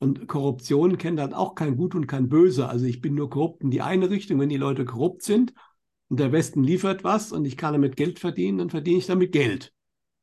Und 0.00 0.28
Korruption 0.28 0.98
kennt 0.98 1.18
halt 1.18 1.34
auch 1.34 1.54
kein 1.54 1.76
Gut 1.76 1.94
und 1.94 2.06
kein 2.06 2.28
Böse. 2.28 2.68
Also 2.68 2.84
ich 2.84 3.00
bin 3.00 3.14
nur 3.14 3.30
korrupt 3.30 3.62
in 3.62 3.70
die 3.70 3.82
eine 3.82 4.10
Richtung, 4.10 4.38
wenn 4.38 4.48
die 4.48 4.56
Leute 4.56 4.84
korrupt 4.84 5.22
sind 5.22 5.54
und 6.08 6.20
der 6.20 6.32
Westen 6.32 6.62
liefert 6.62 7.02
was 7.04 7.32
und 7.32 7.44
ich 7.44 7.56
kann 7.56 7.72
damit 7.72 7.96
Geld 7.96 8.18
verdienen, 8.18 8.58
dann 8.58 8.70
verdiene 8.70 8.98
ich 8.98 9.06
damit 9.06 9.32
Geld. 9.32 9.72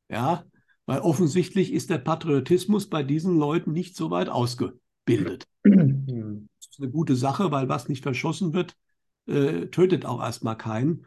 Ja, 0.10 0.46
weil 0.86 1.00
offensichtlich 1.00 1.74
ist 1.74 1.90
der 1.90 1.98
Patriotismus 1.98 2.90
bei 2.90 3.04
diesen 3.04 3.38
Leuten 3.38 3.72
nicht 3.72 3.96
so 3.96 4.12
weit 4.12 4.30
ausgebildet. 4.30 5.46
Das 5.64 5.74
ist 5.74 6.80
eine 6.80 6.92
gute 6.92 7.16
Sache, 7.16 7.52
weil 7.52 7.68
was 7.68 7.90
nicht 7.90 8.04
verschossen 8.04 8.54
wird, 8.54 8.76
äh, 9.28 9.68
tötet 9.68 10.06
auch 10.06 10.22
erstmal 10.22 10.58
keinen. 10.58 11.06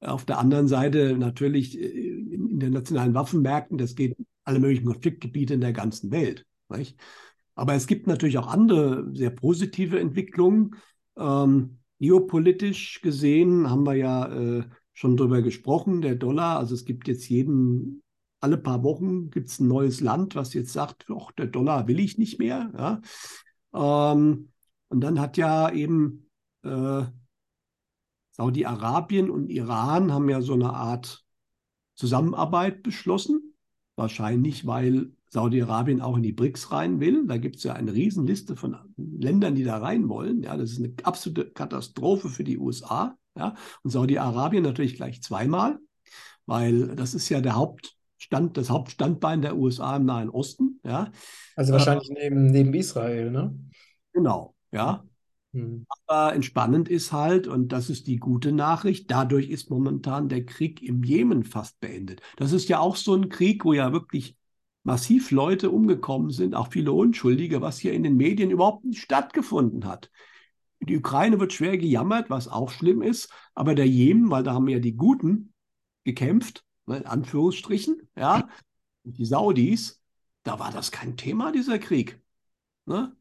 Auf 0.00 0.24
der 0.24 0.38
anderen 0.38 0.68
Seite 0.68 1.16
natürlich 1.16 1.78
äh, 1.78 1.86
in 1.86 2.50
internationalen 2.50 3.14
Waffenmärkten, 3.14 3.78
das 3.78 3.94
geht 3.94 4.16
alle 4.44 4.60
möglichen 4.60 4.86
Konfliktgebiete 4.86 5.54
in 5.54 5.60
der 5.60 5.72
ganzen 5.72 6.10
Welt. 6.10 6.46
Nicht? 6.68 6.98
Aber 7.54 7.74
es 7.74 7.86
gibt 7.86 8.06
natürlich 8.06 8.38
auch 8.38 8.48
andere 8.48 9.08
sehr 9.14 9.30
positive 9.30 9.98
Entwicklungen. 9.98 10.76
Ähm, 11.16 11.78
geopolitisch 11.98 13.00
gesehen 13.00 13.70
haben 13.70 13.84
wir 13.84 13.94
ja 13.94 14.26
äh, 14.32 14.64
schon 14.92 15.16
drüber 15.16 15.42
gesprochen, 15.42 16.02
der 16.02 16.14
Dollar, 16.14 16.58
also 16.58 16.74
es 16.74 16.84
gibt 16.84 17.08
jetzt 17.08 17.28
jeden, 17.28 18.02
alle 18.40 18.58
paar 18.58 18.82
Wochen 18.82 19.30
gibt 19.30 19.48
es 19.48 19.58
ein 19.60 19.68
neues 19.68 20.00
Land, 20.00 20.34
was 20.36 20.54
jetzt 20.54 20.72
sagt, 20.72 21.06
ach, 21.14 21.32
der 21.32 21.46
Dollar 21.46 21.88
will 21.88 22.00
ich 22.00 22.18
nicht 22.18 22.38
mehr. 22.38 23.00
Ja. 23.74 24.12
Ähm, 24.12 24.50
und 24.88 25.00
dann 25.00 25.20
hat 25.20 25.36
ja 25.36 25.70
eben 25.70 26.30
äh, 26.62 27.04
Saudi-Arabien 28.36 29.30
und 29.30 29.48
Iran 29.48 30.12
haben 30.12 30.28
ja 30.28 30.42
so 30.42 30.52
eine 30.52 30.72
Art 30.74 31.24
Zusammenarbeit 31.94 32.82
beschlossen. 32.82 33.54
Wahrscheinlich, 33.96 34.66
weil 34.66 35.12
Saudi-Arabien 35.30 36.02
auch 36.02 36.18
in 36.18 36.22
die 36.22 36.34
BRICS 36.34 36.70
rein 36.70 37.00
will. 37.00 37.26
Da 37.26 37.38
gibt 37.38 37.56
es 37.56 37.62
ja 37.62 37.72
eine 37.72 37.94
Riesenliste 37.94 38.54
von 38.54 38.76
Ländern, 38.96 39.54
die 39.54 39.64
da 39.64 39.78
rein 39.78 40.10
wollen. 40.10 40.42
Ja, 40.42 40.56
das 40.58 40.72
ist 40.72 40.78
eine 40.78 40.92
absolute 41.02 41.50
Katastrophe 41.50 42.28
für 42.28 42.44
die 42.44 42.58
USA. 42.58 43.16
Ja, 43.38 43.54
und 43.82 43.90
Saudi-Arabien 43.90 44.62
natürlich 44.62 44.96
gleich 44.96 45.22
zweimal, 45.22 45.78
weil 46.44 46.94
das 46.94 47.14
ist 47.14 47.28
ja 47.30 47.40
der 47.40 47.54
Hauptstand, 47.54 48.56
das 48.56 48.68
Hauptstandbein 48.68 49.40
der 49.40 49.56
USA 49.56 49.96
im 49.96 50.04
Nahen 50.04 50.28
Osten. 50.28 50.80
Ja. 50.84 51.10
Also 51.54 51.72
wahrscheinlich 51.72 52.10
äh, 52.10 52.14
neben, 52.14 52.50
neben 52.50 52.74
Israel, 52.74 53.30
ne? 53.30 53.58
Genau, 54.12 54.54
ja. 54.72 55.04
Hm. 55.56 55.86
Aber 56.06 56.34
entspannend 56.34 56.88
ist 56.88 57.12
halt, 57.12 57.46
und 57.46 57.68
das 57.68 57.88
ist 57.88 58.06
die 58.06 58.18
gute 58.18 58.52
Nachricht, 58.52 59.10
dadurch 59.10 59.48
ist 59.48 59.70
momentan 59.70 60.28
der 60.28 60.44
Krieg 60.44 60.82
im 60.82 61.02
Jemen 61.02 61.44
fast 61.44 61.80
beendet. 61.80 62.20
Das 62.36 62.52
ist 62.52 62.68
ja 62.68 62.78
auch 62.78 62.96
so 62.96 63.14
ein 63.14 63.30
Krieg, 63.30 63.64
wo 63.64 63.72
ja 63.72 63.92
wirklich 63.92 64.36
massiv 64.82 65.30
Leute 65.30 65.70
umgekommen 65.70 66.30
sind, 66.30 66.54
auch 66.54 66.68
viele 66.70 66.92
Unschuldige, 66.92 67.62
was 67.62 67.78
hier 67.78 67.94
in 67.94 68.02
den 68.02 68.16
Medien 68.16 68.50
überhaupt 68.50 68.84
nicht 68.84 69.00
stattgefunden 69.00 69.86
hat. 69.86 70.10
Die 70.80 70.98
Ukraine 70.98 71.40
wird 71.40 71.54
schwer 71.54 71.78
gejammert, 71.78 72.28
was 72.28 72.48
auch 72.48 72.70
schlimm 72.70 73.00
ist, 73.00 73.32
aber 73.54 73.74
der 73.74 73.88
Jemen, 73.88 74.30
weil 74.30 74.42
da 74.42 74.52
haben 74.52 74.68
ja 74.68 74.78
die 74.78 74.94
Guten 74.94 75.54
gekämpft, 76.04 76.64
ne, 76.84 76.98
in 76.98 77.06
Anführungsstrichen, 77.06 78.08
ja, 78.14 78.48
die 79.04 79.24
Saudis, 79.24 80.02
da 80.42 80.58
war 80.58 80.70
das 80.70 80.92
kein 80.92 81.16
Thema, 81.16 81.50
dieser 81.50 81.78
Krieg. 81.78 82.20
Ne? 82.84 83.16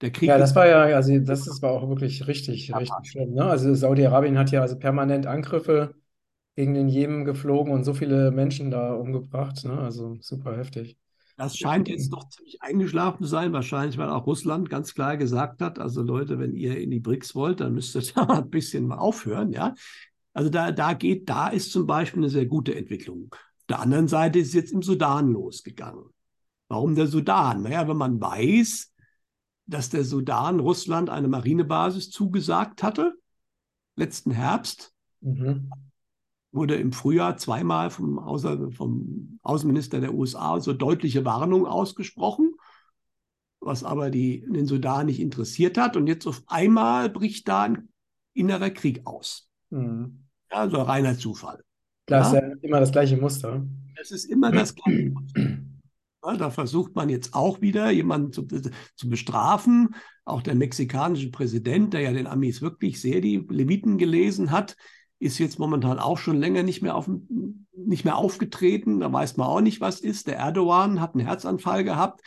Der 0.00 0.10
Krieg 0.10 0.28
ja, 0.28 0.38
das 0.38 0.54
war 0.54 0.66
ja, 0.66 0.82
also 0.96 1.18
das 1.18 1.46
ist, 1.46 1.60
war 1.62 1.72
auch 1.72 1.88
wirklich 1.88 2.26
richtig, 2.26 2.74
richtig 2.74 3.10
schlimm. 3.10 3.34
Ne? 3.34 3.44
Also 3.44 3.74
Saudi-Arabien 3.74 4.38
hat 4.38 4.50
ja 4.50 4.62
also 4.62 4.78
permanent 4.78 5.26
Angriffe 5.26 5.94
gegen 6.56 6.74
den 6.74 6.88
Jemen 6.88 7.24
geflogen 7.24 7.72
und 7.72 7.84
so 7.84 7.92
viele 7.92 8.30
Menschen 8.30 8.70
da 8.70 8.94
umgebracht. 8.94 9.64
Ne? 9.64 9.78
Also 9.78 10.16
super 10.20 10.56
heftig. 10.56 10.96
Das 11.36 11.56
scheint 11.56 11.88
jetzt 11.88 12.12
doch 12.12 12.28
ziemlich 12.28 12.60
eingeschlafen 12.60 13.24
zu 13.24 13.30
sein, 13.30 13.52
wahrscheinlich, 13.52 13.96
weil 13.96 14.10
auch 14.10 14.26
Russland 14.26 14.68
ganz 14.68 14.94
klar 14.94 15.16
gesagt 15.16 15.62
hat, 15.62 15.78
also 15.78 16.02
Leute, 16.02 16.38
wenn 16.38 16.54
ihr 16.54 16.78
in 16.78 16.90
die 16.90 17.00
BRICS 17.00 17.34
wollt, 17.34 17.60
dann 17.60 17.72
müsst 17.72 17.96
ihr 17.96 18.02
da 18.14 18.24
mal 18.26 18.42
ein 18.42 18.50
bisschen 18.50 18.86
mal 18.86 18.98
aufhören, 18.98 19.52
ja. 19.52 19.74
Also 20.32 20.50
da, 20.50 20.70
da 20.70 20.92
geht, 20.92 21.28
da 21.28 21.48
ist 21.48 21.72
zum 21.72 21.86
Beispiel 21.86 22.20
eine 22.20 22.28
sehr 22.28 22.46
gute 22.46 22.74
Entwicklung. 22.74 23.28
Auf 23.32 23.66
der 23.70 23.80
anderen 23.80 24.06
Seite 24.06 24.38
ist 24.38 24.48
es 24.48 24.54
jetzt 24.54 24.72
im 24.72 24.82
Sudan 24.82 25.32
losgegangen. 25.32 26.04
Warum 26.68 26.94
der 26.94 27.06
Sudan? 27.06 27.62
Naja, 27.62 27.88
wenn 27.88 27.96
man 27.96 28.20
weiß, 28.20 28.89
dass 29.70 29.88
der 29.88 30.04
Sudan 30.04 30.58
Russland 30.58 31.10
eine 31.10 31.28
Marinebasis 31.28 32.10
zugesagt 32.10 32.82
hatte, 32.82 33.14
letzten 33.96 34.32
Herbst. 34.32 34.92
Mhm. 35.20 35.70
Wurde 36.52 36.74
im 36.74 36.92
Frühjahr 36.92 37.36
zweimal 37.36 37.90
vom, 37.90 38.18
Außer, 38.18 38.72
vom 38.72 39.38
Außenminister 39.42 40.00
der 40.00 40.12
USA 40.12 40.58
so 40.58 40.72
deutliche 40.72 41.24
Warnung 41.24 41.66
ausgesprochen, 41.66 42.54
was 43.60 43.84
aber 43.84 44.10
die, 44.10 44.44
den 44.48 44.66
Sudan 44.66 45.06
nicht 45.06 45.20
interessiert 45.20 45.78
hat. 45.78 45.96
Und 45.96 46.08
jetzt 46.08 46.26
auf 46.26 46.42
einmal 46.48 47.08
bricht 47.08 47.46
da 47.46 47.62
ein 47.62 47.88
innerer 48.34 48.70
Krieg 48.70 49.06
aus. 49.06 49.48
Mhm. 49.70 50.24
Also 50.48 50.82
reiner 50.82 51.16
Zufall. 51.16 51.62
Das 52.06 52.32
ja? 52.32 52.38
ist 52.38 52.42
ja 52.42 52.54
immer 52.62 52.80
das 52.80 52.90
gleiche 52.90 53.16
Muster. 53.16 53.64
Es 53.94 54.10
ist 54.10 54.24
immer 54.24 54.50
das 54.50 54.74
gleiche 54.74 55.10
Muster. 55.10 55.58
Da 56.22 56.50
versucht 56.50 56.94
man 56.94 57.08
jetzt 57.08 57.34
auch 57.34 57.60
wieder, 57.60 57.90
jemanden 57.90 58.32
zu, 58.32 58.46
zu, 58.46 59.08
bestrafen. 59.08 59.94
Auch 60.24 60.42
der 60.42 60.54
mexikanische 60.54 61.30
Präsident, 61.30 61.94
der 61.94 62.02
ja 62.02 62.12
den 62.12 62.26
Amis 62.26 62.60
wirklich 62.60 63.00
sehr 63.00 63.20
die 63.20 63.46
Leviten 63.48 63.96
gelesen 63.96 64.50
hat, 64.50 64.76
ist 65.18 65.38
jetzt 65.38 65.58
momentan 65.58 65.98
auch 65.98 66.18
schon 66.18 66.38
länger 66.38 66.62
nicht 66.62 66.82
mehr, 66.82 66.94
auf, 66.94 67.08
nicht 67.74 68.04
mehr 68.04 68.16
aufgetreten. 68.16 69.00
Da 69.00 69.12
weiß 69.12 69.36
man 69.38 69.46
auch 69.46 69.60
nicht, 69.60 69.80
was 69.80 70.00
ist. 70.00 70.26
Der 70.26 70.36
Erdogan 70.36 71.00
hat 71.00 71.14
einen 71.14 71.26
Herzanfall 71.26 71.84
gehabt. 71.84 72.20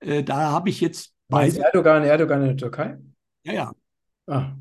Äh, 0.00 0.22
da 0.22 0.50
habe 0.50 0.70
ich 0.70 0.80
jetzt 0.80 1.14
bei. 1.28 1.48
Erdogan, 1.48 2.04
Erdogan 2.04 2.40
in 2.40 2.48
der 2.48 2.56
Türkei? 2.56 2.98
Ja, 3.44 3.52
ja. 3.52 3.72
Ah. 4.26 4.52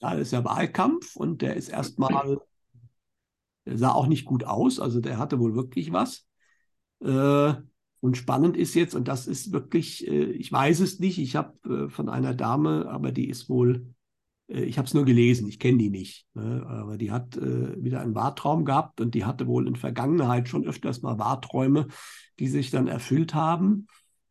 Da 0.00 0.14
ist 0.14 0.32
ja 0.32 0.44
Wahlkampf 0.44 1.16
und 1.16 1.42
der 1.42 1.56
ist 1.56 1.68
erstmal, 1.68 2.38
der 3.66 3.78
sah 3.78 3.92
auch 3.92 4.06
nicht 4.06 4.24
gut 4.24 4.44
aus. 4.44 4.80
Also 4.80 5.00
der 5.00 5.18
hatte 5.18 5.38
wohl 5.38 5.54
wirklich 5.54 5.92
was. 5.92 6.26
Äh, 7.00 7.54
und 8.02 8.16
spannend 8.16 8.56
ist 8.56 8.74
jetzt, 8.74 8.96
und 8.96 9.06
das 9.06 9.28
ist 9.28 9.52
wirklich, 9.52 10.08
äh, 10.08 10.24
ich 10.32 10.50
weiß 10.50 10.80
es 10.80 10.98
nicht, 10.98 11.20
ich 11.20 11.36
habe 11.36 11.86
äh, 11.86 11.88
von 11.88 12.08
einer 12.08 12.34
Dame, 12.34 12.88
aber 12.90 13.12
die 13.12 13.28
ist 13.28 13.48
wohl, 13.48 13.94
äh, 14.48 14.64
ich 14.64 14.76
habe 14.76 14.86
es 14.88 14.94
nur 14.94 15.04
gelesen, 15.04 15.46
ich 15.46 15.60
kenne 15.60 15.78
die 15.78 15.88
nicht, 15.88 16.26
ne, 16.34 16.66
aber 16.66 16.98
die 16.98 17.12
hat 17.12 17.36
wieder 17.36 18.00
einen 18.00 18.16
Wahrtraum 18.16 18.64
gehabt 18.64 19.00
und 19.00 19.14
die 19.14 19.24
hatte 19.24 19.46
wohl 19.46 19.68
in 19.68 19.76
Vergangenheit 19.76 20.48
schon 20.48 20.64
öfters 20.64 21.02
mal 21.02 21.20
Wahrträume, 21.20 21.86
die 22.40 22.48
sich 22.48 22.72
dann 22.72 22.88
erfüllt 22.88 23.34
haben. 23.34 23.86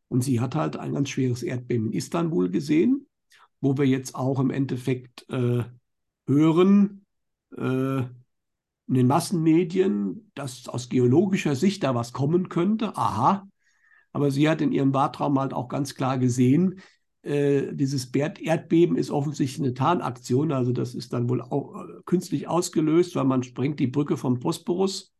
Und 0.10 0.22
sie 0.22 0.42
hat 0.42 0.56
halt 0.56 0.76
ein 0.76 0.94
ganz 0.94 1.08
schweres 1.10 1.42
Erdbeben 1.42 1.88
in 1.88 1.94
Istanbul 1.94 2.50
gesehen, 2.50 3.08
wo 3.62 3.78
wir 3.78 3.86
jetzt 3.86 4.16
auch 4.16 4.42
im 4.42 4.50
Endeffekt 4.50 5.26
äh, 5.30 5.64
hören, 6.28 7.06
äh, 7.56 8.00
in 8.00 8.96
den 8.96 9.08
Massenmedien, 9.08 10.30
dass 10.36 10.68
aus 10.68 10.90
geologischer 10.90 11.56
Sicht 11.56 11.84
da 11.84 11.96
was 11.96 12.12
kommen 12.12 12.50
könnte. 12.50 12.98
Aha, 12.98 13.48
aber 14.12 14.32
sie 14.32 14.50
hat 14.50 14.62
in 14.62 14.72
ihrem 14.72 14.94
Wahrtraum 14.94 15.40
halt 15.40 15.54
auch 15.54 15.68
ganz 15.68 15.96
klar 15.96 16.18
gesehen, 16.18 16.82
äh, 17.24 17.74
dieses 17.74 18.06
Erdbeben 18.06 18.98
ist 18.98 19.12
offensichtlich 19.12 19.64
eine 19.64 19.74
Tarnaktion. 19.74 20.52
Also 20.52 20.72
das 20.72 20.96
ist 20.96 21.14
dann 21.14 21.30
wohl 21.30 21.42
auch 21.42 21.84
äh, 21.84 22.02
künstlich 22.06 22.48
ausgelöst, 22.48 23.16
weil 23.16 23.26
man 23.26 23.44
sprengt 23.44 23.80
die 23.80 23.88
Brücke 23.88 24.18
vom 24.18 24.40
Bosporus. 24.40 25.14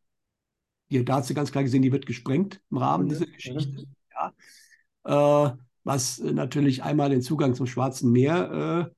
Die, 0.90 1.04
da 1.04 1.16
hat 1.16 1.26
sie 1.26 1.34
ganz 1.34 1.52
klar 1.52 1.64
gesehen, 1.64 1.82
die 1.82 1.92
wird 1.92 2.06
gesprengt 2.06 2.60
im 2.70 2.78
Rahmen 2.78 3.08
dieser 3.08 3.26
Geschichte. 3.26 3.86
Ja. 4.12 5.48
Äh, 5.48 5.56
was 5.84 6.18
natürlich 6.18 6.82
einmal 6.82 7.10
den 7.10 7.22
Zugang 7.22 7.54
zum 7.54 7.66
Schwarzen 7.66 8.12
Meer 8.12 8.90
äh, 8.90 8.94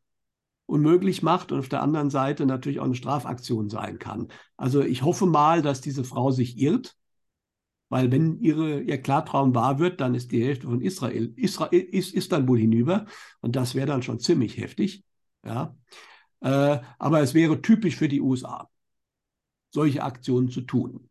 unmöglich 0.67 1.23
macht 1.23 1.53
und 1.53 1.59
auf 1.59 1.69
der 1.69 1.83
anderen 1.83 2.11
Seite 2.11 2.47
natürlich 2.47 2.81
auch 2.81 2.85
eine 2.85 2.95
Strafaktion 2.95 3.69
sein 3.69 3.99
kann. 3.99 4.29
Also 4.57 4.83
ich 4.83 5.03
hoffe 5.03 5.27
mal, 5.27 5.63
dass 5.63 5.81
diese 5.81 6.05
Frau 6.05 6.31
sich 6.31 6.59
irrt 6.59 6.97
weil 7.95 8.11
wenn 8.11 8.41
ihre, 8.41 8.81
ihr 8.81 9.01
Klartraum 9.01 9.55
wahr 9.55 9.79
wird, 9.79 10.01
dann 10.01 10.17
ist 10.17 10.33
die 10.33 10.45
Hälfte 10.45 10.67
von 10.67 10.81
Israel, 10.81 11.33
Israel 11.37 11.81
ist 11.81 12.13
Istanbul 12.13 12.59
hinüber 12.59 13.07
und 13.41 13.55
das 13.55 13.77
wäre 13.77 13.87
dann 13.87 14.03
schon 14.03 14.19
ziemlich 14.19 14.57
heftig. 14.57 15.05
Ja. 15.45 15.77
Äh, 16.41 16.81
aber 16.99 17.21
es 17.21 17.35
wäre 17.35 17.63
typisch 17.63 17.95
für 17.95 18.09
die 18.09 18.21
USA, 18.21 18.69
solche 19.71 20.03
Aktionen 20.03 20.49
zu 20.49 20.63
tun. 20.63 21.09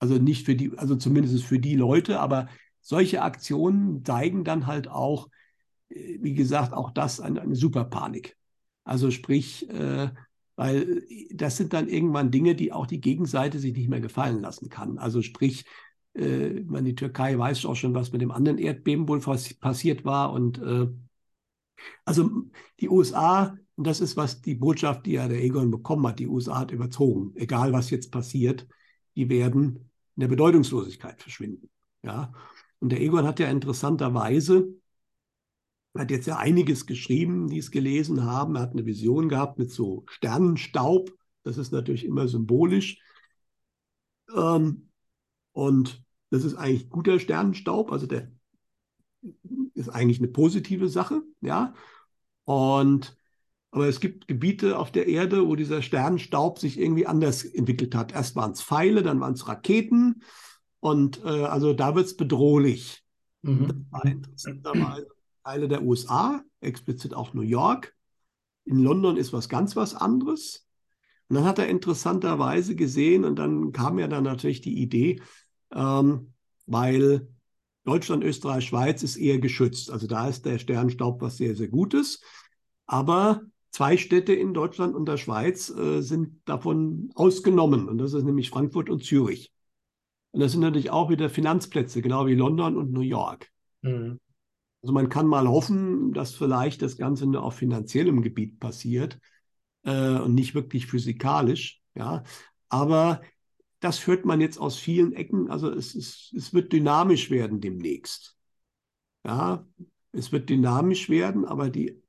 Also 0.00 0.16
nicht 0.16 0.44
für 0.44 0.56
die, 0.56 0.76
also 0.76 0.96
zumindest 0.96 1.44
für 1.44 1.60
die 1.60 1.76
Leute, 1.76 2.18
aber 2.18 2.48
solche 2.80 3.22
Aktionen 3.22 4.04
zeigen 4.04 4.42
dann 4.42 4.66
halt 4.66 4.88
auch, 4.88 5.28
äh, 5.88 6.18
wie 6.20 6.34
gesagt, 6.34 6.72
auch 6.72 6.90
das 6.90 7.20
eine, 7.20 7.42
eine 7.42 7.54
Superpanik. 7.54 8.36
Also 8.82 9.12
sprich, 9.12 9.70
äh, 9.70 10.10
weil 10.56 11.04
das 11.30 11.56
sind 11.56 11.74
dann 11.74 11.88
irgendwann 11.88 12.32
Dinge, 12.32 12.56
die 12.56 12.72
auch 12.72 12.88
die 12.88 13.00
Gegenseite 13.00 13.60
sich 13.60 13.72
nicht 13.72 13.88
mehr 13.88 14.00
gefallen 14.00 14.40
lassen 14.40 14.68
kann. 14.68 14.98
Also 14.98 15.22
sprich, 15.22 15.64
äh, 16.14 16.60
meine, 16.66 16.88
die 16.88 16.94
Türkei 16.94 17.38
weiß 17.38 17.64
auch 17.64 17.76
schon, 17.76 17.94
was 17.94 18.12
mit 18.12 18.20
dem 18.20 18.30
anderen 18.30 18.58
Erdbeben 18.58 19.08
wohl 19.08 19.20
passiert 19.20 20.04
war. 20.04 20.32
Und 20.32 20.58
äh, 20.58 20.88
also 22.04 22.30
die 22.80 22.88
USA, 22.88 23.56
und 23.76 23.86
das 23.86 24.00
ist 24.00 24.16
was 24.16 24.42
die 24.42 24.54
Botschaft, 24.54 25.06
die 25.06 25.12
ja 25.12 25.28
der 25.28 25.42
Egon 25.42 25.70
bekommen 25.70 26.06
hat, 26.06 26.18
die 26.18 26.26
USA 26.26 26.60
hat 26.60 26.72
überzogen. 26.72 27.32
Egal 27.36 27.72
was 27.72 27.90
jetzt 27.90 28.10
passiert, 28.10 28.66
die 29.16 29.28
werden 29.28 29.90
in 30.16 30.20
der 30.20 30.28
Bedeutungslosigkeit 30.28 31.22
verschwinden. 31.22 31.70
Ja. 32.02 32.32
Und 32.80 32.90
der 32.90 33.00
Egon 33.00 33.26
hat 33.26 33.40
ja 33.40 33.48
interessanterweise, 33.48 34.68
hat 35.96 36.10
jetzt 36.10 36.26
ja 36.26 36.38
einiges 36.38 36.86
geschrieben, 36.86 37.48
die 37.48 37.58
es 37.58 37.70
gelesen 37.70 38.24
haben. 38.24 38.56
Er 38.56 38.62
hat 38.62 38.72
eine 38.72 38.86
Vision 38.86 39.28
gehabt 39.28 39.58
mit 39.58 39.70
so 39.70 40.04
Sternenstaub. 40.08 41.10
Das 41.42 41.58
ist 41.58 41.72
natürlich 41.72 42.04
immer 42.04 42.28
symbolisch. 42.28 43.00
Ähm, 44.34 44.87
und 45.52 46.04
das 46.30 46.44
ist 46.44 46.54
eigentlich 46.54 46.90
guter 46.90 47.18
Sternenstaub, 47.18 47.90
also 47.92 48.06
der 48.06 48.30
ist 49.74 49.88
eigentlich 49.88 50.18
eine 50.18 50.28
positive 50.28 50.88
Sache, 50.88 51.22
ja. 51.40 51.74
Und 52.44 53.16
aber 53.70 53.86
es 53.86 54.00
gibt 54.00 54.28
Gebiete 54.28 54.78
auf 54.78 54.90
der 54.90 55.08
Erde, 55.08 55.46
wo 55.46 55.54
dieser 55.54 55.82
Sternenstaub 55.82 56.58
sich 56.58 56.78
irgendwie 56.78 57.06
anders 57.06 57.44
entwickelt 57.44 57.94
hat. 57.94 58.12
Erst 58.12 58.34
waren 58.34 58.52
es 58.52 58.62
Pfeile, 58.62 59.02
dann 59.02 59.20
waren 59.20 59.34
es 59.34 59.46
Raketen. 59.46 60.22
Und 60.80 61.22
äh, 61.24 61.44
also 61.44 61.74
da 61.74 61.94
wird 61.94 62.06
es 62.06 62.16
bedrohlich. 62.16 63.04
Mhm. 63.42 63.66
Das 63.66 63.76
war 63.90 64.04
interessanterweise 64.06 65.08
Teile 65.44 65.68
der 65.68 65.82
USA, 65.82 66.42
explizit 66.60 67.14
auch 67.14 67.34
New 67.34 67.42
York. 67.42 67.94
In 68.64 68.78
London 68.78 69.16
ist 69.16 69.32
was 69.32 69.48
ganz 69.48 69.76
was 69.76 69.94
anderes. 69.94 70.66
Und 71.28 71.36
dann 71.36 71.44
hat 71.44 71.58
er 71.58 71.68
interessanterweise 71.68 72.74
gesehen, 72.74 73.24
und 73.24 73.38
dann 73.38 73.72
kam 73.72 73.98
ja 73.98 74.08
dann 74.08 74.24
natürlich 74.24 74.60
die 74.60 74.80
Idee, 74.80 75.20
ähm, 75.74 76.32
weil 76.66 77.28
Deutschland, 77.84 78.24
Österreich, 78.24 78.66
Schweiz 78.66 79.02
ist 79.02 79.16
eher 79.16 79.38
geschützt. 79.38 79.90
Also 79.90 80.06
da 80.06 80.28
ist 80.28 80.44
der 80.44 80.58
Sternstaub 80.58 81.20
was 81.20 81.36
sehr, 81.36 81.54
sehr 81.56 81.68
Gutes. 81.68 82.20
Aber 82.86 83.42
zwei 83.70 83.96
Städte 83.96 84.32
in 84.32 84.54
Deutschland 84.54 84.94
und 84.94 85.06
der 85.06 85.16
Schweiz 85.16 85.70
äh, 85.70 86.00
sind 86.00 86.40
davon 86.46 87.10
ausgenommen. 87.14 87.88
Und 87.88 87.98
das 87.98 88.12
ist 88.12 88.24
nämlich 88.24 88.50
Frankfurt 88.50 88.90
und 88.90 89.04
Zürich. 89.04 89.52
Und 90.32 90.40
das 90.40 90.52
sind 90.52 90.60
natürlich 90.60 90.90
auch 90.90 91.10
wieder 91.10 91.30
Finanzplätze, 91.30 92.02
genau 92.02 92.26
wie 92.26 92.34
London 92.34 92.76
und 92.76 92.92
New 92.92 93.00
York. 93.00 93.50
Mhm. 93.82 94.18
Also 94.82 94.92
man 94.92 95.08
kann 95.08 95.26
mal 95.26 95.48
hoffen, 95.48 96.12
dass 96.12 96.34
vielleicht 96.34 96.82
das 96.82 96.96
Ganze 96.96 97.26
nur 97.26 97.42
auf 97.42 97.54
finanziellem 97.54 98.22
Gebiet 98.22 98.60
passiert 98.60 99.18
äh, 99.88 100.20
und 100.20 100.34
nicht 100.34 100.54
wirklich 100.54 100.86
physikalisch. 100.86 101.80
Ja, 101.94 102.22
aber 102.68 103.22
das 103.80 104.06
hört 104.06 104.24
man 104.24 104.40
jetzt 104.40 104.58
aus 104.58 104.76
vielen 104.76 105.12
Ecken. 105.12 105.50
Also 105.50 105.70
es, 105.70 105.94
ist, 105.94 106.32
es 106.36 106.52
wird 106.52 106.72
dynamisch 106.72 107.30
werden 107.30 107.60
demnächst. 107.60 108.36
Ja, 109.24 109.66
es 110.12 110.32
wird 110.32 110.48
dynamisch 110.48 111.08
werden, 111.08 111.44
aber 111.44 111.70
die, 111.70 112.02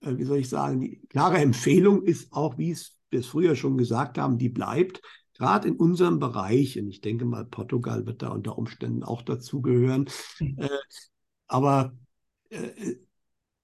äh, 0.00 0.16
wie 0.16 0.24
soll 0.24 0.38
ich 0.38 0.48
sagen, 0.48 0.80
die 0.80 1.06
klare 1.08 1.38
Empfehlung 1.38 2.02
ist 2.04 2.32
auch, 2.32 2.58
wie 2.58 2.70
es 2.70 2.98
wir 3.10 3.20
es 3.20 3.26
früher 3.26 3.54
schon 3.54 3.76
gesagt 3.76 4.16
haben, 4.16 4.38
die 4.38 4.48
bleibt. 4.48 5.02
Gerade 5.34 5.68
in 5.68 5.76
unserem 5.76 6.18
Bereich, 6.18 6.78
und 6.78 6.88
ich 6.88 7.02
denke 7.02 7.26
mal, 7.26 7.44
Portugal 7.44 8.06
wird 8.06 8.22
da 8.22 8.28
unter 8.28 8.56
Umständen 8.56 9.02
auch 9.02 9.22
dazugehören, 9.22 10.08
mhm. 10.40 10.58
äh, 10.58 10.68
aber 11.46 11.94
äh, 12.48 12.96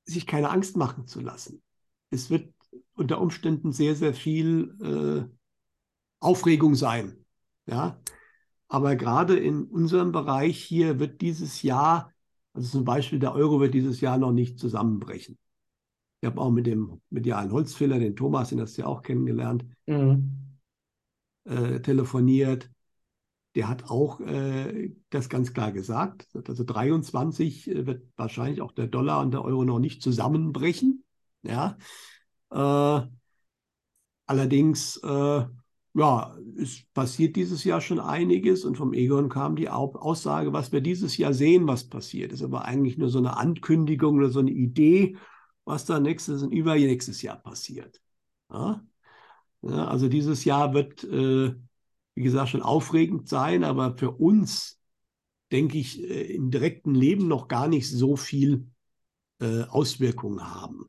sich 0.04 0.26
keine 0.26 0.50
Angst 0.50 0.76
machen 0.76 1.06
zu 1.06 1.20
lassen. 1.20 1.62
Es 2.10 2.30
wird 2.30 2.52
unter 2.98 3.20
Umständen 3.20 3.72
sehr, 3.72 3.94
sehr 3.94 4.12
viel 4.12 4.76
äh, 4.82 5.34
Aufregung 6.20 6.74
sein. 6.74 7.24
Ja? 7.66 8.00
Aber 8.68 8.96
gerade 8.96 9.38
in 9.38 9.64
unserem 9.64 10.12
Bereich 10.12 10.62
hier 10.62 10.98
wird 10.98 11.20
dieses 11.20 11.62
Jahr, 11.62 12.12
also 12.52 12.68
zum 12.68 12.84
Beispiel 12.84 13.18
der 13.18 13.34
Euro 13.34 13.60
wird 13.60 13.74
dieses 13.74 14.00
Jahr 14.00 14.18
noch 14.18 14.32
nicht 14.32 14.58
zusammenbrechen. 14.58 15.38
Ich 16.20 16.26
habe 16.26 16.40
auch 16.40 16.50
mit 16.50 16.66
dem 16.66 17.00
medialen 17.10 17.52
Holzfäller, 17.52 17.98
den 17.98 18.16
Thomas, 18.16 18.48
den 18.48 18.60
hast 18.60 18.76
du 18.76 18.82
ja 18.82 18.88
auch 18.88 19.02
kennengelernt, 19.02 19.64
mhm. 19.86 20.58
äh, 21.44 21.80
telefoniert. 21.80 22.68
Der 23.54 23.68
hat 23.68 23.84
auch 23.90 24.20
äh, 24.20 24.92
das 25.10 25.28
ganz 25.28 25.54
klar 25.54 25.72
gesagt. 25.72 26.28
Also 26.34 26.64
23 26.64 27.70
äh, 27.70 27.86
wird 27.86 28.02
wahrscheinlich 28.16 28.60
auch 28.60 28.72
der 28.72 28.88
Dollar 28.88 29.20
und 29.20 29.30
der 29.30 29.44
Euro 29.44 29.64
noch 29.64 29.78
nicht 29.78 30.02
zusammenbrechen. 30.02 31.04
Ja. 31.42 31.78
Äh, 32.50 33.00
allerdings 34.26 34.96
äh, 34.98 35.44
ja, 35.94 36.36
es 36.60 36.84
passiert 36.94 37.34
dieses 37.36 37.64
Jahr 37.64 37.80
schon 37.80 37.98
einiges 37.98 38.64
und 38.64 38.76
vom 38.76 38.92
Egon 38.92 39.28
kam 39.28 39.56
die 39.56 39.68
Aussage, 39.68 40.52
was 40.52 40.70
wir 40.70 40.80
dieses 40.80 41.16
Jahr 41.16 41.34
sehen, 41.34 41.66
was 41.66 41.88
passiert. 41.88 42.30
Das 42.32 42.40
ist 42.40 42.44
aber 42.44 42.64
eigentlich 42.64 42.98
nur 42.98 43.08
so 43.08 43.18
eine 43.18 43.36
Ankündigung 43.36 44.16
oder 44.18 44.28
so 44.30 44.38
eine 44.40 44.50
Idee, 44.50 45.16
was 45.64 45.84
da 45.86 45.98
nächstes 45.98 46.42
und 46.42 46.52
übernächstes 46.52 47.22
Jahr 47.22 47.36
passiert. 47.36 48.00
Ja? 48.52 48.84
Ja, 49.62 49.88
also 49.88 50.08
dieses 50.08 50.44
Jahr 50.44 50.74
wird, 50.74 51.04
äh, 51.04 51.54
wie 52.14 52.22
gesagt, 52.22 52.50
schon 52.50 52.62
aufregend 52.62 53.28
sein, 53.28 53.64
aber 53.64 53.96
für 53.96 54.12
uns, 54.12 54.80
denke 55.52 55.78
ich, 55.78 56.02
äh, 56.02 56.34
im 56.34 56.50
direkten 56.50 56.94
Leben 56.94 57.28
noch 57.28 57.48
gar 57.48 57.68
nicht 57.68 57.90
so 57.90 58.16
viel 58.16 58.68
äh, 59.40 59.62
Auswirkungen 59.64 60.54
haben. 60.54 60.86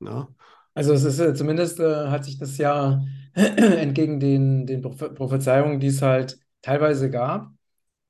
Ja? 0.00 0.28
Also 0.74 0.92
es 0.92 1.04
ist 1.04 1.18
äh, 1.20 1.34
zumindest 1.34 1.80
äh, 1.80 2.08
hat 2.08 2.24
sich 2.24 2.38
das 2.38 2.58
Jahr 2.58 3.04
entgegen 3.34 4.20
den, 4.20 4.66
den 4.66 4.82
Prophezeiungen, 4.82 5.80
die 5.80 5.88
es 5.88 6.02
halt 6.02 6.38
teilweise 6.62 7.10
gab, 7.10 7.50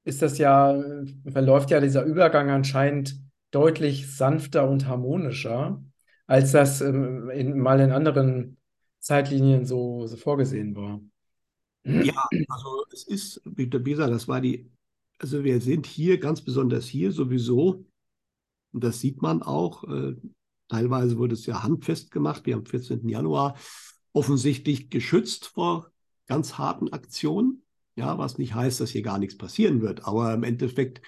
ist 0.05 0.23
das 0.23 0.39
ja, 0.39 0.83
verläuft 1.31 1.71
ja 1.71 1.81
dieser 1.81 2.05
Übergang 2.05 2.51
anscheinend 2.51 3.21
deutlich 3.51 4.15
sanfter 4.15 4.69
und 4.69 4.87
harmonischer, 4.87 5.83
als 6.27 6.53
das 6.53 6.81
ähm, 6.81 7.31
in, 7.31 7.59
mal 7.59 7.81
in 7.81 7.93
anderen 7.93 8.57
Zeitlinien 8.99 9.65
so, 9.65 10.07
so 10.07 10.17
vorgesehen 10.17 10.75
war. 10.75 11.01
Ja, 11.85 12.25
also 12.49 12.85
es 12.93 13.05
ist, 13.05 13.43
wie 13.45 13.69
gesagt, 13.69 14.13
das 14.13 14.29
war 14.29 14.41
die, 14.41 14.71
also 15.19 15.43
wir 15.45 15.61
sind 15.61 15.87
hier, 15.87 16.19
ganz 16.19 16.41
besonders 16.41 16.87
hier 16.87 17.13
sowieso, 17.13 17.85
und 18.73 18.85
das 18.85 19.01
sieht 19.01 19.21
man 19.21 19.43
auch, 19.43 19.85
äh, 19.85 20.15
teilweise 20.73 21.19
wurde 21.19 21.35
es 21.35 21.45
ja 21.45 21.63
handfest 21.63 22.11
gemacht, 22.11 22.47
wir 22.47 22.57
am 22.57 22.65
14. 22.65 23.07
Januar 23.09 23.57
offensichtlich 24.15 24.89
geschützt 24.89 25.49
vor 25.49 25.91
ganz 26.27 26.57
harten 26.57 26.93
Aktionen. 26.93 27.63
Ja, 27.95 28.17
was 28.17 28.39
nicht 28.39 28.55
heißt, 28.55 28.81
dass 28.81 28.91
hier 28.91 29.03
gar 29.03 29.19
nichts 29.19 29.37
passieren 29.37 29.83
wird. 29.83 30.07
Aber 30.07 30.33
im 30.33 30.45
Endeffekt, 30.45 31.03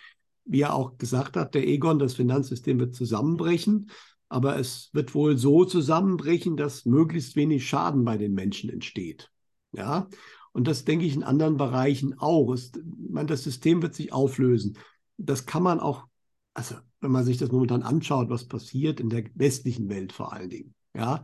wie 0.44 0.60
er 0.60 0.74
auch 0.74 0.98
gesagt 0.98 1.36
hat, 1.36 1.54
der 1.54 1.66
Egon, 1.66 1.98
das 1.98 2.14
Finanzsystem 2.14 2.78
wird 2.78 2.94
zusammenbrechen. 2.94 3.90
Aber 4.28 4.58
es 4.58 4.90
wird 4.92 5.14
wohl 5.14 5.38
so 5.38 5.64
zusammenbrechen, 5.64 6.58
dass 6.58 6.84
möglichst 6.84 7.36
wenig 7.36 7.66
Schaden 7.66 8.04
bei 8.04 8.18
den 8.18 8.34
Menschen 8.34 8.68
entsteht. 8.68 9.30
Ja, 9.72 10.08
und 10.52 10.68
das 10.68 10.84
denke 10.84 11.06
ich 11.06 11.14
in 11.14 11.22
anderen 11.22 11.56
Bereichen 11.56 12.18
auch. 12.18 12.52
Es, 12.52 12.72
meine, 12.84 13.28
das 13.28 13.44
System 13.44 13.80
wird 13.80 13.94
sich 13.94 14.12
auflösen. 14.12 14.76
Das 15.16 15.46
kann 15.46 15.62
man 15.62 15.80
auch, 15.80 16.04
also 16.52 16.74
wenn 17.04 17.12
man 17.12 17.24
sich 17.24 17.36
das 17.36 17.52
momentan 17.52 17.82
anschaut, 17.82 18.30
was 18.30 18.46
passiert 18.46 18.98
in 18.98 19.10
der 19.10 19.24
westlichen 19.34 19.88
Welt 19.88 20.12
vor 20.12 20.32
allen 20.32 20.50
Dingen. 20.50 20.74
Ja, 20.96 21.22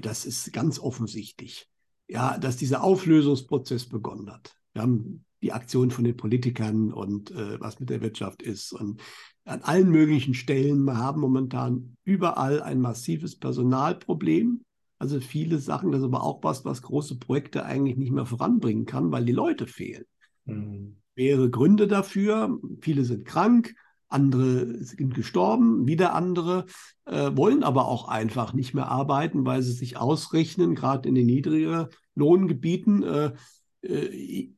das 0.00 0.26
ist 0.26 0.52
ganz 0.52 0.78
offensichtlich, 0.78 1.68
ja, 2.06 2.38
dass 2.38 2.56
dieser 2.56 2.84
Auflösungsprozess 2.84 3.86
begonnen 3.86 4.30
hat. 4.30 4.54
Wir 4.74 4.82
haben 4.82 5.24
die 5.42 5.52
Aktion 5.52 5.90
von 5.90 6.04
den 6.04 6.16
Politikern 6.16 6.92
und 6.92 7.30
äh, 7.30 7.58
was 7.60 7.80
mit 7.80 7.88
der 7.88 8.02
Wirtschaft 8.02 8.42
ist. 8.42 8.72
Und 8.72 9.00
an 9.44 9.62
allen 9.62 9.90
möglichen 9.90 10.34
Stellen 10.34 10.84
wir 10.84 10.98
haben 10.98 11.20
momentan 11.20 11.96
überall 12.04 12.62
ein 12.62 12.80
massives 12.80 13.36
Personalproblem. 13.38 14.62
Also 14.98 15.18
viele 15.20 15.58
Sachen, 15.58 15.92
das 15.92 16.00
ist 16.00 16.06
aber 16.06 16.22
auch 16.22 16.42
was, 16.42 16.64
was 16.66 16.82
große 16.82 17.18
Projekte 17.18 17.64
eigentlich 17.64 17.96
nicht 17.96 18.12
mehr 18.12 18.26
voranbringen 18.26 18.84
kann, 18.84 19.10
weil 19.12 19.24
die 19.24 19.32
Leute 19.32 19.66
fehlen. 19.66 20.04
Mhm. 20.44 20.96
Mehrere 21.16 21.48
Gründe 21.48 21.86
dafür. 21.88 22.60
Viele 22.82 23.04
sind 23.04 23.24
krank, 23.24 23.74
andere 24.10 24.82
sind 24.84 25.14
gestorben, 25.14 25.86
wieder 25.86 26.14
andere 26.14 26.66
äh, 27.06 27.30
wollen 27.34 27.62
aber 27.62 27.88
auch 27.88 28.08
einfach 28.08 28.52
nicht 28.52 28.74
mehr 28.74 28.88
arbeiten, 28.88 29.44
weil 29.46 29.62
sie 29.62 29.72
sich 29.72 29.96
ausrechnen, 29.96 30.74
gerade 30.74 31.08
in 31.08 31.14
den 31.14 31.26
niedrigeren 31.26 31.88
Lohngebieten. 32.14 33.02
Äh, 33.02 33.32
äh, 33.82 34.50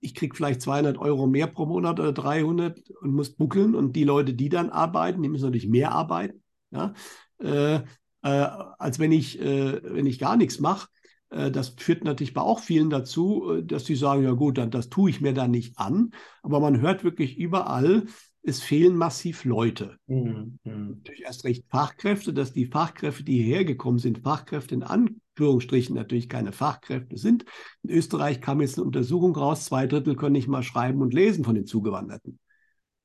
ich 0.00 0.14
kriege 0.14 0.34
vielleicht 0.34 0.62
200 0.62 0.98
Euro 0.98 1.26
mehr 1.26 1.46
pro 1.46 1.66
Monat 1.66 2.00
oder 2.00 2.12
300 2.12 2.80
und 3.02 3.12
muss 3.12 3.34
buckeln. 3.34 3.74
Und 3.74 3.96
die 3.96 4.04
Leute, 4.04 4.34
die 4.34 4.48
dann 4.48 4.70
arbeiten, 4.70 5.22
die 5.22 5.28
müssen 5.28 5.44
natürlich 5.44 5.68
mehr 5.68 5.92
arbeiten, 5.92 6.42
ja? 6.70 6.94
Äh, 7.38 7.80
äh, 8.22 8.48
als 8.78 8.98
wenn 8.98 9.12
ich, 9.12 9.40
äh, 9.40 9.80
wenn 9.82 10.06
ich 10.06 10.18
gar 10.18 10.36
nichts 10.36 10.60
mache. 10.60 10.88
Das 11.32 11.68
führt 11.78 12.02
natürlich 12.02 12.34
bei 12.34 12.40
auch 12.40 12.58
vielen 12.58 12.90
dazu, 12.90 13.62
dass 13.62 13.86
sie 13.86 13.94
sagen, 13.94 14.24
ja 14.24 14.32
gut, 14.32 14.58
dann, 14.58 14.72
das 14.72 14.88
tue 14.88 15.10
ich 15.10 15.20
mir 15.20 15.32
dann 15.32 15.52
nicht 15.52 15.78
an. 15.78 16.10
Aber 16.42 16.58
man 16.58 16.80
hört 16.80 17.04
wirklich 17.04 17.38
überall, 17.38 18.06
es 18.42 18.62
fehlen 18.62 18.96
massiv 18.96 19.44
Leute. 19.44 19.96
Mhm. 20.06 20.58
Natürlich 20.64 21.22
erst 21.22 21.44
recht 21.44 21.64
Fachkräfte, 21.68 22.32
dass 22.32 22.52
die 22.52 22.66
Fachkräfte, 22.66 23.24
die 23.24 23.42
hierher 23.42 23.64
gekommen 23.64 23.98
sind, 23.98 24.20
Fachkräfte 24.20 24.74
in 24.74 24.82
Anführungsstrichen 24.82 25.94
natürlich 25.94 26.28
keine 26.28 26.52
Fachkräfte 26.52 27.18
sind. 27.18 27.44
In 27.82 27.90
Österreich 27.90 28.40
kam 28.40 28.60
jetzt 28.60 28.78
eine 28.78 28.86
Untersuchung 28.86 29.36
raus, 29.36 29.66
zwei 29.66 29.86
Drittel 29.86 30.16
können 30.16 30.32
nicht 30.32 30.48
mal 30.48 30.62
schreiben 30.62 31.02
und 31.02 31.12
lesen 31.12 31.44
von 31.44 31.54
den 31.54 31.66
Zugewanderten. 31.66 32.38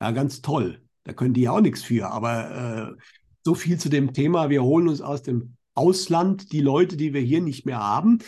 Ja, 0.01 0.11
ganz 0.11 0.41
toll. 0.41 0.81
Da 1.03 1.13
können 1.13 1.33
die 1.33 1.41
ja 1.41 1.51
auch 1.51 1.61
nichts 1.61 1.83
für. 1.83 2.11
Aber 2.11 2.95
äh, 2.95 3.01
so 3.43 3.55
viel 3.55 3.77
zu 3.77 3.89
dem 3.89 4.13
Thema, 4.13 4.49
wir 4.49 4.63
holen 4.63 4.88
uns 4.88 5.01
aus 5.01 5.21
dem 5.21 5.55
Ausland 5.73 6.51
die 6.53 6.61
Leute, 6.61 6.95
die 6.97 7.13
wir 7.13 7.21
hier 7.21 7.41
nicht 7.41 7.65
mehr 7.65 7.79
haben. 7.79 8.19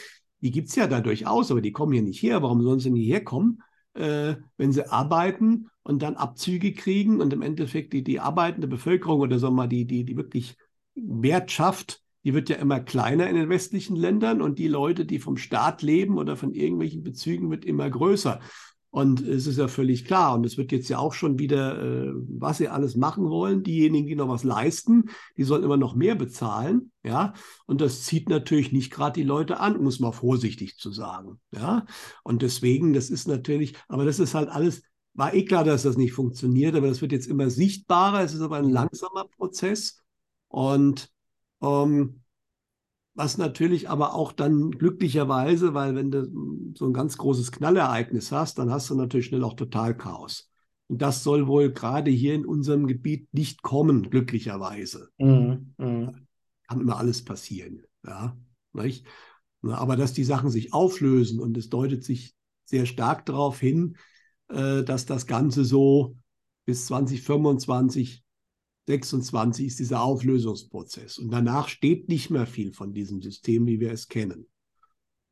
Die 0.42 0.52
gibt 0.52 0.70
es 0.70 0.76
ja 0.76 0.88
da 0.88 1.02
durchaus, 1.02 1.50
aber 1.50 1.62
die 1.62 1.72
kommen 1.72 1.94
hier 1.94 2.04
nicht 2.04 2.22
her. 2.22 2.44
Warum 2.44 2.62
sollen 2.62 2.80
sie 2.80 2.92
nicht 2.92 3.08
herkommen? 3.08 3.64
Äh, 3.98 4.38
wenn 4.58 4.72
sie 4.72 4.92
arbeiten 4.92 5.70
und 5.82 6.04
dann 6.04 6.18
Abzüge 6.18 6.74
kriegen 6.74 7.20
und 7.20 7.34
im 7.34 7.42
Endeffekt 7.42 7.94
die, 7.94 8.04
die 8.04 8.20
arbeitende 8.20 8.68
Bevölkerung 8.68 9.22
oder 9.22 9.42
wir 9.42 9.52
mal 9.52 9.68
die, 9.68 9.86
die, 9.86 10.04
die 10.04 10.18
wirklich 10.18 10.56
Wert 10.94 11.52
schafft, 11.52 12.04
die 12.24 12.34
wird 12.34 12.50
ja 12.50 12.58
immer 12.58 12.80
kleiner 12.80 13.28
in 13.28 13.36
den 13.36 13.50
westlichen 13.50 13.96
Ländern 13.96 14.42
und 14.42 14.60
die 14.60 14.68
Leute, 14.68 15.06
die 15.06 15.18
vom 15.18 15.38
Staat 15.38 15.82
leben 15.82 16.18
oder 16.18 16.36
von 16.36 16.52
irgendwelchen 16.52 17.02
Bezügen, 17.02 17.50
wird 17.50 17.66
immer 17.66 17.90
größer. 17.90 18.40
Und 18.98 19.22
es 19.22 19.46
ist 19.46 19.60
ja 19.60 19.68
völlig 19.68 20.06
klar, 20.06 20.34
und 20.34 20.44
es 20.44 20.58
wird 20.58 20.72
jetzt 20.72 20.90
ja 20.90 20.98
auch 20.98 21.14
schon 21.14 21.38
wieder, 21.38 21.80
äh, 21.84 22.14
was 22.16 22.58
sie 22.58 22.68
alles 22.68 22.96
machen 22.96 23.30
wollen. 23.30 23.62
Diejenigen, 23.62 24.08
die 24.08 24.16
noch 24.16 24.28
was 24.28 24.44
leisten, 24.44 25.12
die 25.38 25.44
sollen 25.44 25.62
immer 25.62 25.78
noch 25.78 25.94
mehr 25.94 26.16
bezahlen. 26.16 26.92
Ja, 27.04 27.34
und 27.68 27.80
das 27.80 28.06
zieht 28.06 28.28
natürlich 28.28 28.72
nicht 28.72 28.92
gerade 28.92 29.14
die 29.14 29.24
Leute 29.28 29.60
an, 29.60 29.84
muss 29.84 30.00
man 30.00 30.14
vorsichtig 30.14 30.78
zu 30.78 30.92
sagen. 30.92 31.40
Ja, 31.54 31.86
und 32.24 32.42
deswegen, 32.42 32.94
das 32.94 33.12
ist 33.12 33.28
natürlich, 33.28 33.76
aber 33.88 34.04
das 34.04 34.18
ist 34.18 34.34
halt 34.34 34.50
alles 34.50 34.82
war 35.14 35.32
eh 35.32 35.46
klar, 35.46 35.64
dass 35.64 35.84
das 35.84 35.96
nicht 35.96 36.14
funktioniert, 36.14 36.76
aber 36.76 36.88
das 36.88 37.00
wird 37.00 37.12
jetzt 37.12 37.28
immer 37.28 37.52
sichtbarer. 37.52 38.24
Es 38.24 38.34
ist 38.34 38.42
aber 38.42 38.58
ein 38.58 38.70
langsamer 38.72 39.26
Prozess. 39.26 40.02
Und 40.48 41.12
ähm, 41.62 42.24
was 43.18 43.40
natürlich 43.40 43.90
aber 43.90 44.14
auch 44.14 44.32
dann 44.32 44.70
glücklicherweise, 44.70 45.74
weil 45.74 45.96
wenn 45.96 46.12
du 46.12 46.30
so 46.76 46.86
ein 46.86 46.94
ganz 46.94 47.18
großes 47.18 47.52
Knallereignis 47.52 48.32
hast, 48.32 48.60
dann 48.60 48.70
hast 48.70 48.92
du 48.92 48.96
natürlich 48.96 49.26
schnell 49.26 49.44
auch 49.44 49.56
Totalchaos. 49.56 50.52
Und 50.86 51.02
das 51.02 51.24
soll 51.24 51.48
wohl 51.48 51.74
gerade 51.74 52.12
hier 52.12 52.36
in 52.36 52.46
unserem 52.46 52.86
Gebiet 52.86 53.28
nicht 53.34 53.64
kommen, 53.64 54.12
glücklicherweise. 54.12 55.10
Mhm. 55.18 55.74
Mhm. 55.80 56.28
Kann 56.68 56.80
immer 56.80 56.98
alles 56.98 57.26
passieren. 57.26 57.82
Ja, 58.06 58.38
nicht? 58.74 59.08
Aber 59.64 59.96
dass 59.96 60.14
die 60.14 60.24
Sachen 60.24 60.52
sich 60.52 60.72
auflösen 60.72 61.40
und 61.40 61.58
es 61.58 61.70
deutet 61.70 62.04
sich 62.04 62.36
sehr 62.66 62.86
stark 62.86 63.26
darauf 63.26 63.60
hin, 63.60 63.98
äh, 64.50 64.84
dass 64.84 65.08
das 65.08 65.26
Ganze 65.26 65.66
so 65.66 66.16
bis 66.66 66.86
2025 66.86 68.24
26 68.88 69.68
ist 69.68 69.80
dieser 69.80 70.02
Auflösungsprozess. 70.02 71.18
Und 71.18 71.32
danach 71.32 71.68
steht 71.68 72.08
nicht 72.08 72.30
mehr 72.30 72.48
viel 72.48 72.74
von 72.74 72.94
diesem 72.94 73.22
System, 73.22 73.68
wie 73.68 73.80
wir 73.80 73.92
es 73.92 74.08
kennen. 74.08 74.48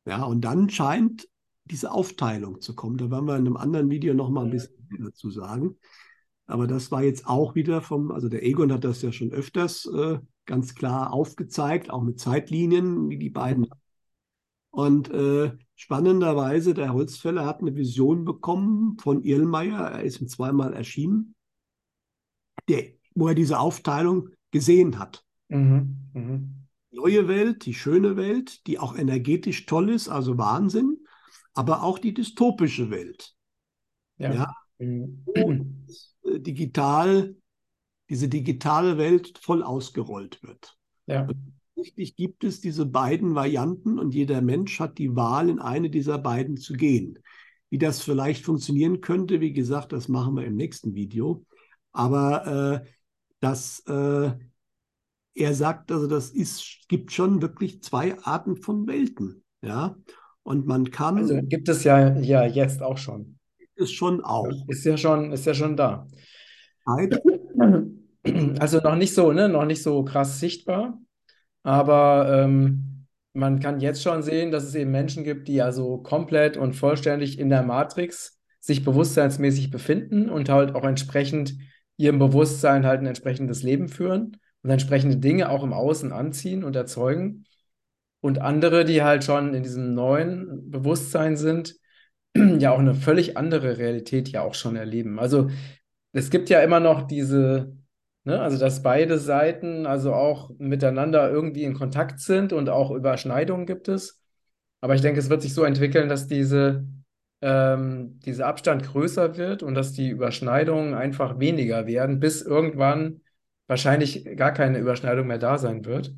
Ja, 0.04 0.24
und 0.24 0.42
dann 0.42 0.68
scheint 0.68 1.26
diese 1.64 1.90
Aufteilung 1.90 2.60
zu 2.60 2.74
kommen. 2.74 2.98
Da 2.98 3.10
werden 3.10 3.26
wir 3.26 3.36
in 3.36 3.46
einem 3.46 3.56
anderen 3.56 3.90
Video 3.90 4.14
noch 4.14 4.30
mal 4.30 4.44
ein 4.44 4.50
bisschen 4.50 4.74
dazu 5.02 5.30
sagen. 5.30 5.78
Aber 6.46 6.66
das 6.66 6.92
war 6.92 7.02
jetzt 7.02 7.26
auch 7.26 7.54
wieder 7.54 7.80
vom, 7.80 8.12
also 8.12 8.28
der 8.28 8.44
Egon 8.44 8.72
hat 8.72 8.84
das 8.84 9.02
ja 9.02 9.10
schon 9.10 9.32
öfters 9.32 9.86
äh, 9.86 10.20
ganz 10.44 10.74
klar 10.74 11.12
aufgezeigt, 11.12 11.90
auch 11.90 12.02
mit 12.02 12.20
Zeitlinien, 12.20 13.08
wie 13.08 13.18
die 13.18 13.30
beiden. 13.30 13.66
Und 14.70 15.10
äh, 15.10 15.56
spannenderweise, 15.74 16.74
der 16.74 16.92
Holzfäller 16.92 17.46
hat 17.46 17.60
eine 17.60 17.74
Vision 17.74 18.24
bekommen 18.24 18.98
von 18.98 19.24
Irlmeier, 19.24 19.80
er 19.80 20.02
ist 20.02 20.20
ihm 20.20 20.28
zweimal 20.28 20.72
erschienen, 20.72 21.34
der 22.68 22.95
wo 23.16 23.28
er 23.28 23.34
diese 23.34 23.58
Aufteilung 23.58 24.28
gesehen 24.52 24.98
hat. 24.98 25.24
Mhm. 25.48 25.96
Mhm. 26.12 26.54
Neue 26.90 27.28
Welt, 27.28 27.66
die 27.66 27.74
schöne 27.74 28.16
Welt, 28.16 28.66
die 28.66 28.78
auch 28.78 28.96
energetisch 28.96 29.66
toll 29.66 29.90
ist, 29.90 30.08
also 30.08 30.38
Wahnsinn, 30.38 30.98
aber 31.54 31.82
auch 31.82 31.98
die 31.98 32.14
dystopische 32.14 32.90
Welt. 32.90 33.34
Ja. 34.18 34.32
ja 34.32 34.54
mhm. 34.78 35.22
Wo 35.24 36.38
digital, 36.38 37.36
diese 38.08 38.28
digitale 38.28 38.98
Welt 38.98 39.38
voll 39.40 39.62
ausgerollt 39.62 40.42
wird. 40.42 40.76
Ja. 41.06 41.26
Richtig 41.76 42.16
gibt 42.16 42.44
es 42.44 42.60
diese 42.60 42.86
beiden 42.86 43.34
Varianten 43.34 43.98
und 43.98 44.14
jeder 44.14 44.40
Mensch 44.40 44.80
hat 44.80 44.98
die 44.98 45.14
Wahl, 45.14 45.48
in 45.48 45.58
eine 45.58 45.90
dieser 45.90 46.18
beiden 46.18 46.56
zu 46.56 46.74
gehen. 46.74 47.18
Wie 47.68 47.78
das 47.78 48.00
vielleicht 48.02 48.44
funktionieren 48.44 49.00
könnte, 49.00 49.40
wie 49.40 49.52
gesagt, 49.52 49.92
das 49.92 50.08
machen 50.08 50.36
wir 50.36 50.44
im 50.44 50.56
nächsten 50.56 50.94
Video. 50.94 51.44
Aber 51.92 52.82
äh, 52.84 52.86
dass 53.40 53.80
äh, 53.86 54.30
er 55.34 55.54
sagt, 55.54 55.92
also 55.92 56.06
das 56.06 56.30
ist, 56.30 56.88
gibt 56.88 57.12
schon 57.12 57.42
wirklich 57.42 57.82
zwei 57.82 58.18
Arten 58.20 58.56
von 58.56 58.86
Welten. 58.86 59.44
Ja, 59.62 59.96
und 60.42 60.66
man 60.66 60.90
kann. 60.90 61.18
Also 61.18 61.40
gibt 61.42 61.68
es 61.68 61.84
ja, 61.84 62.16
ja 62.18 62.46
jetzt 62.46 62.82
auch 62.82 62.98
schon. 62.98 63.38
Gibt 63.58 63.80
es 63.80 63.92
schon 63.92 64.22
auch. 64.22 64.48
Ist 64.68 64.84
ja 64.84 64.96
schon, 64.96 65.32
ist 65.32 65.44
ja 65.44 65.54
schon 65.54 65.76
da. 65.76 66.06
Also 68.58 68.80
noch 68.80 68.96
nicht 68.96 69.14
so, 69.14 69.30
ne, 69.30 69.48
noch 69.48 69.66
nicht 69.66 69.84
so 69.84 70.02
krass 70.02 70.40
sichtbar, 70.40 70.98
aber 71.62 72.28
ähm, 72.28 73.06
man 73.34 73.60
kann 73.60 73.78
jetzt 73.78 74.02
schon 74.02 74.24
sehen, 74.24 74.50
dass 74.50 74.64
es 74.64 74.74
eben 74.74 74.90
Menschen 74.90 75.22
gibt, 75.22 75.46
die 75.46 75.62
also 75.62 75.98
komplett 75.98 76.56
und 76.56 76.74
vollständig 76.74 77.38
in 77.38 77.50
der 77.50 77.62
Matrix 77.62 78.40
sich 78.58 78.84
bewusstseinsmäßig 78.84 79.70
befinden 79.70 80.28
und 80.28 80.48
halt 80.48 80.74
auch 80.74 80.82
entsprechend 80.82 81.56
ihrem 81.96 82.18
Bewusstsein 82.18 82.86
halt 82.86 83.00
ein 83.00 83.06
entsprechendes 83.06 83.62
Leben 83.62 83.88
führen 83.88 84.36
und 84.62 84.70
entsprechende 84.70 85.16
Dinge 85.16 85.48
auch 85.48 85.62
im 85.62 85.72
Außen 85.72 86.12
anziehen 86.12 86.64
und 86.64 86.76
erzeugen. 86.76 87.44
Und 88.20 88.40
andere, 88.40 88.84
die 88.84 89.02
halt 89.02 89.24
schon 89.24 89.54
in 89.54 89.62
diesem 89.62 89.94
neuen 89.94 90.70
Bewusstsein 90.70 91.36
sind, 91.36 91.76
ja 92.36 92.72
auch 92.72 92.78
eine 92.78 92.94
völlig 92.94 93.36
andere 93.36 93.78
Realität 93.78 94.28
ja 94.28 94.42
auch 94.42 94.54
schon 94.54 94.76
erleben. 94.76 95.18
Also 95.18 95.50
es 96.12 96.30
gibt 96.30 96.48
ja 96.48 96.60
immer 96.60 96.80
noch 96.80 97.06
diese, 97.06 97.76
ne, 98.24 98.40
also 98.40 98.58
dass 98.58 98.82
beide 98.82 99.18
Seiten 99.18 99.86
also 99.86 100.14
auch 100.14 100.50
miteinander 100.58 101.30
irgendwie 101.30 101.64
in 101.64 101.74
Kontakt 101.74 102.20
sind 102.20 102.52
und 102.52 102.68
auch 102.68 102.90
Überschneidungen 102.90 103.66
gibt 103.66 103.88
es. 103.88 104.20
Aber 104.80 104.94
ich 104.94 105.00
denke, 105.00 105.20
es 105.20 105.30
wird 105.30 105.42
sich 105.42 105.54
so 105.54 105.64
entwickeln, 105.64 106.08
dass 106.08 106.26
diese 106.26 106.86
ähm, 107.42 108.18
dieser 108.20 108.46
Abstand 108.46 108.84
größer 108.84 109.36
wird 109.36 109.62
und 109.62 109.74
dass 109.74 109.92
die 109.92 110.08
Überschneidungen 110.08 110.94
einfach 110.94 111.38
weniger 111.38 111.86
werden, 111.86 112.20
bis 112.20 112.42
irgendwann 112.42 113.20
wahrscheinlich 113.66 114.24
gar 114.36 114.52
keine 114.52 114.78
Überschneidung 114.78 115.26
mehr 115.26 115.38
da 115.38 115.58
sein 115.58 115.84
wird. 115.84 116.14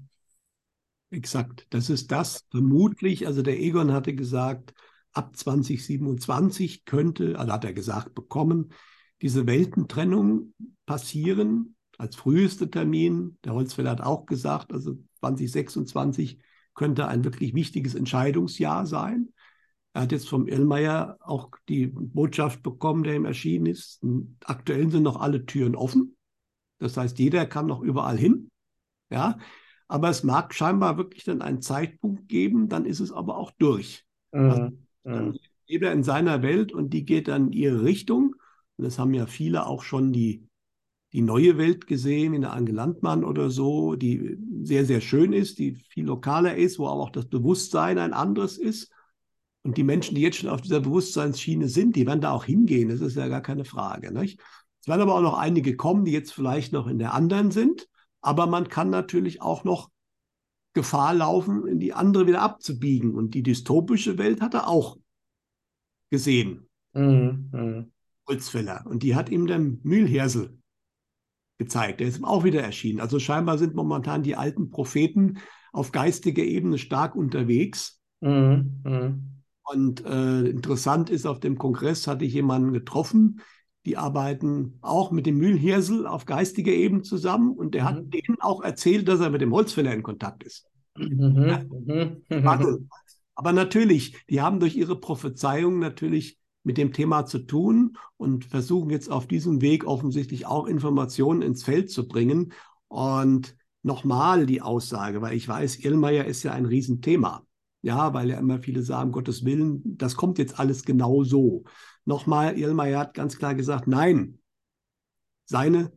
Exakt, 1.10 1.66
das 1.70 1.88
ist 1.88 2.12
das 2.12 2.44
vermutlich. 2.50 3.26
Also 3.26 3.42
der 3.42 3.58
Egon 3.58 3.92
hatte 3.92 4.14
gesagt, 4.14 4.74
ab 5.12 5.34
2027 5.34 6.84
könnte, 6.84 7.38
also 7.38 7.52
hat 7.52 7.64
er 7.64 7.72
gesagt, 7.72 8.14
bekommen, 8.14 8.72
diese 9.22 9.46
Weltentrennung 9.46 10.54
passieren 10.86 11.76
als 11.96 12.14
frühester 12.14 12.70
Termin. 12.70 13.38
Der 13.44 13.54
Holzfäller 13.54 13.90
hat 13.90 14.00
auch 14.02 14.26
gesagt, 14.26 14.72
also 14.72 14.98
2026 15.20 16.38
könnte 16.74 17.08
ein 17.08 17.24
wirklich 17.24 17.54
wichtiges 17.54 17.94
Entscheidungsjahr 17.94 18.86
sein. 18.86 19.32
Er 19.98 20.02
hat 20.02 20.12
jetzt 20.12 20.28
vom 20.28 20.46
Illmeier 20.46 21.18
auch 21.18 21.50
die 21.68 21.88
Botschaft 21.88 22.62
bekommen, 22.62 23.02
der 23.02 23.16
ihm 23.16 23.24
erschienen 23.24 23.66
ist. 23.66 24.00
Aktuell 24.44 24.88
sind 24.92 25.02
noch 25.02 25.20
alle 25.20 25.44
Türen 25.44 25.74
offen. 25.74 26.16
Das 26.78 26.96
heißt, 26.96 27.18
jeder 27.18 27.46
kann 27.46 27.66
noch 27.66 27.80
überall 27.82 28.16
hin. 28.16 28.48
Ja, 29.10 29.38
aber 29.88 30.08
es 30.08 30.22
mag 30.22 30.54
scheinbar 30.54 30.98
wirklich 30.98 31.24
dann 31.24 31.42
einen 31.42 31.62
Zeitpunkt 31.62 32.28
geben, 32.28 32.68
dann 32.68 32.84
ist 32.84 33.00
es 33.00 33.10
aber 33.10 33.38
auch 33.38 33.50
durch. 33.58 34.04
Mhm. 34.30 34.40
Also, 34.40 34.70
dann 35.02 35.28
mhm. 35.30 35.38
jeder 35.66 35.90
in 35.90 36.04
seiner 36.04 36.42
Welt 36.42 36.72
und 36.72 36.90
die 36.90 37.04
geht 37.04 37.26
dann 37.26 37.46
in 37.46 37.52
ihre 37.54 37.82
Richtung. 37.82 38.36
Und 38.76 38.84
das 38.84 39.00
haben 39.00 39.14
ja 39.14 39.26
viele 39.26 39.66
auch 39.66 39.82
schon 39.82 40.12
die, 40.12 40.46
die 41.12 41.22
neue 41.22 41.58
Welt 41.58 41.88
gesehen, 41.88 42.34
in 42.34 42.42
der 42.42 42.52
Ange 42.52 42.70
Landmann 42.70 43.24
oder 43.24 43.50
so, 43.50 43.96
die 43.96 44.38
sehr, 44.62 44.84
sehr 44.84 45.00
schön 45.00 45.32
ist, 45.32 45.58
die 45.58 45.74
viel 45.74 46.04
lokaler 46.04 46.54
ist, 46.54 46.78
wo 46.78 46.86
aber 46.86 47.02
auch 47.02 47.10
das 47.10 47.26
Bewusstsein 47.26 47.98
ein 47.98 48.12
anderes 48.12 48.58
ist. 48.58 48.92
Und 49.68 49.76
die 49.76 49.84
Menschen, 49.84 50.14
die 50.14 50.22
jetzt 50.22 50.38
schon 50.38 50.48
auf 50.48 50.62
dieser 50.62 50.80
Bewusstseinsschiene 50.80 51.68
sind, 51.68 51.94
die 51.94 52.06
werden 52.06 52.22
da 52.22 52.32
auch 52.32 52.46
hingehen. 52.46 52.88
Das 52.88 53.02
ist 53.02 53.18
ja 53.18 53.28
gar 53.28 53.42
keine 53.42 53.66
Frage. 53.66 54.10
Nicht? 54.10 54.40
Es 54.80 54.88
werden 54.88 55.02
aber 55.02 55.14
auch 55.14 55.20
noch 55.20 55.36
einige 55.36 55.76
kommen, 55.76 56.06
die 56.06 56.10
jetzt 56.10 56.32
vielleicht 56.32 56.72
noch 56.72 56.86
in 56.86 56.98
der 56.98 57.12
anderen 57.12 57.50
sind. 57.50 57.86
Aber 58.22 58.46
man 58.46 58.70
kann 58.70 58.88
natürlich 58.88 59.42
auch 59.42 59.64
noch 59.64 59.90
Gefahr 60.72 61.12
laufen, 61.12 61.66
in 61.66 61.80
die 61.80 61.92
andere 61.92 62.26
wieder 62.26 62.40
abzubiegen. 62.40 63.14
Und 63.14 63.34
die 63.34 63.42
dystopische 63.42 64.16
Welt 64.16 64.40
hat 64.40 64.54
er 64.54 64.68
auch 64.68 64.96
gesehen. 66.10 66.66
Mhm. 66.94 67.50
mhm. 67.52 67.92
Holzfäller. 68.26 68.86
Und 68.86 69.02
die 69.02 69.14
hat 69.14 69.28
ihm 69.28 69.46
der 69.46 69.58
Mühlhersel 69.58 70.56
gezeigt. 71.58 72.00
Der 72.00 72.08
ist 72.08 72.16
ihm 72.16 72.24
auch 72.24 72.42
wieder 72.42 72.62
erschienen. 72.62 73.00
Also 73.00 73.18
scheinbar 73.18 73.58
sind 73.58 73.74
momentan 73.74 74.22
die 74.22 74.34
alten 74.34 74.70
Propheten 74.70 75.40
auf 75.74 75.92
geistiger 75.92 76.42
Ebene 76.42 76.78
stark 76.78 77.14
unterwegs. 77.14 78.00
Mhm. 78.22 78.80
Mhm. 78.82 79.37
Und 79.72 80.04
äh, 80.04 80.40
interessant 80.42 81.10
ist, 81.10 81.26
auf 81.26 81.40
dem 81.40 81.58
Kongress 81.58 82.06
hatte 82.06 82.24
ich 82.24 82.32
jemanden 82.32 82.72
getroffen, 82.72 83.40
die 83.84 83.96
arbeiten 83.96 84.78
auch 84.82 85.10
mit 85.10 85.26
dem 85.26 85.38
Mühlhirsel 85.38 86.06
auf 86.06 86.26
geistiger 86.26 86.72
Ebene 86.72 87.02
zusammen 87.02 87.52
und 87.52 87.74
der 87.74 87.82
mhm. 87.82 87.86
hat 87.86 88.14
denen 88.14 88.40
auch 88.40 88.62
erzählt, 88.62 89.08
dass 89.08 89.20
er 89.20 89.30
mit 89.30 89.40
dem 89.40 89.52
Holzfäller 89.52 89.94
in 89.94 90.02
Kontakt 90.02 90.42
ist. 90.42 90.66
Mhm. 90.96 91.46
Ja. 91.46 91.64
Mhm. 92.28 92.88
Aber 93.34 93.52
natürlich, 93.52 94.16
die 94.28 94.40
haben 94.40 94.58
durch 94.58 94.76
ihre 94.76 94.98
Prophezeiung 94.98 95.78
natürlich 95.78 96.38
mit 96.64 96.76
dem 96.76 96.92
Thema 96.92 97.24
zu 97.24 97.38
tun 97.38 97.96
und 98.16 98.44
versuchen 98.44 98.90
jetzt 98.90 99.10
auf 99.10 99.26
diesem 99.26 99.62
Weg 99.62 99.86
offensichtlich 99.86 100.44
auch 100.44 100.66
Informationen 100.66 101.42
ins 101.42 101.62
Feld 101.62 101.90
zu 101.90 102.08
bringen. 102.08 102.52
Und 102.88 103.56
nochmal 103.82 104.44
die 104.44 104.60
Aussage, 104.60 105.22
weil 105.22 105.36
ich 105.36 105.48
weiß, 105.48 105.76
Irlmeier 105.76 106.24
ist 106.24 106.42
ja 106.42 106.52
ein 106.52 106.66
Riesenthema. 106.66 107.46
Ja, 107.82 108.12
weil 108.12 108.30
ja 108.30 108.38
immer 108.38 108.58
viele 108.58 108.82
sagen, 108.82 109.12
Gottes 109.12 109.44
Willen, 109.44 109.82
das 109.96 110.16
kommt 110.16 110.38
jetzt 110.38 110.58
alles 110.58 110.84
genau 110.84 111.22
so. 111.22 111.64
Nochmal, 112.04 112.58
Irlmeier 112.58 113.00
hat 113.00 113.14
ganz 113.14 113.38
klar 113.38 113.54
gesagt, 113.54 113.86
nein, 113.86 114.40
seine 115.44 115.92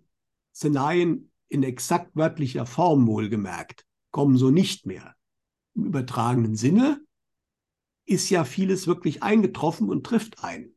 Szenarien 0.53 1.31
in 1.49 1.63
exakt 1.63 2.15
wörtlicher 2.15 2.65
Form 2.65 3.07
wohlgemerkt 3.07 3.85
kommen 4.11 4.37
so 4.37 4.51
nicht 4.51 4.85
mehr. 4.85 5.15
Im 5.75 5.85
übertragenen 5.85 6.55
Sinne 6.55 7.01
ist 8.05 8.29
ja 8.29 8.43
vieles 8.43 8.87
wirklich 8.87 9.23
eingetroffen 9.23 9.89
und 9.89 10.05
trifft 10.05 10.43
ein. 10.43 10.71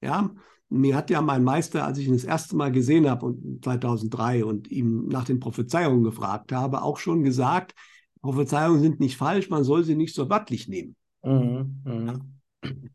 Ja, 0.00 0.30
mir 0.68 0.96
hat 0.96 1.10
ja 1.10 1.22
mein 1.22 1.44
Meister, 1.44 1.84
als 1.84 1.98
ich 1.98 2.06
ihn 2.06 2.12
das 2.12 2.24
erste 2.24 2.56
Mal 2.56 2.72
gesehen 2.72 3.08
habe, 3.08 3.36
2003 3.62 4.44
und 4.44 4.70
ihm 4.70 5.06
nach 5.08 5.24
den 5.24 5.40
Prophezeiungen 5.40 6.04
gefragt 6.04 6.52
habe, 6.52 6.82
auch 6.82 6.98
schon 6.98 7.22
gesagt, 7.22 7.74
Prophezeiungen 8.26 8.80
sind 8.80 9.00
nicht 9.00 9.16
falsch, 9.16 9.50
man 9.50 9.64
soll 9.64 9.84
sie 9.84 9.94
nicht 9.94 10.14
so 10.14 10.28
wörtlich 10.28 10.68
nehmen. 10.68 10.96
Mhm, 11.22 11.80
mh. 11.84 12.20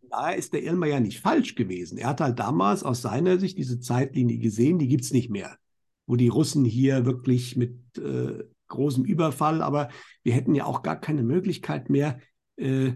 Daher 0.10 0.36
ist 0.36 0.54
der 0.54 0.66
Elmer 0.66 0.88
ja 0.88 1.00
nicht 1.00 1.20
falsch 1.20 1.56
gewesen. 1.56 1.98
Er 1.98 2.10
hat 2.10 2.22
halt 2.22 2.40
damals 2.40 2.84
aus 2.84 3.02
seiner 3.02 3.40
Sicht 3.40 3.58
diese 3.58 3.80
Zeitlinie 3.80 4.38
gesehen, 4.38 4.80
die 4.80 4.88
gibt 4.88 5.06
es 5.06 5.14
nicht 5.14 5.30
mehr, 5.30 5.58
wo 6.06 6.16
die 6.16 6.28
Russen 6.28 6.66
hier 6.66 7.06
wirklich 7.06 7.56
mit 7.56 7.80
äh, 7.98 8.44
großem 8.68 9.06
Überfall, 9.06 9.62
aber 9.62 9.90
wir 10.24 10.34
hätten 10.34 10.56
ja 10.56 10.66
auch 10.66 10.82
gar 10.82 11.00
keine 11.00 11.24
Möglichkeit 11.24 11.90
mehr, 11.90 12.20
äh, 12.58 12.94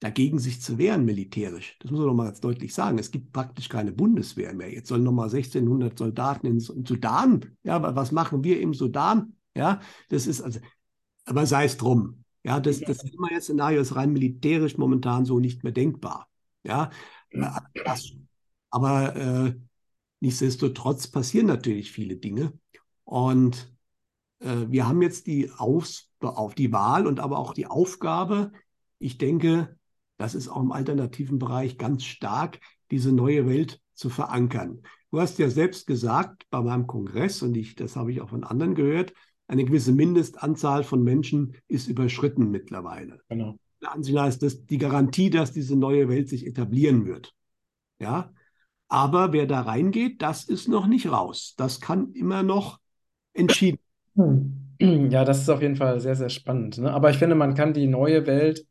dagegen 0.00 0.38
sich 0.38 0.60
zu 0.60 0.78
wehren 0.78 1.04
militärisch. 1.04 1.76
Das 1.80 1.90
muss 1.90 2.00
man 2.00 2.08
noch 2.08 2.14
mal 2.14 2.26
ganz 2.26 2.40
deutlich 2.40 2.74
sagen. 2.74 2.98
Es 2.98 3.10
gibt 3.10 3.32
praktisch 3.32 3.68
keine 3.68 3.92
Bundeswehr 3.92 4.52
mehr. 4.54 4.70
Jetzt 4.70 4.88
sollen 4.88 5.04
noch 5.04 5.12
mal 5.12 5.24
1600 5.24 5.98
Soldaten 5.98 6.46
in, 6.46 6.58
im 6.58 6.86
Sudan. 6.86 7.56
Ja, 7.62 7.96
was 7.96 8.12
machen 8.12 8.44
wir 8.44 8.60
im 8.60 8.74
Sudan? 8.74 9.32
Ja, 9.56 9.80
das 10.10 10.26
ist 10.26 10.42
also, 10.42 10.60
aber 11.26 11.46
sei 11.46 11.66
es 11.66 11.76
drum. 11.76 12.24
Ja, 12.44 12.60
das, 12.60 12.80
das 12.80 12.98
Szenario 12.98 13.80
ist 13.80 13.96
rein 13.96 14.12
militärisch 14.12 14.78
momentan 14.78 15.24
so 15.24 15.40
nicht 15.40 15.64
mehr 15.64 15.72
denkbar. 15.72 16.28
Ja, 16.62 16.90
aber 18.70 19.16
äh, 19.16 19.54
nichtsdestotrotz 20.20 21.08
passieren 21.08 21.46
natürlich 21.46 21.92
viele 21.92 22.16
Dinge. 22.16 22.52
Und 23.04 23.74
äh, 24.38 24.66
wir 24.68 24.88
haben 24.88 25.02
jetzt 25.02 25.26
die, 25.26 25.50
Aus, 25.50 26.10
auf 26.20 26.54
die 26.54 26.72
Wahl 26.72 27.06
und 27.06 27.20
aber 27.20 27.38
auch 27.38 27.52
die 27.52 27.66
Aufgabe, 27.66 28.52
ich 28.98 29.18
denke, 29.18 29.76
das 30.16 30.34
ist 30.34 30.48
auch 30.48 30.62
im 30.62 30.72
alternativen 30.72 31.38
Bereich 31.38 31.78
ganz 31.78 32.04
stark, 32.04 32.60
diese 32.90 33.12
neue 33.12 33.46
Welt 33.46 33.80
zu 33.94 34.08
verankern. 34.08 34.82
Du 35.10 35.20
hast 35.20 35.38
ja 35.38 35.50
selbst 35.50 35.86
gesagt 35.86 36.44
bei 36.50 36.60
meinem 36.60 36.86
Kongress, 36.86 37.42
und 37.42 37.56
ich, 37.56 37.74
das 37.74 37.96
habe 37.96 38.12
ich 38.12 38.20
auch 38.20 38.30
von 38.30 38.44
anderen 38.44 38.74
gehört, 38.74 39.12
eine 39.46 39.64
gewisse 39.64 39.92
Mindestanzahl 39.92 40.84
von 40.84 41.02
Menschen 41.02 41.54
ist 41.68 41.88
überschritten 41.88 42.50
mittlerweile. 42.50 43.20
Genau. 43.28 43.56
Ansicht 43.84 44.18
ist 44.18 44.42
das 44.42 44.66
die 44.66 44.78
Garantie, 44.78 45.30
dass 45.30 45.52
diese 45.52 45.76
neue 45.76 46.08
Welt 46.08 46.28
sich 46.28 46.46
etablieren 46.46 47.06
wird. 47.06 47.34
Ja, 48.00 48.32
aber 48.88 49.32
wer 49.32 49.46
da 49.46 49.60
reingeht, 49.62 50.22
das 50.22 50.44
ist 50.44 50.68
noch 50.68 50.86
nicht 50.86 51.10
raus. 51.10 51.54
Das 51.56 51.80
kann 51.80 52.12
immer 52.12 52.42
noch 52.42 52.80
entschieden. 53.32 53.78
Ja, 54.78 55.24
das 55.24 55.40
ist 55.40 55.48
auf 55.48 55.62
jeden 55.62 55.76
Fall 55.76 56.00
sehr, 56.00 56.16
sehr 56.16 56.28
spannend. 56.28 56.76
Ne? 56.76 56.92
Aber 56.92 57.08
ich 57.08 57.16
finde, 57.16 57.34
man 57.34 57.54
kann 57.54 57.72
die 57.72 57.86
neue 57.86 58.26
Welt 58.26 58.66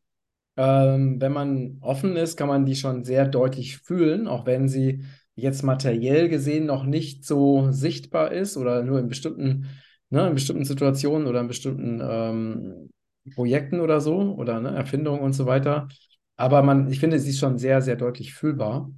ähm, 0.58 1.20
wenn 1.20 1.34
man 1.34 1.78
offen 1.82 2.16
ist, 2.16 2.38
kann 2.38 2.48
man 2.48 2.66
die 2.66 2.76
schon 2.76 3.04
sehr 3.04 3.28
deutlich 3.28 3.78
fühlen, 3.78 4.28
auch 4.28 4.46
wenn 4.46 4.70
sie 4.70 5.04
jetzt 5.36 5.64
materiell 5.64 6.30
gesehen 6.30 6.66
noch 6.66 6.86
nicht 6.86 7.26
so 7.26 7.72
sichtbar 7.72 8.32
ist 8.32 8.56
oder 8.56 8.84
nur 8.84 9.00
in 9.00 9.10
bestimmten, 9.10 9.68
ne, 10.10 10.28
in 10.28 10.34
bestimmten 10.34 10.66
Situationen 10.66 11.28
oder 11.28 11.42
in 11.42 11.48
bestimmten 11.48 12.02
ähm, 12.04 12.90
Projekten 13.34 13.80
oder 13.80 14.02
so 14.02 14.36
oder 14.36 14.60
ne, 14.60 14.70
Erfindungen 14.70 15.22
und 15.22 15.34
so 15.34 15.46
weiter. 15.46 15.88
Aber 16.38 16.62
man, 16.64 16.92
ich 16.92 17.00
finde, 17.00 17.20
sie 17.20 17.30
ist 17.32 17.40
schon 17.40 17.58
sehr, 17.58 17.82
sehr 17.82 17.96
deutlich 17.96 18.34
fühlbar. 18.34 18.92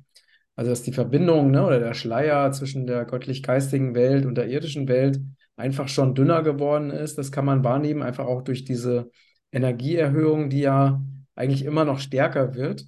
Also, 0.56 0.72
dass 0.72 0.84
die 0.84 0.92
Verbindung 0.92 1.52
ne, 1.52 1.66
oder 1.66 1.80
der 1.80 1.94
Schleier 1.94 2.52
zwischen 2.52 2.88
der 2.88 3.06
göttlich-geistigen 3.06 3.94
Welt 3.96 4.26
und 4.26 4.36
der 4.36 4.48
irdischen 4.48 4.88
Welt 4.88 5.20
einfach 5.56 5.88
schon 5.88 6.16
dünner 6.16 6.42
geworden 6.44 6.90
ist, 6.90 7.18
das 7.18 7.32
kann 7.32 7.46
man 7.46 7.64
wahrnehmen, 7.64 8.02
einfach 8.02 8.26
auch 8.26 8.42
durch 8.42 8.66
diese 8.66 9.12
Energieerhöhung, 9.52 10.50
die 10.50 10.62
ja 10.62 11.02
eigentlich 11.36 11.64
immer 11.64 11.86
noch 11.86 12.00
stärker 12.00 12.56
wird, 12.56 12.86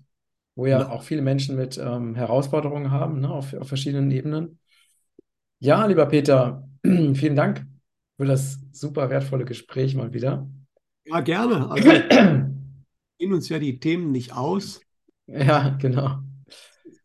wo 0.56 0.66
ja, 0.66 0.80
ja. 0.80 0.90
auch 0.90 1.04
viele 1.04 1.22
Menschen 1.22 1.56
mit 1.56 1.78
ähm, 1.78 2.16
Herausforderungen 2.16 2.92
haben, 2.92 3.22
ne, 3.22 3.30
auf, 3.30 3.54
auf 3.54 3.68
verschiedenen 3.68 4.10
Ebenen. 4.12 4.60
Ja, 5.60 5.86
lieber 5.86 6.08
Peter, 6.08 6.68
vielen 6.84 7.36
Dank 7.36 7.66
für 8.20 8.26
das 8.26 8.60
super 8.74 9.10
wertvolle 9.10 9.46
Gespräch 9.46 9.96
mal 9.96 10.12
wieder. 10.12 10.46
Ja, 11.06 11.22
gerne. 11.22 11.72
Also 11.72 11.90
gehen 13.18 13.34
uns 13.34 13.48
ja 13.48 13.60
die 13.60 13.80
Themen 13.80 14.12
nicht 14.12 14.34
aus. 14.34 14.82
Ja, 15.26 15.70
genau. 15.80 16.20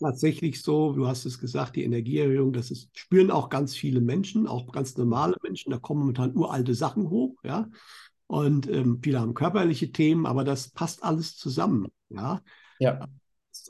tatsächlich 0.00 0.60
so, 0.60 0.92
du 0.92 1.06
hast 1.06 1.24
es 1.24 1.38
gesagt, 1.38 1.76
die 1.76 1.84
Energieerhöhung, 1.84 2.52
das 2.52 2.72
ist, 2.72 2.88
spüren 2.98 3.30
auch 3.30 3.48
ganz 3.48 3.76
viele 3.76 4.00
Menschen, 4.00 4.48
auch 4.48 4.72
ganz 4.72 4.96
normale 4.96 5.36
Menschen. 5.44 5.70
Da 5.70 5.78
kommen 5.78 6.00
momentan 6.00 6.34
uralte 6.34 6.74
Sachen 6.74 7.08
hoch, 7.08 7.36
ja. 7.44 7.68
Und 8.26 8.68
ähm, 8.68 8.98
viele 9.00 9.20
haben 9.20 9.34
körperliche 9.34 9.92
Themen, 9.92 10.26
aber 10.26 10.42
das 10.42 10.70
passt 10.70 11.04
alles 11.04 11.36
zusammen. 11.36 11.92
Ja. 12.08 12.42
ja. 12.80 13.06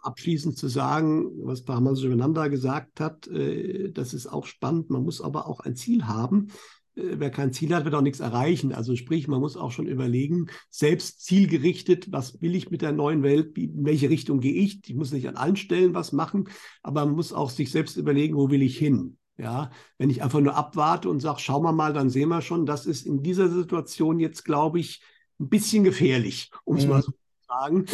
Abschließend 0.00 0.56
zu 0.56 0.68
sagen, 0.68 1.26
was 1.42 1.62
Bahamas 1.62 2.00
übereinander 2.00 2.48
gesagt 2.48 3.00
hat, 3.00 3.26
äh, 3.26 3.92
das 3.92 4.14
ist 4.14 4.28
auch 4.28 4.46
spannend. 4.46 4.88
Man 4.88 5.02
muss 5.02 5.20
aber 5.20 5.46
auch 5.46 5.60
ein 5.60 5.76
Ziel 5.76 6.06
haben. 6.06 6.48
Äh, 6.96 7.16
wer 7.18 7.30
kein 7.30 7.52
Ziel 7.52 7.74
hat, 7.74 7.84
wird 7.84 7.94
auch 7.94 8.00
nichts 8.00 8.20
erreichen. 8.20 8.72
Also 8.72 8.96
sprich, 8.96 9.28
man 9.28 9.40
muss 9.40 9.56
auch 9.56 9.70
schon 9.70 9.86
überlegen, 9.86 10.46
selbst 10.70 11.24
zielgerichtet, 11.24 12.12
was 12.12 12.40
will 12.40 12.54
ich 12.54 12.70
mit 12.70 12.82
der 12.82 12.92
neuen 12.92 13.22
Welt, 13.22 13.56
in 13.58 13.84
welche 13.84 14.10
Richtung 14.10 14.40
gehe 14.40 14.54
ich? 14.54 14.80
Ich 14.88 14.94
muss 14.94 15.12
nicht 15.12 15.28
an 15.28 15.36
allen 15.36 15.56
Stellen 15.56 15.94
was 15.94 16.12
machen, 16.12 16.48
aber 16.82 17.04
man 17.04 17.14
muss 17.14 17.32
auch 17.32 17.50
sich 17.50 17.70
selbst 17.70 17.96
überlegen, 17.96 18.36
wo 18.36 18.50
will 18.50 18.62
ich 18.62 18.78
hin? 18.78 19.16
Ja, 19.36 19.70
wenn 19.98 20.10
ich 20.10 20.22
einfach 20.22 20.40
nur 20.40 20.54
abwarte 20.54 21.10
und 21.10 21.18
sage, 21.18 21.40
schauen 21.40 21.64
wir 21.64 21.72
mal, 21.72 21.92
dann 21.92 22.08
sehen 22.08 22.28
wir 22.28 22.40
schon, 22.40 22.66
das 22.66 22.86
ist 22.86 23.04
in 23.04 23.22
dieser 23.22 23.48
Situation 23.48 24.20
jetzt, 24.20 24.44
glaube 24.44 24.78
ich, 24.78 25.02
ein 25.40 25.48
bisschen 25.48 25.82
gefährlich, 25.82 26.52
um 26.62 26.76
es 26.76 26.84
mhm. 26.84 26.90
mal 26.90 27.02
so 27.02 27.10
zu 27.10 27.18
sagen. 27.48 27.84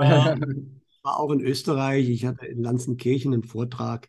Ähm, 0.00 0.80
war 1.02 1.20
auch 1.20 1.30
in 1.30 1.40
Österreich, 1.40 2.08
ich 2.08 2.24
hatte 2.24 2.46
in 2.46 2.62
Lanzenkirchen 2.62 3.32
einen 3.32 3.44
Vortrag 3.44 4.08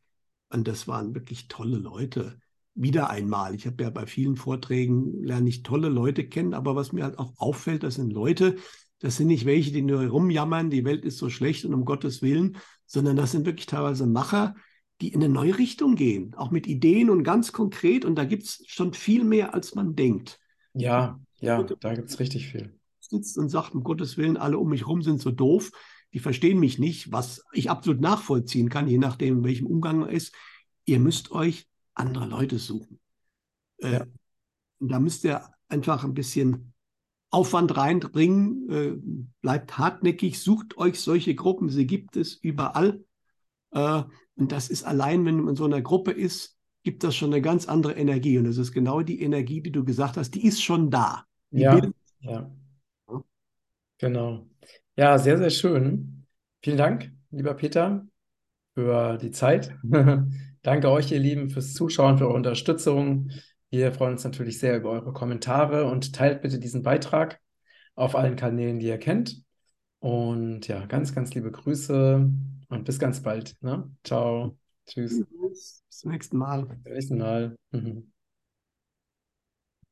und 0.49 0.67
das 0.67 0.87
waren 0.87 1.13
wirklich 1.13 1.47
tolle 1.47 1.77
Leute. 1.77 2.39
Wieder 2.79 3.09
einmal, 3.09 3.55
ich 3.55 3.65
habe 3.65 3.81
ja 3.83 3.89
bei 3.89 4.05
vielen 4.05 4.35
Vorträgen, 4.35 5.23
lerne 5.23 5.49
ich 5.49 5.63
tolle 5.63 5.89
Leute 5.89 6.27
kennen, 6.27 6.53
aber 6.53 6.75
was 6.75 6.91
mir 6.91 7.03
halt 7.03 7.17
auch 7.17 7.33
auffällt, 7.37 7.81
das 7.81 7.95
sind 7.95 8.13
Leute, 8.13 8.57
das 8.99 9.17
sind 9.17 9.27
nicht 9.27 9.45
welche, 9.45 9.71
die 9.71 9.81
nur 9.81 10.05
rumjammern, 10.05 10.69
die 10.69 10.85
Welt 10.85 11.03
ist 11.03 11.17
so 11.17 11.29
schlecht 11.31 11.65
und 11.65 11.73
um 11.73 11.85
Gottes 11.85 12.21
Willen, 12.21 12.57
sondern 12.85 13.15
das 13.15 13.31
sind 13.31 13.47
wirklich 13.47 13.65
teilweise 13.65 14.05
Macher, 14.05 14.55
die 15.01 15.09
in 15.09 15.23
eine 15.23 15.33
neue 15.33 15.57
Richtung 15.57 15.95
gehen, 15.95 16.33
auch 16.35 16.51
mit 16.51 16.67
Ideen 16.67 17.09
und 17.09 17.23
ganz 17.23 17.51
konkret. 17.51 18.05
Und 18.05 18.15
da 18.15 18.25
gibt 18.25 18.43
es 18.43 18.63
schon 18.67 18.93
viel 18.93 19.23
mehr, 19.23 19.53
als 19.53 19.75
man 19.75 19.95
denkt. 19.95 20.39
Ja, 20.73 21.19
ja, 21.39 21.61
da 21.63 21.93
gibt 21.93 22.09
es 22.09 22.19
richtig 22.19 22.47
viel. 22.47 22.79
Sitzt 22.99 23.37
und 23.37 23.49
sagt, 23.49 23.73
um 23.75 23.83
Gottes 23.83 24.17
Willen, 24.17 24.37
alle 24.37 24.57
um 24.57 24.69
mich 24.69 24.81
herum 24.81 25.01
sind 25.01 25.21
so 25.21 25.31
doof, 25.31 25.71
die 26.13 26.19
verstehen 26.19 26.59
mich 26.59 26.79
nicht, 26.79 27.11
was 27.11 27.43
ich 27.53 27.69
absolut 27.69 28.01
nachvollziehen 28.01 28.69
kann, 28.69 28.87
je 28.87 28.97
nachdem, 28.97 29.39
in 29.39 29.43
welchem 29.43 29.67
Umgang 29.67 30.03
er 30.03 30.09
ist. 30.09 30.33
Ihr 30.85 30.99
müsst 30.99 31.31
euch 31.31 31.66
andere 31.97 32.25
Leute 32.25 32.59
suchen. 32.59 32.99
Äh, 33.77 33.91
ja. 33.91 33.99
Äh, 33.99 34.05
da 34.79 34.99
müsst 34.99 35.23
ihr 35.23 35.49
einfach 35.69 36.03
ein 36.03 36.13
bisschen 36.13 36.73
Aufwand 37.29 37.75
reinbringen, 37.75 38.69
äh, 38.69 39.29
bleibt 39.41 39.77
hartnäckig, 39.77 40.39
sucht 40.39 40.77
euch 40.77 41.01
solche 41.01 41.35
Gruppen, 41.35 41.69
sie 41.69 41.85
gibt 41.87 42.15
es 42.15 42.35
überall. 42.35 43.03
Äh, 43.71 44.03
und 44.35 44.51
das 44.51 44.69
ist 44.69 44.83
allein, 44.83 45.25
wenn 45.25 45.37
man 45.37 45.49
in 45.49 45.55
so 45.55 45.65
einer 45.65 45.81
Gruppe 45.81 46.11
ist, 46.11 46.57
gibt 46.83 47.03
das 47.03 47.15
schon 47.15 47.33
eine 47.33 47.41
ganz 47.41 47.67
andere 47.67 47.93
Energie. 47.93 48.37
Und 48.37 48.45
das 48.45 48.57
ist 48.57 48.71
genau 48.71 49.01
die 49.01 49.21
Energie, 49.21 49.61
die 49.61 49.71
du 49.71 49.83
gesagt 49.83 50.15
hast, 50.15 50.35
die 50.35 50.45
ist 50.45 50.63
schon 50.63 50.89
da. 50.89 51.25
Die 51.51 51.61
ja, 51.61 51.81
ja. 52.19 52.51
Genau. 53.97 54.47
Ja, 54.95 55.17
sehr, 55.17 55.37
sehr 55.37 55.49
schön. 55.49 56.25
Vielen 56.61 56.77
Dank, 56.77 57.11
lieber 57.31 57.55
Peter, 57.55 58.07
für 58.73 59.17
die 59.17 59.31
Zeit. 59.31 59.75
Danke 60.61 60.89
euch, 60.89 61.11
ihr 61.11 61.19
Lieben, 61.19 61.49
fürs 61.49 61.73
Zuschauen, 61.73 62.17
für 62.17 62.25
eure 62.25 62.35
Unterstützung. 62.35 63.31
Wir 63.69 63.91
freuen 63.91 64.13
uns 64.13 64.23
natürlich 64.23 64.59
sehr 64.59 64.77
über 64.77 64.91
eure 64.91 65.13
Kommentare 65.13 65.85
und 65.85 66.13
teilt 66.13 66.41
bitte 66.41 66.59
diesen 66.59 66.83
Beitrag 66.83 67.39
auf 67.95 68.15
allen 68.15 68.35
Kanälen, 68.35 68.79
die 68.79 68.87
ihr 68.87 68.97
kennt. 68.97 69.43
Und 69.99 70.67
ja, 70.67 70.85
ganz, 70.85 71.13
ganz 71.13 71.33
liebe 71.33 71.51
Grüße 71.51 72.29
und 72.69 72.83
bis 72.85 72.99
ganz 72.99 73.21
bald. 73.21 73.55
Ne? 73.61 73.89
Ciao. 74.03 74.57
Tschüss. 74.85 75.25
Bis 75.49 75.83
zum 75.89 76.11
nächsten 76.11 76.37
Mal. 76.37 76.65
Bis 76.65 76.83
zum 76.83 76.93
nächsten 76.93 77.17
Mal. 77.17 77.55
Mhm. 77.71 78.11